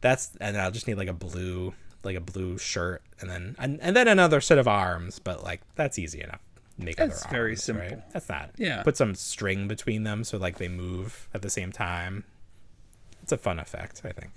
that's 0.00 0.32
and 0.40 0.56
I'll 0.56 0.70
just 0.70 0.86
need 0.88 0.94
like 0.98 1.08
a 1.08 1.12
blue 1.12 1.74
like 2.04 2.16
a 2.16 2.20
blue 2.20 2.58
shirt 2.58 3.00
and 3.20 3.30
then 3.30 3.54
and, 3.58 3.80
and 3.80 3.94
then 3.94 4.08
another 4.08 4.40
set 4.40 4.58
of 4.58 4.66
arms, 4.66 5.18
but 5.20 5.42
like 5.44 5.60
that's 5.76 5.98
easy 5.98 6.20
enough. 6.22 6.40
Make 6.78 6.96
That's 6.96 7.22
other 7.26 7.30
very 7.32 7.50
arms, 7.50 7.62
simple. 7.64 7.84
Right? 7.86 8.12
That's 8.12 8.28
not. 8.28 8.50
Yeah. 8.56 8.82
Put 8.82 8.96
some 8.96 9.14
string 9.14 9.68
between 9.68 10.02
them 10.04 10.24
so 10.24 10.38
like 10.38 10.58
they 10.58 10.68
move 10.68 11.28
at 11.34 11.42
the 11.42 11.50
same 11.50 11.70
time. 11.70 12.24
It's 13.22 13.30
a 13.30 13.36
fun 13.38 13.60
effect, 13.60 14.00
I 14.04 14.10
think. 14.10 14.32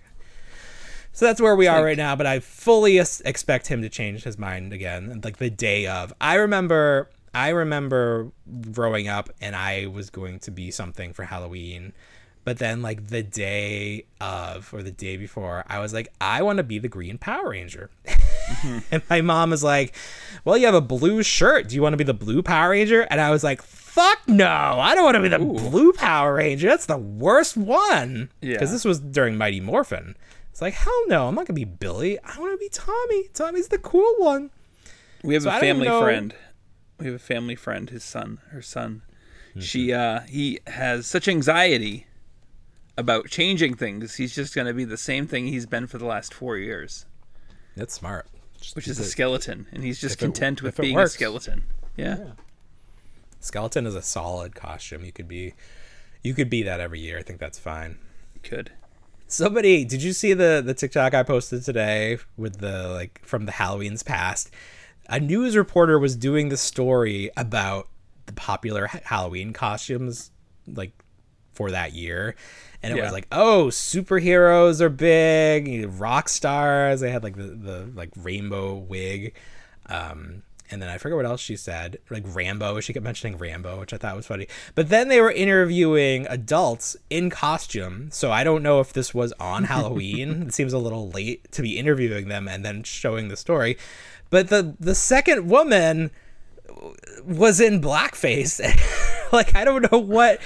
So 1.15 1.23
that's 1.23 1.39
where 1.39 1.55
we 1.55 1.65
are 1.67 1.81
right 1.81 1.95
now, 1.95 2.17
but 2.17 2.25
I 2.25 2.41
fully 2.41 2.97
expect 2.97 3.67
him 3.67 3.81
to 3.83 3.87
change 3.87 4.23
his 4.23 4.37
mind 4.37 4.73
again, 4.73 5.21
like 5.23 5.37
the 5.37 5.49
day 5.49 5.87
of. 5.87 6.11
I 6.19 6.35
remember, 6.35 7.09
I 7.33 7.49
remember 7.49 8.33
growing 8.69 9.07
up, 9.07 9.29
and 9.39 9.55
I 9.55 9.85
was 9.85 10.09
going 10.09 10.39
to 10.39 10.51
be 10.51 10.71
something 10.71 11.13
for 11.13 11.23
Halloween, 11.23 11.93
but 12.43 12.57
then 12.57 12.81
like 12.81 13.07
the 13.07 13.23
day 13.23 14.07
of 14.19 14.73
or 14.73 14.83
the 14.83 14.91
day 14.91 15.15
before, 15.15 15.63
I 15.69 15.79
was 15.79 15.93
like, 15.93 16.09
I 16.19 16.41
want 16.41 16.57
to 16.57 16.63
be 16.63 16.79
the 16.79 16.89
Green 16.89 17.17
Power 17.17 17.51
Ranger, 17.51 17.89
mm-hmm. 18.05 18.79
and 18.91 19.01
my 19.09 19.21
mom 19.21 19.51
was 19.51 19.63
like, 19.63 19.95
Well, 20.43 20.57
you 20.57 20.65
have 20.65 20.75
a 20.75 20.81
blue 20.81 21.23
shirt. 21.23 21.69
Do 21.69 21.75
you 21.75 21.81
want 21.81 21.93
to 21.93 21.97
be 21.97 22.03
the 22.03 22.13
Blue 22.13 22.43
Power 22.43 22.71
Ranger? 22.71 23.07
And 23.09 23.21
I 23.21 23.31
was 23.31 23.43
like. 23.43 23.61
Fuck 23.95 24.27
no! 24.27 24.45
I 24.45 24.93
don't 24.93 25.05
want 25.05 25.15
to 25.15 25.21
be 25.21 25.29
the 25.29 25.39
blue 25.39 25.93
Power 25.93 26.33
Ranger. 26.33 26.67
That's 26.67 26.85
the 26.85 26.97
worst 26.97 27.55
one. 27.55 28.29
Yeah. 28.41 28.55
Because 28.55 28.73
this 28.73 28.83
was 28.83 28.99
during 28.99 29.37
Mighty 29.37 29.61
Morphin. 29.61 30.17
It's 30.55 30.61
like, 30.61 30.73
hell 30.73 31.01
no, 31.07 31.27
I'm 31.27 31.35
not 31.35 31.47
gonna 31.47 31.55
be 31.55 31.65
Billy. 31.65 32.17
I 32.23 32.39
want 32.39 32.53
to 32.53 32.57
be 32.57 32.69
Tommy. 32.69 33.27
Tommy's 33.33 33.67
the 33.67 33.77
cool 33.77 34.15
one. 34.19 34.51
we 35.21 35.33
have 35.33 35.43
So 35.43 35.49
a 35.49 35.59
family 35.59 35.85
friend. 35.89 36.33
We 36.97 37.07
have 37.07 37.15
a 37.15 37.19
family 37.19 37.55
friend, 37.55 37.89
his 37.89 38.05
son, 38.05 38.39
her 38.51 38.61
son. 38.61 39.01
Mm-hmm. 39.49 39.59
She 39.59 39.91
uh 39.91 40.21
he 40.21 40.61
has 40.67 41.07
such 41.07 41.27
anxiety 41.27 42.07
about 42.97 43.27
changing 43.27 43.73
things. 43.73 44.15
He's 44.15 44.33
just 44.33 44.55
gonna 44.55 44.73
be 44.73 44.85
the 44.85 44.95
same 44.95 45.27
thing 45.27 45.47
he's 45.47 45.65
been 45.65 45.87
for 45.87 45.97
the 45.97 46.05
last 46.05 46.33
four 46.33 46.55
years. 46.55 47.05
That's 47.75 47.93
smart. 47.93 48.25
Just 48.61 48.77
Which 48.77 48.87
is 48.87 48.97
a 48.97 49.03
skeleton. 49.03 49.67
And 49.73 49.83
he's 49.83 49.99
just 49.99 50.15
if 50.15 50.21
it- 50.21 50.23
content 50.25 50.61
with 50.63 50.77
being 50.77 50.97
a 50.97 51.09
skeleton. 51.09 51.63
Yeah. 51.97 52.27
skeleton 53.41 53.85
is 53.85 53.95
a 53.95 54.01
solid 54.01 54.55
costume. 54.55 55.03
You 55.03 55.11
could 55.11 55.27
be, 55.27 55.53
you 56.23 56.33
could 56.33 56.49
be 56.49 56.63
that 56.63 56.79
every 56.79 57.01
year. 57.01 57.17
I 57.19 57.23
think 57.23 57.41
that's 57.41 57.59
fine. 57.59 57.97
Good. 58.49 58.71
Somebody, 59.27 59.85
did 59.85 60.03
you 60.03 60.13
see 60.13 60.33
the 60.33 60.61
the 60.65 60.73
TikTok 60.73 61.13
I 61.13 61.23
posted 61.23 61.63
today 61.63 62.19
with 62.37 62.59
the 62.59 62.89
like 62.89 63.21
from 63.25 63.45
the 63.45 63.51
Halloween's 63.53 64.03
past? 64.03 64.51
A 65.07 65.19
news 65.19 65.55
reporter 65.57 65.97
was 65.99 66.15
doing 66.15 66.49
the 66.49 66.57
story 66.57 67.29
about 67.37 67.87
the 68.27 68.33
popular 68.33 68.87
Halloween 68.87 69.53
costumes 69.53 70.31
like 70.67 70.91
for 71.53 71.71
that 71.71 71.93
year. 71.93 72.35
And 72.83 72.93
it 72.93 72.97
Yeah. 72.97 73.03
was 73.03 73.11
like, 73.13 73.27
oh, 73.31 73.67
superheroes 73.67 74.79
are 74.81 74.89
big, 74.89 75.89
rock 75.99 76.29
stars. 76.29 76.99
They 76.99 77.11
had 77.11 77.23
like 77.23 77.35
the, 77.35 77.43
the 77.43 77.89
like 77.95 78.09
rainbow 78.15 78.75
wig. 78.75 79.33
Um, 79.87 80.43
and 80.71 80.81
then 80.81 80.89
I 80.89 80.97
forget 80.97 81.15
what 81.15 81.25
else 81.25 81.41
she 81.41 81.55
said, 81.55 81.99
like 82.09 82.23
Rambo. 82.25 82.79
She 82.79 82.91
kept 82.93 83.03
mentioning 83.03 83.37
Rambo, 83.37 83.79
which 83.79 83.93
I 83.93 83.97
thought 83.97 84.15
was 84.15 84.25
funny. 84.27 84.47
But 84.73 84.89
then 84.89 85.07
they 85.09 85.21
were 85.21 85.31
interviewing 85.31 86.25
adults 86.29 86.97
in 87.09 87.29
costume, 87.29 88.09
so 88.11 88.31
I 88.31 88.43
don't 88.43 88.63
know 88.63 88.79
if 88.79 88.91
this 88.93 89.13
was 89.13 89.31
on 89.39 89.63
Halloween. 89.73 90.43
it 90.47 90.53
seems 90.53 90.73
a 90.73 90.77
little 90.79 91.09
late 91.09 91.51
to 91.51 91.61
be 91.61 91.77
interviewing 91.77 92.27
them 92.27 92.47
and 92.47 92.65
then 92.65 92.83
showing 92.83 93.27
the 93.27 93.37
story. 93.37 93.77
But 94.29 94.49
the 94.49 94.75
the 94.79 94.95
second 94.95 95.47
woman 95.49 96.09
was 97.25 97.59
in 97.59 97.81
blackface. 97.81 98.59
like 99.31 99.55
I 99.55 99.63
don't 99.65 99.91
know 99.91 99.99
what 99.99 100.39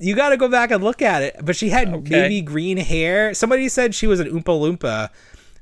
you 0.00 0.14
got 0.14 0.30
to 0.30 0.36
go 0.36 0.48
back 0.48 0.70
and 0.70 0.82
look 0.82 1.02
at 1.02 1.22
it. 1.22 1.36
But 1.42 1.56
she 1.56 1.68
had 1.70 1.88
Okay. 1.92 2.10
baby 2.10 2.40
green 2.42 2.76
hair. 2.76 3.34
Somebody 3.34 3.68
said 3.68 3.94
she 3.94 4.06
was 4.06 4.20
an 4.20 4.28
Oompa 4.28 4.44
Loompa, 4.44 5.10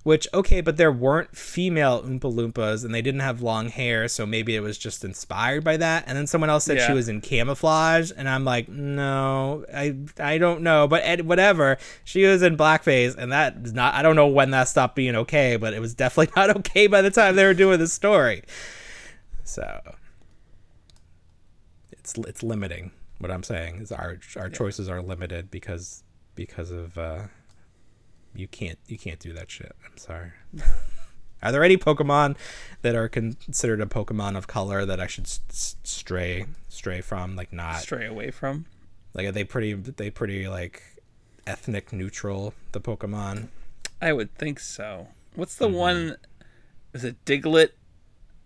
which 0.03 0.26
okay, 0.34 0.61
but 0.61 0.76
there 0.76 0.90
weren't 0.90 1.36
female 1.36 2.03
Oompa 2.03 2.20
Loompas 2.20 2.84
and 2.84 2.94
they 2.94 3.03
didn't 3.03 3.20
have 3.20 3.40
long 3.40 3.68
hair, 3.68 4.09
so 4.09 4.26
maybe 4.26 4.57
it 4.57 4.61
was 4.61 4.76
just 4.76 5.05
inspired 5.05 5.62
by 5.62 5.76
that. 5.76 6.05
And 6.07 6.18
then 6.18 6.26
someone 6.26 6.50
else 6.50 6.64
said 6.64 6.80
she 6.80 6.92
was 6.92 7.09
in 7.09 7.20
camouflage, 7.20 8.11
and 8.16 8.28
I'm 8.28 8.44
like, 8.44 8.68
no, 8.68 9.64
I 9.72 9.96
I 10.18 10.38
don't 10.38 10.62
know, 10.62 10.88
but 10.88 11.03
ed- 11.05 11.26
whatever. 11.26 11.78
She 12.05 12.24
was 12.24 12.42
in 12.42 12.57
blackface, 12.57 13.16
and 13.16 13.30
that 13.32 13.57
is 13.62 13.72
not. 13.72 13.94
I 13.94 14.03
don't 14.03 14.16
know 14.16 14.26
when 14.26 14.50
that 14.50 14.68
stopped 14.68 14.96
being 14.96 15.14
okay, 15.16 15.57
but 15.57 15.72
it 15.72 15.80
was 15.80 15.94
definitely 15.94 16.32
not 16.40 16.57
okay 16.59 16.86
by 16.86 17.03
the 17.03 17.11
time 17.11 17.36
they 17.36 17.44
were 17.44 17.55
doing 17.55 17.78
the 17.78 17.88
story. 17.88 18.42
So 19.44 19.80
it's 21.92 22.14
it's 22.18 22.42
limiting. 22.42 22.90
What 23.18 23.30
I'm 23.30 23.44
saying 23.44 23.76
is 23.76 23.92
our 23.92 24.18
our 24.36 24.48
choices 24.48 24.88
are 24.88 25.00
limited 25.00 25.50
because 25.50 26.03
because 26.34 26.70
of 26.72 26.98
uh, 26.98 27.24
you 28.35 28.49
can't 28.49 28.78
you 28.87 28.99
can't 28.99 29.18
do 29.20 29.33
that 29.35 29.51
shit. 29.51 29.74
I'm 29.85 29.97
sorry. 29.99 30.33
are 31.43 31.53
there 31.53 31.64
any 31.64 31.76
Pokemon 31.76 32.37
that 32.83 32.95
are 32.95 33.09
considered 33.09 33.80
a 33.80 33.87
Pokemon 33.87 34.37
of 34.37 34.47
color 34.47 34.85
that 34.87 35.01
I 35.01 35.07
should 35.07 35.24
s- 35.26 35.76
stray 35.83 36.47
stray 36.68 37.01
from? 37.01 37.37
Like 37.37 37.53
not 37.53 37.80
Stray 37.80 38.07
away 38.07 38.30
from. 38.30 38.66
like 39.14 39.26
are 39.26 39.33
they 39.33 39.45
pretty 39.45 39.74
they 39.74 40.11
pretty 40.11 40.49
like 40.49 40.83
ethnic 41.47 41.93
neutral 41.93 42.55
the 42.72 42.80
Pokemon? 42.80 43.49
I 44.01 44.12
would 44.12 44.35
think 44.37 44.59
so. 44.61 45.09
What's 45.35 45.57
the 45.57 45.66
Mm-hmm. 45.68 45.76
one? 45.76 46.16
Is 46.93 47.05
it 47.05 47.24
Diglett? 47.24 47.70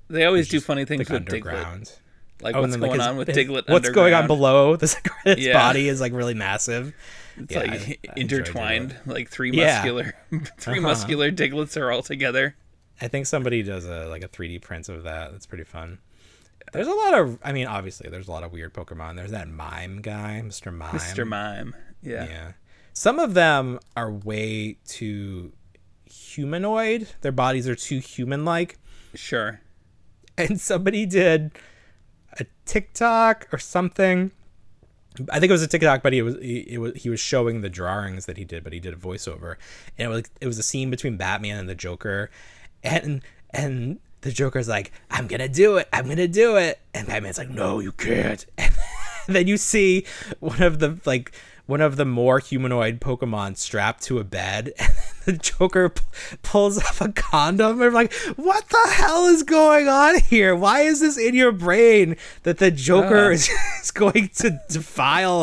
They 0.08 0.24
always 0.24 0.48
do 0.48 0.60
funny 0.60 0.84
things 0.84 1.10
like 1.10 1.24
with 1.24 1.28
Diglett. 1.42 1.98
Like 2.40 2.54
Oh, 2.54 2.60
what's 2.60 2.72
then, 2.72 2.80
going 2.80 2.90
like, 2.92 3.00
his- 3.00 3.06
on 3.08 3.16
with 3.16 3.28
his- 3.28 3.36
Diglett? 3.36 3.68
What's 3.68 3.90
going 3.90 4.14
on 4.14 4.26
below? 4.26 4.76
This 4.80 4.96
its 5.24 5.40
Yeah. 5.40 5.54
body 5.54 5.88
is 5.88 6.00
like 6.00 6.12
really 6.12 6.34
massive. 6.34 6.94
It's 7.36 7.52
Yeah, 7.52 7.60
I- 7.60 7.64
I 7.64 7.68
like 7.68 8.00
intertwined. 8.16 8.96
Like 9.06 9.28
three 9.28 9.50
Yeah. 9.52 9.74
muscular, 9.76 10.14
3 10.58 10.72
Uh-huh. 10.74 10.80
muscular 10.80 11.30
Digletts 11.30 11.76
are 11.80 11.90
all 11.90 12.02
together. 12.02 12.56
I 13.00 13.08
think 13.08 13.26
somebody 13.26 13.62
does 13.62 13.84
a 13.84 14.06
like 14.06 14.22
a 14.24 14.28
3D 14.28 14.62
print 14.62 14.88
of 14.88 15.02
that. 15.04 15.32
That's 15.32 15.46
pretty 15.46 15.64
fun. 15.64 15.98
There's 16.72 16.86
a 16.88 16.92
lot 16.94 17.14
of 17.14 17.38
I 17.44 17.52
mean, 17.52 17.66
obviously 17.66 18.08
there's 18.10 18.28
a 18.28 18.32
lot 18.32 18.42
of 18.42 18.52
weird 18.52 18.72
Pokemon. 18.74 19.16
There's 19.16 19.30
that 19.32 19.48
mime 19.48 20.00
guy, 20.00 20.42
Mr. 20.44 20.72
Mime. 20.74 20.94
Mr. 20.94 21.26
Mime. 21.26 21.74
Yeah. 22.02 22.24
Yeah. 22.24 22.52
Some 22.92 23.18
of 23.18 23.34
them 23.34 23.78
are 23.96 24.10
way 24.10 24.78
too 24.86 25.52
humanoid. 26.10 27.08
Their 27.20 27.32
bodies 27.32 27.68
are 27.68 27.74
too 27.74 27.98
human 27.98 28.44
like. 28.44 28.78
Sure. 29.14 29.60
And 30.38 30.60
somebody 30.60 31.06
did 31.06 31.52
a 32.38 32.46
TikTok 32.64 33.48
or 33.52 33.58
something 33.58 34.32
I 35.30 35.40
think 35.40 35.50
it 35.50 35.52
was 35.52 35.62
a 35.62 35.68
TikTok, 35.68 36.02
but 36.02 36.12
he 36.12 36.22
was 36.22 36.36
he, 36.36 36.58
it 36.68 36.78
was 36.78 36.94
he 36.94 37.10
was 37.10 37.20
showing 37.20 37.60
the 37.60 37.68
drawings 37.68 38.26
that 38.26 38.36
he 38.36 38.44
did, 38.44 38.64
but 38.64 38.72
he 38.72 38.80
did 38.80 38.94
a 38.94 38.96
voiceover, 38.96 39.56
and 39.98 40.06
it 40.06 40.14
was 40.14 40.24
it 40.40 40.46
was 40.46 40.58
a 40.58 40.62
scene 40.62 40.90
between 40.90 41.16
Batman 41.16 41.58
and 41.58 41.68
the 41.68 41.74
Joker, 41.74 42.30
and 42.82 43.22
and 43.50 43.98
the 44.22 44.32
Joker's 44.32 44.68
like, 44.68 44.92
"I'm 45.10 45.26
gonna 45.26 45.48
do 45.48 45.76
it, 45.76 45.88
I'm 45.92 46.08
gonna 46.08 46.28
do 46.28 46.56
it," 46.56 46.80
and 46.94 47.06
Batman's 47.06 47.38
like, 47.38 47.50
"No, 47.50 47.80
you 47.80 47.92
can't." 47.92 48.44
And 49.26 49.34
then 49.34 49.48
you 49.48 49.56
see 49.56 50.04
one 50.40 50.62
of 50.62 50.78
the 50.78 51.00
like 51.04 51.32
one 51.66 51.80
of 51.80 51.96
the 51.96 52.04
more 52.04 52.38
humanoid 52.38 53.00
Pokemon 53.00 53.56
strapped 53.56 54.02
to 54.04 54.18
a 54.18 54.24
bed, 54.24 54.72
and 54.78 54.90
the 55.24 55.32
Joker 55.32 55.88
p- 55.90 56.02
pulls 56.42 56.78
up 56.78 57.00
a 57.00 57.12
condom. 57.12 57.80
And 57.80 57.88
I'm 57.88 57.92
like, 57.92 58.12
what 58.36 58.68
the 58.68 58.88
hell 58.92 59.26
is 59.26 59.42
going 59.42 59.88
on 59.88 60.20
here? 60.20 60.54
Why 60.54 60.80
is 60.82 61.00
this 61.00 61.18
in 61.18 61.34
your 61.34 61.52
brain 61.52 62.16
that 62.44 62.58
the 62.58 62.70
Joker 62.70 63.26
Ah. 63.26 63.32
is, 63.32 63.48
is 63.82 63.90
going 63.90 64.28
to 64.36 64.60
defile 64.68 65.42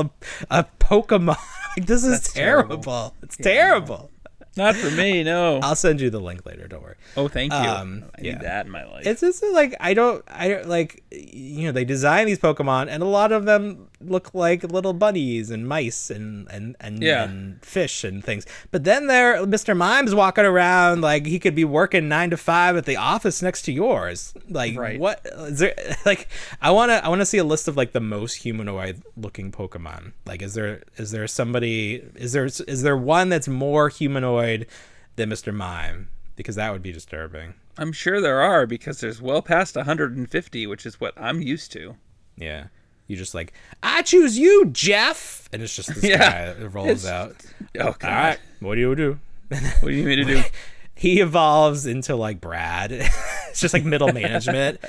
a, 0.50 0.60
a 0.60 0.66
Pokemon? 0.80 1.38
Like, 1.76 1.88
this 1.88 2.04
is 2.04 2.12
That's 2.22 2.34
terrible. 2.34 2.78
terrible. 2.84 3.16
It's 3.24 3.36
terrible. 3.36 4.12
Not 4.56 4.76
for 4.76 4.92
me, 4.92 5.24
no. 5.24 5.60
I'll 5.64 5.76
send 5.76 6.00
you 6.02 6.12
the 6.12 6.20
link 6.20 6.46
later. 6.46 6.68
Don't 6.68 6.84
worry. 6.84 6.94
oh, 7.18 7.28
thank 7.28 7.52
you. 7.52 7.58
Um, 7.58 8.04
I 8.16 8.22
yeah. 8.22 8.32
need 8.34 8.42
that 8.42 8.68
in 8.68 8.72
my 8.72 8.86
life. 8.86 9.08
It's 9.08 9.22
just 9.22 9.44
like 9.52 9.74
I 9.80 9.96
don't 9.96 10.24
I 10.28 10.50
don't 10.50 10.70
like 10.70 11.02
you 11.10 11.66
know 11.66 11.72
they 11.72 11.84
design 11.84 12.28
these 12.28 12.38
Pokemon 12.38 12.90
and 12.90 13.02
a 13.02 13.08
lot 13.08 13.32
of 13.32 13.46
them 13.46 13.88
look 14.10 14.34
like 14.34 14.64
little 14.64 14.94
bunnies 14.94 15.50
and 15.52 15.68
mice 15.68 16.10
and 16.10 16.48
and 16.50 16.76
and, 16.80 17.02
Yeah. 17.02 17.24
and 17.24 17.64
fish 17.64 18.04
and 18.04 18.24
things. 18.24 18.46
But 18.72 18.84
then 18.84 19.08
there 19.08 19.38
Mr. 19.46 19.76
Mime's 19.76 20.14
walking 20.16 20.46
around 20.46 21.02
like 21.02 21.26
he 21.26 21.40
could 21.40 21.56
be 21.56 21.66
working 21.66 22.08
9 22.08 22.30
to 22.32 22.38
5 22.38 22.78
at 22.78 22.86
the 22.86 22.98
office 22.98 23.42
next 23.42 23.64
to 23.64 23.72
yours. 23.72 24.34
Like 24.50 24.78
Right. 24.78 25.00
what 25.00 25.22
is 25.26 25.60
there 25.60 25.76
like 26.06 26.28
I 26.62 26.72
want 26.72 26.92
to 26.92 27.04
I 27.04 27.10
want 27.10 27.22
to 27.22 27.26
see 27.26 27.38
a 27.38 27.44
list 27.44 27.68
of 27.68 27.78
like 27.78 27.92
the 27.92 28.00
most 28.00 28.36
humanoid 28.36 29.02
looking 29.18 29.52
Pokemon. 29.52 30.14
Like 30.26 30.42
is 30.42 30.54
there 30.54 30.84
is 30.98 31.12
there 31.12 31.28
somebody 31.28 32.04
is 32.16 32.34
there 32.34 32.46
is 32.46 32.82
there 32.82 32.98
one 32.98 33.30
that's 33.30 33.48
more 33.48 33.90
humanoid 33.90 34.68
than 35.16 35.30
Mr. 35.30 35.54
Mime? 35.54 36.10
Because 36.36 36.56
that 36.56 36.72
would 36.72 36.82
be 36.82 36.92
disturbing. 36.92 37.54
I'm 37.78 37.92
sure 37.92 38.20
there 38.22 38.42
are 38.42 38.66
because 38.66 39.00
there's 39.00 39.22
well 39.22 39.42
past 39.44 39.76
150, 39.76 40.68
which 40.68 40.86
is 40.86 41.00
what 41.00 41.14
I'm 41.16 41.42
used 41.42 41.72
to. 41.74 41.96
Yeah. 42.36 42.66
You 43.08 43.16
just 43.18 43.34
like, 43.36 43.54
I 43.82 44.02
choose 44.02 44.38
you, 44.38 44.66
Jeff. 44.72 45.50
And 45.52 45.62
it's 45.62 45.76
just 45.76 45.94
this 45.94 46.04
Yeah. 46.10 46.18
guy 46.18 46.54
that 46.54 46.70
rolls 46.70 47.06
It's- 47.06 47.06
out. 47.06 47.36
Oh, 47.80 47.96
God. 48.00 48.04
All 48.04 48.10
right. 48.12 48.40
What 48.60 48.76
do 48.76 48.82
you 48.82 48.96
do? 48.96 49.20
What 49.50 49.82
do 49.82 49.92
you 49.92 50.04
mean 50.06 50.20
to 50.20 50.26
do? 50.26 50.42
He 50.96 51.20
evolves 51.22 51.86
into 51.88 52.16
like 52.16 52.40
Brad. 52.40 52.92
it's 52.92 53.60
just 53.60 53.74
like 53.74 53.84
middle 53.84 54.14
management. 54.14 54.80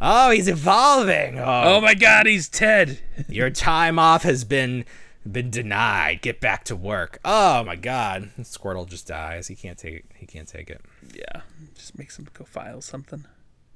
Oh, 0.00 0.30
he's 0.30 0.48
evolving. 0.48 1.38
Oh, 1.38 1.76
Oh 1.76 1.80
my 1.82 1.94
God, 1.94 2.26
he's 2.26 2.48
Ted. 2.48 2.98
your 3.28 3.50
time 3.50 3.98
off 3.98 4.22
has 4.22 4.42
been 4.44 4.84
been 5.30 5.50
denied. 5.50 6.22
Get 6.22 6.40
back 6.40 6.64
to 6.64 6.74
work. 6.74 7.20
Oh 7.26 7.62
my 7.62 7.76
god. 7.76 8.30
Squirtle 8.40 8.88
just 8.88 9.06
dies. 9.06 9.46
He 9.48 9.54
can't 9.54 9.76
take 9.78 9.94
it. 9.96 10.04
He 10.16 10.26
can't 10.26 10.48
take 10.48 10.70
it. 10.70 10.80
Yeah, 11.14 11.42
just 11.74 11.96
makes 11.98 12.18
him 12.18 12.26
go 12.32 12.44
file 12.44 12.80
something. 12.80 13.26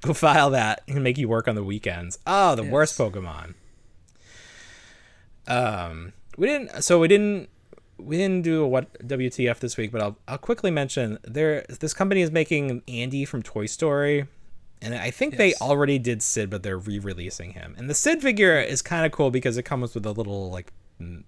Go 0.06 0.12
file 0.12 0.50
that 0.50 0.82
and 0.88 1.02
make 1.02 1.16
you 1.18 1.28
work 1.28 1.46
on 1.48 1.54
the 1.54 1.64
weekends. 1.64 2.18
Oh, 2.26 2.54
the 2.54 2.62
worst 2.64 2.98
Pokemon. 2.98 3.54
Um, 5.46 6.12
we 6.36 6.46
didn't. 6.46 6.82
So 6.82 6.98
we 6.98 7.08
didn't. 7.08 7.48
We 7.98 8.16
didn't 8.16 8.42
do 8.42 8.64
a 8.64 8.68
what 8.68 8.92
WTF 9.06 9.60
this 9.60 9.76
week, 9.76 9.92
but 9.92 10.00
I'll 10.00 10.18
I'll 10.26 10.38
quickly 10.38 10.70
mention 10.70 11.18
there. 11.22 11.64
This 11.68 11.94
company 11.94 12.20
is 12.22 12.30
making 12.30 12.82
Andy 12.88 13.24
from 13.24 13.42
Toy 13.42 13.66
Story, 13.66 14.26
and 14.80 14.94
I 14.94 15.10
think 15.10 15.36
they 15.36 15.54
already 15.60 15.98
did 15.98 16.22
Sid, 16.22 16.50
but 16.50 16.62
they're 16.62 16.78
re-releasing 16.78 17.52
him. 17.52 17.74
And 17.78 17.88
the 17.88 17.94
Sid 17.94 18.22
figure 18.22 18.58
is 18.60 18.82
kind 18.82 19.06
of 19.06 19.12
cool 19.12 19.30
because 19.30 19.56
it 19.56 19.62
comes 19.64 19.94
with 19.94 20.02
the 20.02 20.12
little 20.14 20.50
like 20.50 20.72
m- 21.00 21.24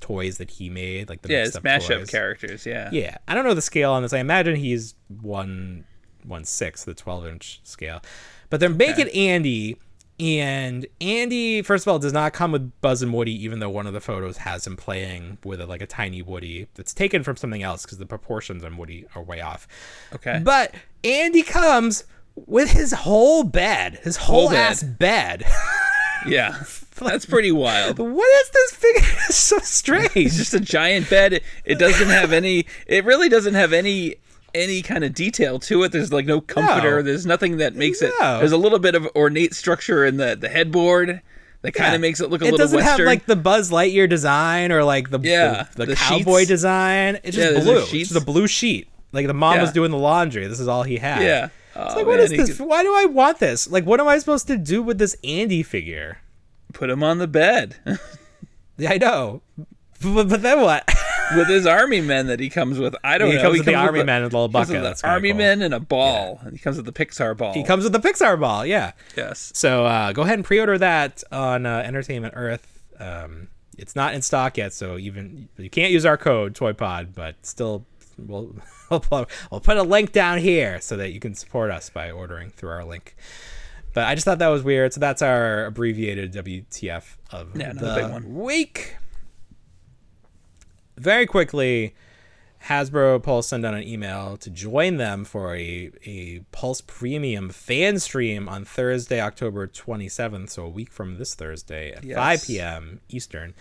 toys 0.00 0.38
that 0.38 0.50
he 0.52 0.70
made, 0.70 1.08
like 1.08 1.22
the 1.22 1.32
Yeah, 1.32 1.42
mixed 1.42 1.56
up 1.56 1.62
smash 1.62 1.90
up 1.90 1.98
toys. 2.00 2.10
characters. 2.10 2.66
Yeah. 2.66 2.88
Yeah, 2.92 3.16
I 3.26 3.34
don't 3.34 3.44
know 3.44 3.54
the 3.54 3.62
scale 3.62 3.90
on 3.92 4.02
this. 4.02 4.12
I 4.12 4.18
imagine 4.18 4.54
he's 4.56 4.94
one 5.20 5.84
one 6.24 6.44
sixth, 6.44 6.84
the 6.84 6.94
twelve 6.94 7.26
inch 7.26 7.60
scale. 7.64 8.00
But 8.50 8.60
they're 8.60 8.68
making 8.68 9.08
Andy, 9.08 9.78
and 10.20 10.86
Andy, 11.00 11.62
first 11.62 11.86
of 11.86 11.90
all, 11.90 11.98
does 11.98 12.12
not 12.12 12.32
come 12.32 12.52
with 12.52 12.70
Buzz 12.80 13.02
and 13.02 13.12
Woody, 13.12 13.32
even 13.44 13.60
though 13.60 13.70
one 13.70 13.86
of 13.86 13.92
the 13.94 14.00
photos 14.00 14.36
has 14.38 14.66
him 14.66 14.76
playing 14.76 15.38
with 15.42 15.60
a, 15.60 15.66
like 15.66 15.80
a 15.80 15.86
tiny 15.86 16.20
Woody 16.22 16.68
that's 16.74 16.92
taken 16.92 17.22
from 17.22 17.36
something 17.36 17.62
else 17.62 17.84
because 17.84 17.98
the 17.98 18.06
proportions 18.06 18.62
on 18.62 18.76
Woody 18.76 19.06
are 19.14 19.22
way 19.22 19.40
off. 19.40 19.66
Okay. 20.14 20.40
But 20.44 20.74
Andy 21.02 21.42
comes 21.42 22.04
with 22.34 22.70
his 22.70 22.92
whole 22.92 23.42
bed, 23.42 24.00
his 24.02 24.16
whole, 24.16 24.48
Whole 24.48 24.56
ass 24.56 24.82
bed. 24.82 25.44
Yeah, 26.24 26.62
that's 27.00 27.26
pretty 27.26 27.50
wild. 27.50 27.98
what 27.98 28.44
is 28.44 28.50
this 28.50 28.70
figure? 28.76 29.08
It's 29.28 29.34
so 29.36 29.58
strange. 29.58 30.12
It's 30.14 30.36
just 30.36 30.54
a 30.54 30.60
giant 30.60 31.10
bed. 31.10 31.40
It 31.64 31.80
doesn't 31.80 32.06
have 32.06 32.32
any. 32.32 32.66
It 32.86 33.04
really 33.04 33.28
doesn't 33.28 33.54
have 33.54 33.72
any 33.72 34.14
any 34.54 34.82
kind 34.82 35.04
of 35.04 35.14
detail 35.14 35.58
to 35.60 35.82
it. 35.84 35.92
There's 35.92 36.12
like 36.12 36.26
no 36.26 36.40
comforter. 36.40 36.96
No. 36.96 37.02
There's 37.02 37.26
nothing 37.26 37.56
that 37.58 37.74
makes 37.74 38.02
it. 38.02 38.12
There's 38.20 38.52
a 38.52 38.56
little 38.56 38.78
bit 38.78 38.94
of 38.94 39.06
ornate 39.16 39.54
structure 39.54 40.04
in 40.04 40.16
the 40.16 40.36
the 40.36 40.48
headboard 40.48 41.20
that 41.62 41.72
kind 41.72 41.90
Yeah. 41.90 41.94
of 41.96 42.00
makes 42.00 42.20
it 42.20 42.30
look 42.30 42.40
a 42.42 42.44
it 42.44 42.52
little 42.52 42.56
It 42.60 42.62
doesn't 42.62 42.76
western. 42.78 42.98
have 42.98 43.06
like 43.06 43.26
the 43.26 43.36
Buzz 43.36 43.70
Lightyear 43.70 44.08
design 44.08 44.72
or 44.72 44.82
like 44.84 45.10
the 45.10 45.20
Yeah, 45.20 45.66
the, 45.74 45.84
the 45.84 45.86
the 45.92 45.96
cowboy 45.96 46.40
sheets. 46.40 46.48
design. 46.48 47.18
It's 47.22 47.36
just 47.36 47.52
there's 47.52 47.64
blue. 47.64 47.74
no 47.74 47.80
It's 47.80 47.90
just 47.90 48.16
a 48.16 48.20
blue 48.24 48.46
sheet. 48.46 48.88
Like 49.12 49.26
the 49.26 49.34
mom 49.34 49.60
was 49.60 49.72
doing 49.72 49.90
the 49.90 49.98
laundry. 49.98 50.46
This 50.46 50.58
is 50.60 50.68
all 50.68 50.82
he 50.82 50.96
had. 50.96 51.22
yeah. 51.22 51.44
It's 51.46 51.94
Oh, 51.94 51.96
like 51.98 52.06
what 52.06 52.16
man, 52.16 52.20
is 52.20 52.30
this? 52.30 52.58
could 52.58 52.66
Why 52.66 52.82
do 52.82 52.92
I 52.94 53.06
want 53.06 53.38
this? 53.38 53.70
Like 53.70 53.84
what 53.84 54.00
am 54.00 54.08
I 54.08 54.18
supposed 54.18 54.46
to 54.48 54.56
do 54.58 54.82
with 54.82 54.98
this 54.98 55.16
Andy 55.24 55.62
figure? 55.62 56.18
Put 56.74 56.90
him 56.90 57.02
on 57.02 57.18
the 57.18 57.28
bed 57.28 57.76
Yeah, 58.78 58.92
I 58.92 58.98
know. 58.98 59.42
But, 60.02 60.28
but 60.28 60.42
then 60.42 60.60
what? 60.62 60.88
with 61.36 61.48
his 61.48 61.66
army 61.66 62.00
men 62.00 62.26
that 62.26 62.40
he 62.40 62.48
comes 62.50 62.78
with. 62.78 62.94
I 63.04 63.18
don't 63.18 63.30
He 63.30 63.36
know. 63.36 63.42
comes 63.42 63.58
with 63.58 63.66
the 63.66 63.74
army 63.74 64.00
a- 64.00 64.04
men 64.04 64.22
with 64.22 64.32
a 64.32 64.36
little 64.36 64.48
bucket. 64.48 64.74
with 64.74 64.82
That's 64.82 65.02
army 65.04 65.30
cool. 65.30 65.38
men 65.38 65.62
and 65.62 65.72
a 65.74 65.80
ball. 65.80 66.40
And 66.42 66.52
he 66.52 66.58
comes 66.58 66.76
with 66.76 66.86
the 66.86 66.92
Pixar 66.92 67.36
ball. 67.36 67.54
he 67.54 67.62
comes 67.64 67.84
with 67.84 67.92
the 67.92 68.00
Pixar 68.00 68.38
ball. 68.40 68.66
Yeah. 68.66 68.92
Yes. 69.16 69.50
So 69.54 69.86
uh, 69.86 70.12
go 70.12 70.22
ahead 70.22 70.34
and 70.38 70.44
pre-order 70.44 70.78
that 70.78 71.22
on 71.32 71.66
uh, 71.66 71.78
Entertainment 71.84 72.34
Earth. 72.36 72.82
Um, 72.98 73.48
it's 73.78 73.96
not 73.96 74.14
in 74.14 74.22
stock 74.22 74.58
yet, 74.58 74.72
so 74.74 74.98
even 74.98 75.48
you 75.56 75.70
can't 75.70 75.90
use 75.92 76.04
our 76.04 76.16
code 76.18 76.54
ToyPod, 76.54 77.14
but 77.14 77.34
still, 77.44 77.86
we'll 78.18 78.54
we'll 78.90 79.60
put 79.60 79.76
a 79.78 79.82
link 79.82 80.12
down 80.12 80.38
here 80.38 80.80
so 80.80 80.96
that 80.98 81.10
you 81.12 81.18
can 81.20 81.34
support 81.34 81.70
us 81.70 81.88
by 81.88 82.10
ordering 82.10 82.50
through 82.50 82.68
our 82.68 82.84
link. 82.84 83.16
But 83.94 84.04
I 84.04 84.14
just 84.14 84.24
thought 84.24 84.38
that 84.38 84.48
was 84.48 84.62
weird. 84.62 84.92
So 84.92 85.00
that's 85.00 85.22
our 85.22 85.64
abbreviated 85.66 86.32
WTF 86.34 87.16
of 87.30 87.56
Yeah, 87.58 87.72
the 87.72 87.94
big 87.94 88.10
one. 88.10 88.34
week. 88.34 88.96
Very 90.96 91.26
quickly, 91.26 91.94
Hasbro 92.66 93.22
Pulse 93.22 93.48
sent 93.48 93.64
out 93.66 93.74
an 93.74 93.82
email 93.82 94.36
to 94.36 94.50
join 94.50 94.96
them 94.96 95.24
for 95.24 95.54
a, 95.56 95.90
a 96.04 96.40
Pulse 96.52 96.80
Premium 96.80 97.48
fan 97.50 97.98
stream 97.98 98.48
on 98.48 98.64
Thursday, 98.64 99.20
October 99.20 99.66
27th, 99.66 100.50
so 100.50 100.64
a 100.64 100.68
week 100.68 100.92
from 100.92 101.18
this 101.18 101.34
Thursday 101.34 101.92
at 101.92 102.04
5 102.04 102.44
p.m. 102.46 103.00
Eastern. 103.08 103.54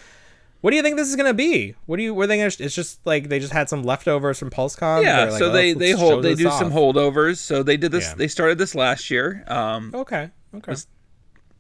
What 0.60 0.70
do 0.70 0.78
you 0.78 0.84
think 0.84 0.96
this 0.98 1.08
is 1.10 1.16
gonna 1.16 1.34
be? 1.34 1.74
What 1.88 1.98
do 1.98 2.04
you? 2.04 2.14
Were 2.14 2.28
they 2.28 2.38
gonna? 2.38 2.52
It's 2.60 2.76
just 2.76 3.00
like 3.04 3.30
they 3.30 3.40
just 3.40 3.52
had 3.54 3.68
some 3.68 3.82
leftovers 3.82 4.38
from 4.38 4.52
PulseCon. 4.52 5.02
Yeah, 5.04 5.24
like, 5.24 5.40
so 5.40 5.50
"Oh, 5.50 5.52
they 5.52 5.74
they 5.74 5.92
hold 5.94 6.24
they 6.24 6.36
do 6.36 6.52
some 6.52 6.72
holdovers. 6.72 7.38
So 7.38 7.64
they 7.64 7.78
did 7.78 7.92
this. 7.92 8.10
Yeah. 8.10 8.14
They 8.16 8.28
started 8.28 8.60
this 8.60 8.76
last 8.76 9.10
year. 9.10 9.44
Um, 9.48 9.92
Okay. 9.96 10.30
Okay. 10.54 10.74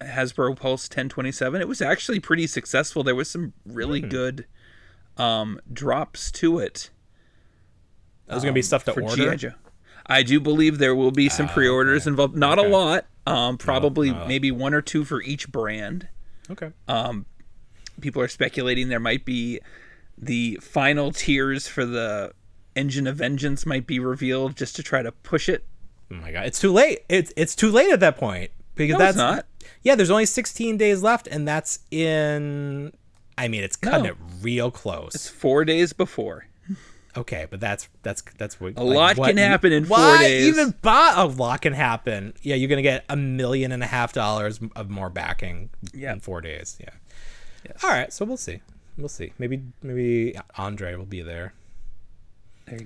Hasbro 0.01 0.55
Pulse 0.55 0.88
1027. 0.88 1.61
It 1.61 1.67
was 1.67 1.82
actually 1.82 2.19
pretty 2.19 2.45
successful. 2.45 3.03
There 3.03 3.15
was 3.15 3.28
some 3.30 3.53
really 3.65 4.01
Hmm. 4.01 4.09
good 4.09 4.45
um, 5.22 5.59
drops 5.72 6.32
to 6.32 6.59
it. 6.59 6.89
Was 8.28 8.43
gonna 8.43 8.53
be 8.53 8.61
stuff 8.61 8.86
to 8.86 8.93
order. 8.93 9.55
I 10.05 10.24
do 10.24 10.39
believe 10.39 10.78
there 10.78 10.95
will 10.95 11.11
be 11.11 11.30
some 11.30 11.47
pre-orders 11.49 12.07
involved. 12.07 12.36
Not 12.36 12.59
Okay. 12.59 12.67
a 12.67 12.72
lot. 12.72 13.05
Um, 13.28 13.57
probably 13.57 14.09
a 14.09 14.13
lot. 14.13 14.28
maybe 14.28 14.51
one 14.51 14.74
or 14.74 14.82
two 14.82 15.03
for 15.05 15.22
each 15.22 15.51
brand. 15.51 16.07
Okay. 16.49 16.72
People 17.99 18.22
are 18.22 18.28
speculating 18.28 18.88
there 18.89 18.99
might 18.99 19.26
be 19.26 19.59
the 20.17 20.57
final 20.61 21.11
tiers 21.11 21.67
for 21.67 21.86
the 21.86 22.32
Engine 22.76 23.05
of 23.05 23.17
Vengeance 23.17 23.65
might 23.65 23.86
be 23.86 23.99
revealed 23.99 24.55
just 24.55 24.76
to 24.78 24.84
try 24.84 25.01
to 25.03 25.11
push 25.11 25.47
it. 25.49 25.65
Oh 26.11 26.15
my 26.15 26.32
god, 26.32 26.45
it's 26.45 26.59
too 26.59 26.72
late. 26.72 26.99
It's 27.09 27.32
it's 27.36 27.55
too 27.55 27.69
late 27.69 27.91
at 27.91 27.99
that 27.99 28.17
point 28.17 28.49
because 28.76 28.93
No, 28.93 28.97
that's 28.99 29.09
it's 29.11 29.17
not. 29.17 29.45
Yeah, 29.84 29.95
there's 29.95 30.09
only 30.09 30.26
16 30.26 30.78
days 30.78 31.03
left, 31.03 31.28
and 31.28 31.47
that's 31.47 31.80
in. 31.91 32.93
I 33.38 33.47
mean, 33.47 33.63
it's 33.63 33.75
cutting 33.75 34.03
No. 34.03 34.09
it 34.11 34.17
real 34.41 34.71
close. 34.71 35.15
It's 35.15 35.29
four 35.29 35.65
days 35.65 35.93
before. 35.93 36.45
okay, 37.17 37.47
but 37.49 37.59
that's 37.59 37.89
that's 38.03 38.21
that's 38.38 38.59
what 38.59 38.73
A 38.77 38.84
lot 38.84 39.15
can 39.15 39.38
happen 39.38 39.71
in 39.73 39.86
four 39.86 39.97
what 39.97 40.19
days. 40.19 40.47
Even 40.47 40.73
a 40.84 41.25
lot 41.25 41.61
can 41.61 41.73
happen. 41.73 42.34
Yeah, 42.41 42.55
you're 42.55 42.69
gonna 42.69 42.82
get 42.82 43.03
a 43.09 43.15
million 43.15 43.71
and 43.71 43.84
a 43.84 43.88
half 43.88 44.13
dollars 44.13 44.59
of 44.75 44.89
more 44.89 45.09
backing 45.09 45.69
Yeah. 45.93 46.13
in 46.13 46.19
four 46.19 46.41
days. 46.41 46.77
Yeah. 46.79 46.89
Yes. 47.65 47.84
All 47.84 47.89
right, 47.91 48.11
so 48.11 48.25
we'll 48.25 48.38
see. 48.38 48.61
We'll 48.97 49.07
see. 49.09 49.34
Maybe 49.39 49.61
maybe 49.82 50.36
Andre 50.57 50.95
will 50.95 51.05
be 51.05 51.21
there. 51.21 51.53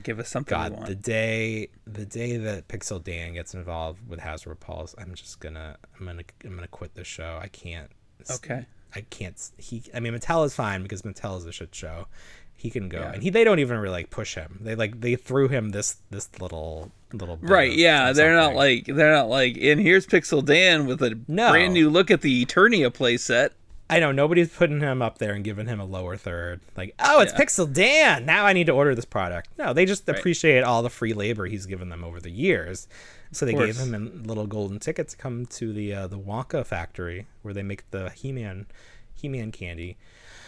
Give 0.03 0.19
us 0.19 0.29
something 0.29 0.49
God, 0.57 0.71
want. 0.73 0.85
the 0.87 0.95
day 0.95 1.67
the 1.85 2.05
day 2.05 2.37
that 2.37 2.67
Pixel 2.67 3.03
Dan 3.03 3.33
gets 3.33 3.53
involved 3.53 3.99
with 4.07 4.19
Hasbro 4.19 4.59
Pulse, 4.59 4.95
I'm 4.97 5.13
just 5.13 5.39
gonna 5.39 5.77
I'm 5.99 6.05
gonna 6.07 6.23
I'm 6.43 6.55
gonna 6.55 6.67
quit 6.67 6.95
the 6.95 7.03
show. 7.03 7.37
I 7.41 7.47
can't. 7.49 7.91
Okay. 8.31 8.65
I 8.95 9.01
can't. 9.01 9.39
He. 9.57 9.83
I 9.93 9.99
mean, 9.99 10.13
Mattel 10.13 10.45
is 10.45 10.55
fine 10.55 10.83
because 10.83 11.01
Mattel 11.01 11.37
is 11.37 11.45
a 11.45 11.51
shit 11.51 11.73
show. 11.75 12.07
He 12.55 12.69
can 12.69 12.87
go, 12.87 12.99
Yeah. 12.99 13.11
and 13.11 13.21
he. 13.23 13.29
They 13.29 13.43
don't 13.43 13.59
even 13.59 13.77
really 13.77 13.91
like 13.93 14.09
push 14.09 14.35
him. 14.35 14.59
They 14.61 14.75
like 14.75 15.01
they 15.01 15.15
threw 15.15 15.47
him 15.49 15.69
this 15.69 15.97
this 16.09 16.29
little 16.39 16.91
little. 17.13 17.35
bit 17.37 17.49
Right, 17.49 17.73
yeah, 17.73 18.11
they're 18.13 18.33
not 18.35 18.55
like 18.55 18.85
they're 18.85 19.11
not 19.13 19.27
like 19.29 19.57
and 19.57 19.79
here's 19.81 20.07
Pixel 20.07 20.43
Dan 20.43 20.85
with 20.85 21.01
a 21.03 21.19
No. 21.27 21.51
brand 21.51 21.73
new 21.73 21.89
look 21.89 22.09
at 22.09 22.21
the 22.21 22.45
Eternia 22.45 22.89
playset. 22.89 23.49
I 23.87 23.99
know 23.99 24.11
nobody's 24.11 24.49
putting 24.49 24.79
him 24.79 25.01
up 25.03 25.19
there 25.19 25.33
and 25.33 25.43
giving 25.43 25.67
him 25.67 25.79
a 25.79 25.85
lower 25.85 26.17
third. 26.17 26.59
Like, 26.75 26.95
oh, 26.99 27.19
it's 27.21 27.33
Yeah. 27.33 27.39
Pixel 27.45 27.71
Dan. 27.71 28.25
Now 28.25 28.45
I 28.45 28.53
need 28.53 28.65
to 28.65 28.71
order 28.73 28.95
this 28.95 29.05
product. 29.05 29.49
No, 29.59 29.73
they 29.73 29.85
just 29.85 30.07
Right. 30.07 30.17
appreciate 30.17 30.63
all 30.63 30.81
the 30.81 30.89
free 30.89 31.13
labor 31.13 31.45
he's 31.45 31.67
given 31.67 31.89
them 31.89 32.03
over 32.03 32.19
the 32.19 32.31
years. 32.31 32.87
So 33.31 33.45
they 33.45 33.53
gave 33.53 33.77
him 33.77 33.93
a 33.93 34.27
little 34.27 34.47
golden 34.47 34.79
ticket 34.79 35.09
to 35.09 35.17
come 35.17 35.45
to 35.47 35.73
the 35.73 35.93
uh, 35.93 36.07
the 36.07 36.19
Wonka 36.19 36.65
factory 36.65 37.27
where 37.41 37.53
they 37.53 37.63
make 37.63 37.89
the 37.91 38.09
He-Man 38.11 38.67
He-Man 39.13 39.51
candy. 39.51 39.97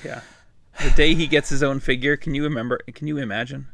Yeah. 0.03 0.21
The 0.84 0.91
day 0.91 1.15
he 1.15 1.28
gets 1.28 1.49
his 1.49 1.63
own 1.63 1.80
figure, 1.80 2.15
can 2.15 2.36
you 2.36 2.43
remember 2.43 2.80
can 2.93 3.07
you 3.07 3.17
imagine? 3.17 3.67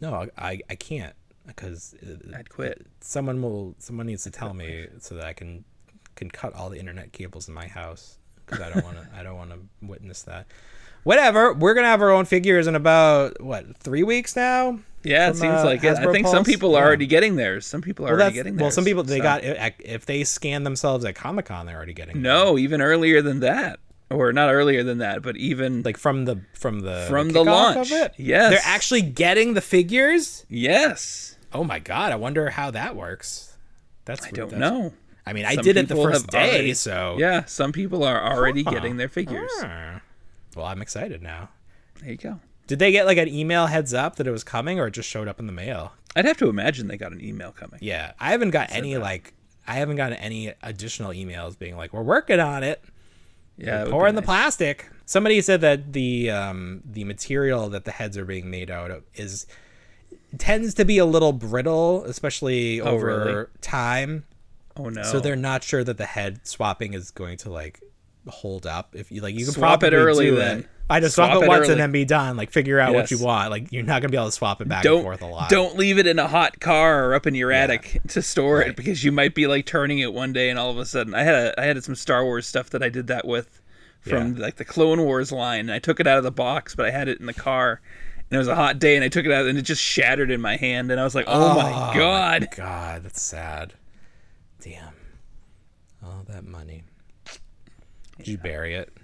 No, 0.00 0.28
I 0.36 0.60
I 0.68 0.74
can't 0.74 1.14
because 1.46 1.94
uh, 2.02 2.36
I'd 2.36 2.50
quit. 2.50 2.86
someone 3.00 3.40
will 3.40 3.74
someone 3.78 4.06
needs 4.06 4.24
to 4.24 4.30
tell 4.30 4.52
me 4.52 4.86
so 4.98 5.14
that 5.16 5.26
I 5.26 5.32
can 5.32 5.64
can 6.16 6.30
cut 6.30 6.54
all 6.54 6.70
the 6.70 6.78
internet 6.78 7.12
cables 7.12 7.48
in 7.48 7.54
my 7.54 7.66
house 7.66 8.18
because 8.44 8.60
I 8.60 8.70
don't 8.70 8.84
want 8.84 8.96
to 8.96 9.08
I 9.16 9.22
don't 9.22 9.36
want 9.36 9.50
to 9.50 9.58
witness 9.82 10.22
that. 10.22 10.46
Whatever, 11.04 11.52
we're 11.52 11.74
gonna 11.74 11.86
have 11.86 12.02
our 12.02 12.10
own 12.10 12.24
figures 12.24 12.66
in 12.66 12.74
about 12.74 13.40
what 13.40 13.76
three 13.76 14.02
weeks 14.02 14.34
now. 14.34 14.80
Yeah, 15.06 15.30
it 15.30 15.36
seems 15.36 15.60
uh, 15.60 15.64
like 15.64 15.82
it. 15.84 15.96
I 15.96 16.00
Hasbro 16.04 16.12
think 16.12 16.26
some 16.26 16.44
people 16.44 16.74
are 16.74 16.80
Yeah. 16.80 16.86
already 16.86 17.06
getting 17.06 17.36
theirs. 17.36 17.64
Some 17.66 17.80
people 17.82 18.04
are 18.06 18.12
Well, 18.12 18.20
already 18.22 18.34
getting 18.34 18.56
well. 18.56 18.70
Some 18.70 18.84
people 18.84 19.02
they 19.02 19.18
so- 19.18 19.22
got 19.22 19.42
if 19.44 20.06
they 20.06 20.24
scan 20.24 20.64
themselves 20.64 21.04
at 21.04 21.14
Comic 21.14 21.46
Con, 21.46 21.66
they're 21.66 21.76
already 21.76 21.94
getting 21.94 22.20
No, 22.22 22.58
even 22.58 22.80
earlier 22.80 23.22
than 23.22 23.40
that. 23.40 23.78
Or 24.08 24.32
not 24.32 24.50
earlier 24.52 24.84
than 24.84 24.98
that, 24.98 25.22
but 25.22 25.36
even 25.36 25.82
like 25.82 25.96
from 25.96 26.26
the 26.26 26.40
from 26.54 26.80
the 26.80 27.06
From 27.08 27.30
the 27.30 27.42
launch. 27.42 27.90
Of 27.90 27.92
it? 27.92 28.12
Yes. 28.16 28.50
they're 28.50 28.60
actually 28.64 29.02
getting 29.02 29.54
the 29.54 29.60
figures. 29.60 30.44
Yes. 30.48 31.36
Oh 31.52 31.64
my 31.64 31.78
god! 31.80 32.12
I 32.12 32.16
wonder 32.16 32.50
how 32.50 32.70
that 32.70 32.94
works. 32.94 33.56
That's 34.04 34.26
I 34.26 34.30
don't 34.30 34.50
that's- 34.50 34.60
know. 34.70 34.92
I 35.28 35.32
mean, 35.32 35.44
I 35.44 35.56
did 35.56 35.76
it 35.76 35.88
the 35.88 35.96
first 35.96 36.28
day, 36.28 36.50
already- 36.50 36.74
so 36.74 37.16
Yeah, 37.18 37.46
some 37.46 37.72
people 37.72 38.04
are 38.04 38.22
already 38.32 38.62
Huh. 38.62 38.70
getting 38.70 38.96
their 38.96 39.08
figures. 39.08 39.50
Well, 40.54 40.66
I'm 40.66 40.80
excited 40.82 41.20
now. 41.22 41.48
There 42.00 42.10
you 42.12 42.16
go. 42.16 42.38
Did 42.66 42.78
they 42.78 42.90
get 42.92 43.06
like 43.06 43.18
an 43.18 43.28
email 43.28 43.66
heads 43.66 43.94
up 43.94 44.16
that 44.16 44.26
it 44.26 44.30
was 44.32 44.44
coming, 44.44 44.78
or 44.80 44.88
it 44.88 44.92
just 44.92 45.08
showed 45.08 45.28
up 45.28 45.38
in 45.40 45.46
the 45.46 45.52
mail? 45.52 45.92
I'd 46.14 46.24
have 46.24 46.36
to 46.38 46.48
imagine 46.48 46.88
they 46.88 46.96
got 46.96 47.12
an 47.12 47.22
email 47.22 47.52
coming. 47.52 47.78
Yeah, 47.82 48.12
I 48.18 48.30
haven't 48.30 48.50
got 48.50 48.70
any 48.72 48.96
like 48.96 49.34
I 49.66 49.74
haven't 49.74 49.96
gotten 49.96 50.16
any 50.18 50.52
additional 50.62 51.10
emails 51.12 51.58
being 51.58 51.76
like, 51.76 51.92
"We're 51.92 52.02
working 52.02 52.40
on 52.40 52.62
it." 52.62 52.82
Yeah, 53.58 53.80
it 53.80 53.84
would 53.84 53.90
Pour 53.92 54.04
be 54.04 54.10
in 54.10 54.14
the 54.14 54.22
plastic. 54.22 54.88
Somebody 55.04 55.40
said 55.40 55.60
that 55.60 55.92
the 55.92 56.30
um, 56.30 56.82
the 56.84 57.04
material 57.04 57.68
that 57.70 57.84
the 57.84 57.90
heads 57.92 58.16
are 58.18 58.24
being 58.24 58.50
made 58.50 58.70
out 58.70 58.90
of 58.90 59.04
is 59.14 59.46
tends 60.38 60.74
to 60.74 60.84
be 60.84 60.98
a 60.98 61.04
little 61.06 61.32
brittle, 61.32 62.04
especially 62.04 62.80
Oh, 62.80 62.86
over 62.88 63.06
really? 63.06 63.46
time. 63.60 64.24
Oh 64.76 64.88
no. 64.88 65.02
So 65.04 65.20
they're 65.20 65.36
not 65.36 65.62
sure 65.64 65.84
that 65.84 65.96
the 65.98 66.06
head 66.06 66.46
swapping 66.46 66.92
is 66.94 67.10
going 67.10 67.36
to 67.38 67.50
like 67.50 67.80
hold 68.28 68.66
up. 68.66 68.94
If 68.94 69.10
you 69.12 69.20
like, 69.20 69.34
you 69.34 69.44
can 69.44 69.54
Swap 69.54 69.82
it 69.82 69.92
early 69.92 70.30
then. 70.30 70.60
It. 70.60 70.68
I 70.88 71.00
just 71.00 71.16
swap, 71.16 71.30
Swap 71.32 71.42
it 71.42 71.46
it 71.46 71.48
once 71.48 71.60
early. 71.62 71.72
and 71.72 71.80
then 71.80 71.90
be 71.92 72.04
done. 72.04 72.36
Like 72.36 72.50
figure 72.52 72.78
out 72.78 72.94
what 72.94 73.10
you 73.10 73.18
want. 73.18 73.50
Like 73.50 73.72
you're 73.72 73.82
not 73.82 74.02
gonna 74.02 74.10
be 74.12 74.16
able 74.16 74.26
to 74.26 74.32
swap 74.32 74.60
it 74.60 74.68
back 74.68 74.84
and 74.84 74.92
don't 74.94 75.02
forth 75.02 75.20
a 75.22 75.26
lot. 75.26 75.50
don't 75.50 75.76
leave 75.76 75.98
it 75.98 76.06
in 76.06 76.18
a 76.20 76.28
hot 76.28 76.60
car 76.60 77.06
or 77.06 77.14
up 77.14 77.26
in 77.26 77.34
your 77.34 77.50
Yeah. 77.50 77.58
attic 77.64 78.00
to 78.08 78.22
store 78.22 78.58
Right. 78.58 78.68
it 78.68 78.76
because 78.76 79.02
you 79.02 79.10
might 79.10 79.34
be 79.34 79.48
like 79.48 79.66
turning 79.66 79.98
it 79.98 80.12
one 80.12 80.32
day 80.32 80.48
and 80.48 80.58
all 80.60 80.70
of 80.70 80.78
a 80.78 80.86
sudden 80.86 81.12
I 81.12 81.24
had 81.24 81.34
a, 81.34 81.60
I 81.60 81.64
had 81.64 81.82
some 81.82 81.96
Star 81.96 82.24
Wars 82.24 82.46
stuff 82.46 82.70
that 82.70 82.82
I 82.84 82.88
did 82.88 83.08
that 83.08 83.26
with 83.26 83.60
from 84.00 84.36
Yeah. 84.36 84.42
like 84.42 84.56
the 84.56 84.64
Clone 84.64 85.02
Wars 85.02 85.32
line 85.32 85.60
and 85.60 85.72
I 85.72 85.80
took 85.80 85.98
it 85.98 86.06
out 86.06 86.18
of 86.18 86.24
the 86.24 86.30
box 86.30 86.76
but 86.76 86.86
I 86.86 86.90
had 86.90 87.08
it 87.08 87.18
in 87.18 87.26
the 87.26 87.34
car 87.34 87.80
and 88.30 88.36
it 88.36 88.38
was 88.38 88.46
a 88.46 88.54
hot 88.54 88.78
day 88.78 88.94
and 88.94 89.04
I 89.04 89.08
took 89.08 89.26
it 89.26 89.32
out 89.32 89.46
and 89.46 89.58
it 89.58 89.62
just 89.62 89.82
shattered 89.82 90.30
in 90.30 90.40
my 90.40 90.54
hand 90.56 90.92
and 90.92 91.00
I 91.00 91.04
was 91.04 91.16
like 91.16 91.24
oh, 91.26 91.54
my 91.56 91.68
oh 91.68 91.98
god 91.98 92.46
God, 92.56 93.02
that's 93.02 93.20
sad. 93.22 93.72
Damn. 94.62 94.92
All 96.04 96.24
that 96.28 96.44
money. 96.44 96.84
Did 98.18 98.28
you 98.28 98.38
bury 98.38 98.74
it? 98.76 98.95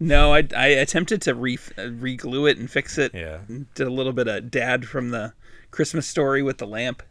No 0.00 0.32
I, 0.32 0.46
I 0.56 0.66
attempted 0.68 1.22
to 1.22 1.34
re 1.34 1.58
re-glue 1.78 2.46
it 2.46 2.58
and 2.58 2.70
fix 2.70 2.98
it 2.98 3.12
Yeah. 3.14 3.38
did 3.74 3.86
a 3.86 3.90
little 3.90 4.12
bit 4.12 4.28
of 4.28 4.50
dad 4.50 4.86
from 4.86 5.10
the 5.10 5.32
Christmas 5.70 6.06
story 6.06 6.42
with 6.42 6.58
the 6.58 6.66
lamp 6.66 7.02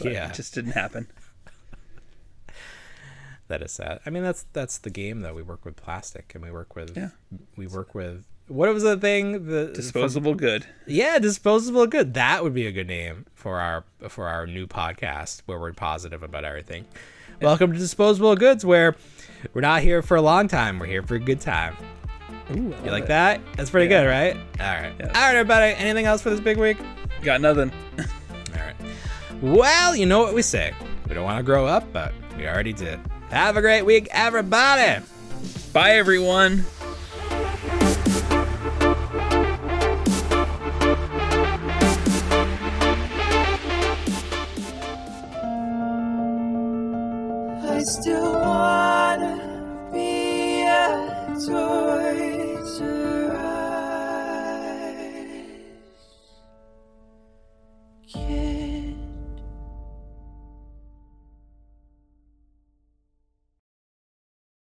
Yeah. 0.00 0.28
it 0.30 0.34
just 0.34 0.54
didn't 0.54 0.72
happen 0.72 1.08
That 3.48 3.62
is 3.62 3.70
sad. 3.70 4.00
I 4.04 4.10
mean, 4.10 4.24
that's 4.24 4.44
that's 4.52 4.78
the 4.78 4.90
game 4.90 5.20
though. 5.20 5.32
We 5.32 5.42
work 5.42 5.64
with 5.64 5.76
plastic 5.76 6.32
and 6.34 6.42
we 6.42 6.50
work 6.50 6.74
with 6.74 6.96
Yeah. 6.96 7.10
we 7.56 7.68
work 7.68 7.94
with 7.94 8.24
what 8.48 8.72
was 8.74 8.82
the 8.82 8.96
thing? 8.96 9.46
The 9.46 9.70
disposable 9.72 10.34
good 10.34 10.66
Yeah, 10.84 11.20
disposable 11.20 11.86
good. 11.86 12.14
That 12.14 12.42
would 12.42 12.54
be 12.54 12.66
a 12.66 12.72
good 12.72 12.88
name 12.88 13.26
for 13.34 13.60
our 13.60 13.84
for 14.08 14.26
our 14.26 14.48
new 14.48 14.66
podcast 14.66 15.42
where 15.46 15.60
we're 15.60 15.72
positive 15.74 16.24
about 16.24 16.44
everything. 16.44 16.86
Welcome 17.40 17.72
to 17.72 17.78
Disposable 17.78 18.34
Goods, 18.34 18.64
where 18.66 18.96
we're 19.54 19.60
not 19.60 19.82
here 19.82 20.02
for 20.02 20.16
a 20.16 20.22
long 20.22 20.48
time. 20.48 20.80
We're 20.80 20.86
here 20.86 21.02
for 21.02 21.14
a 21.14 21.20
good 21.20 21.40
time. 21.40 21.76
Ooh, 22.52 22.74
You 22.84 22.90
like 22.90 23.06
that? 23.06 23.40
That's 23.56 23.70
pretty 23.70 23.90
Yeah. 23.92 24.02
good, 24.02 24.08
right? 24.08 24.36
All 24.60 24.82
right. 24.82 24.92
Yes. 24.98 25.10
All 25.14 25.22
right, 25.22 25.34
everybody. 25.36 25.74
Anything 25.74 26.06
else 26.06 26.22
for 26.22 26.30
this 26.30 26.40
big 26.40 26.56
week? 26.58 26.78
got 27.22 27.40
nothing 27.40 27.72
All 27.98 28.04
right. 28.54 28.74
Well, 29.42 29.96
you 29.96 30.06
know 30.06 30.20
what 30.20 30.32
we 30.34 30.42
say. 30.42 30.72
We 31.08 31.14
don't 31.14 31.24
want 31.24 31.38
to 31.38 31.42
grow 31.42 31.66
up, 31.66 31.92
but 31.92 32.12
we 32.36 32.46
already 32.46 32.72
did. 32.72 33.00
Have 33.30 33.56
a 33.56 33.60
great 33.60 33.82
week, 33.82 34.08
everybody. 34.12 35.02
bye 35.72 35.92
everyone 35.96 36.64
I 47.68 47.80
still 47.82 48.32
torture 51.46 53.30
eyes. 53.36 53.56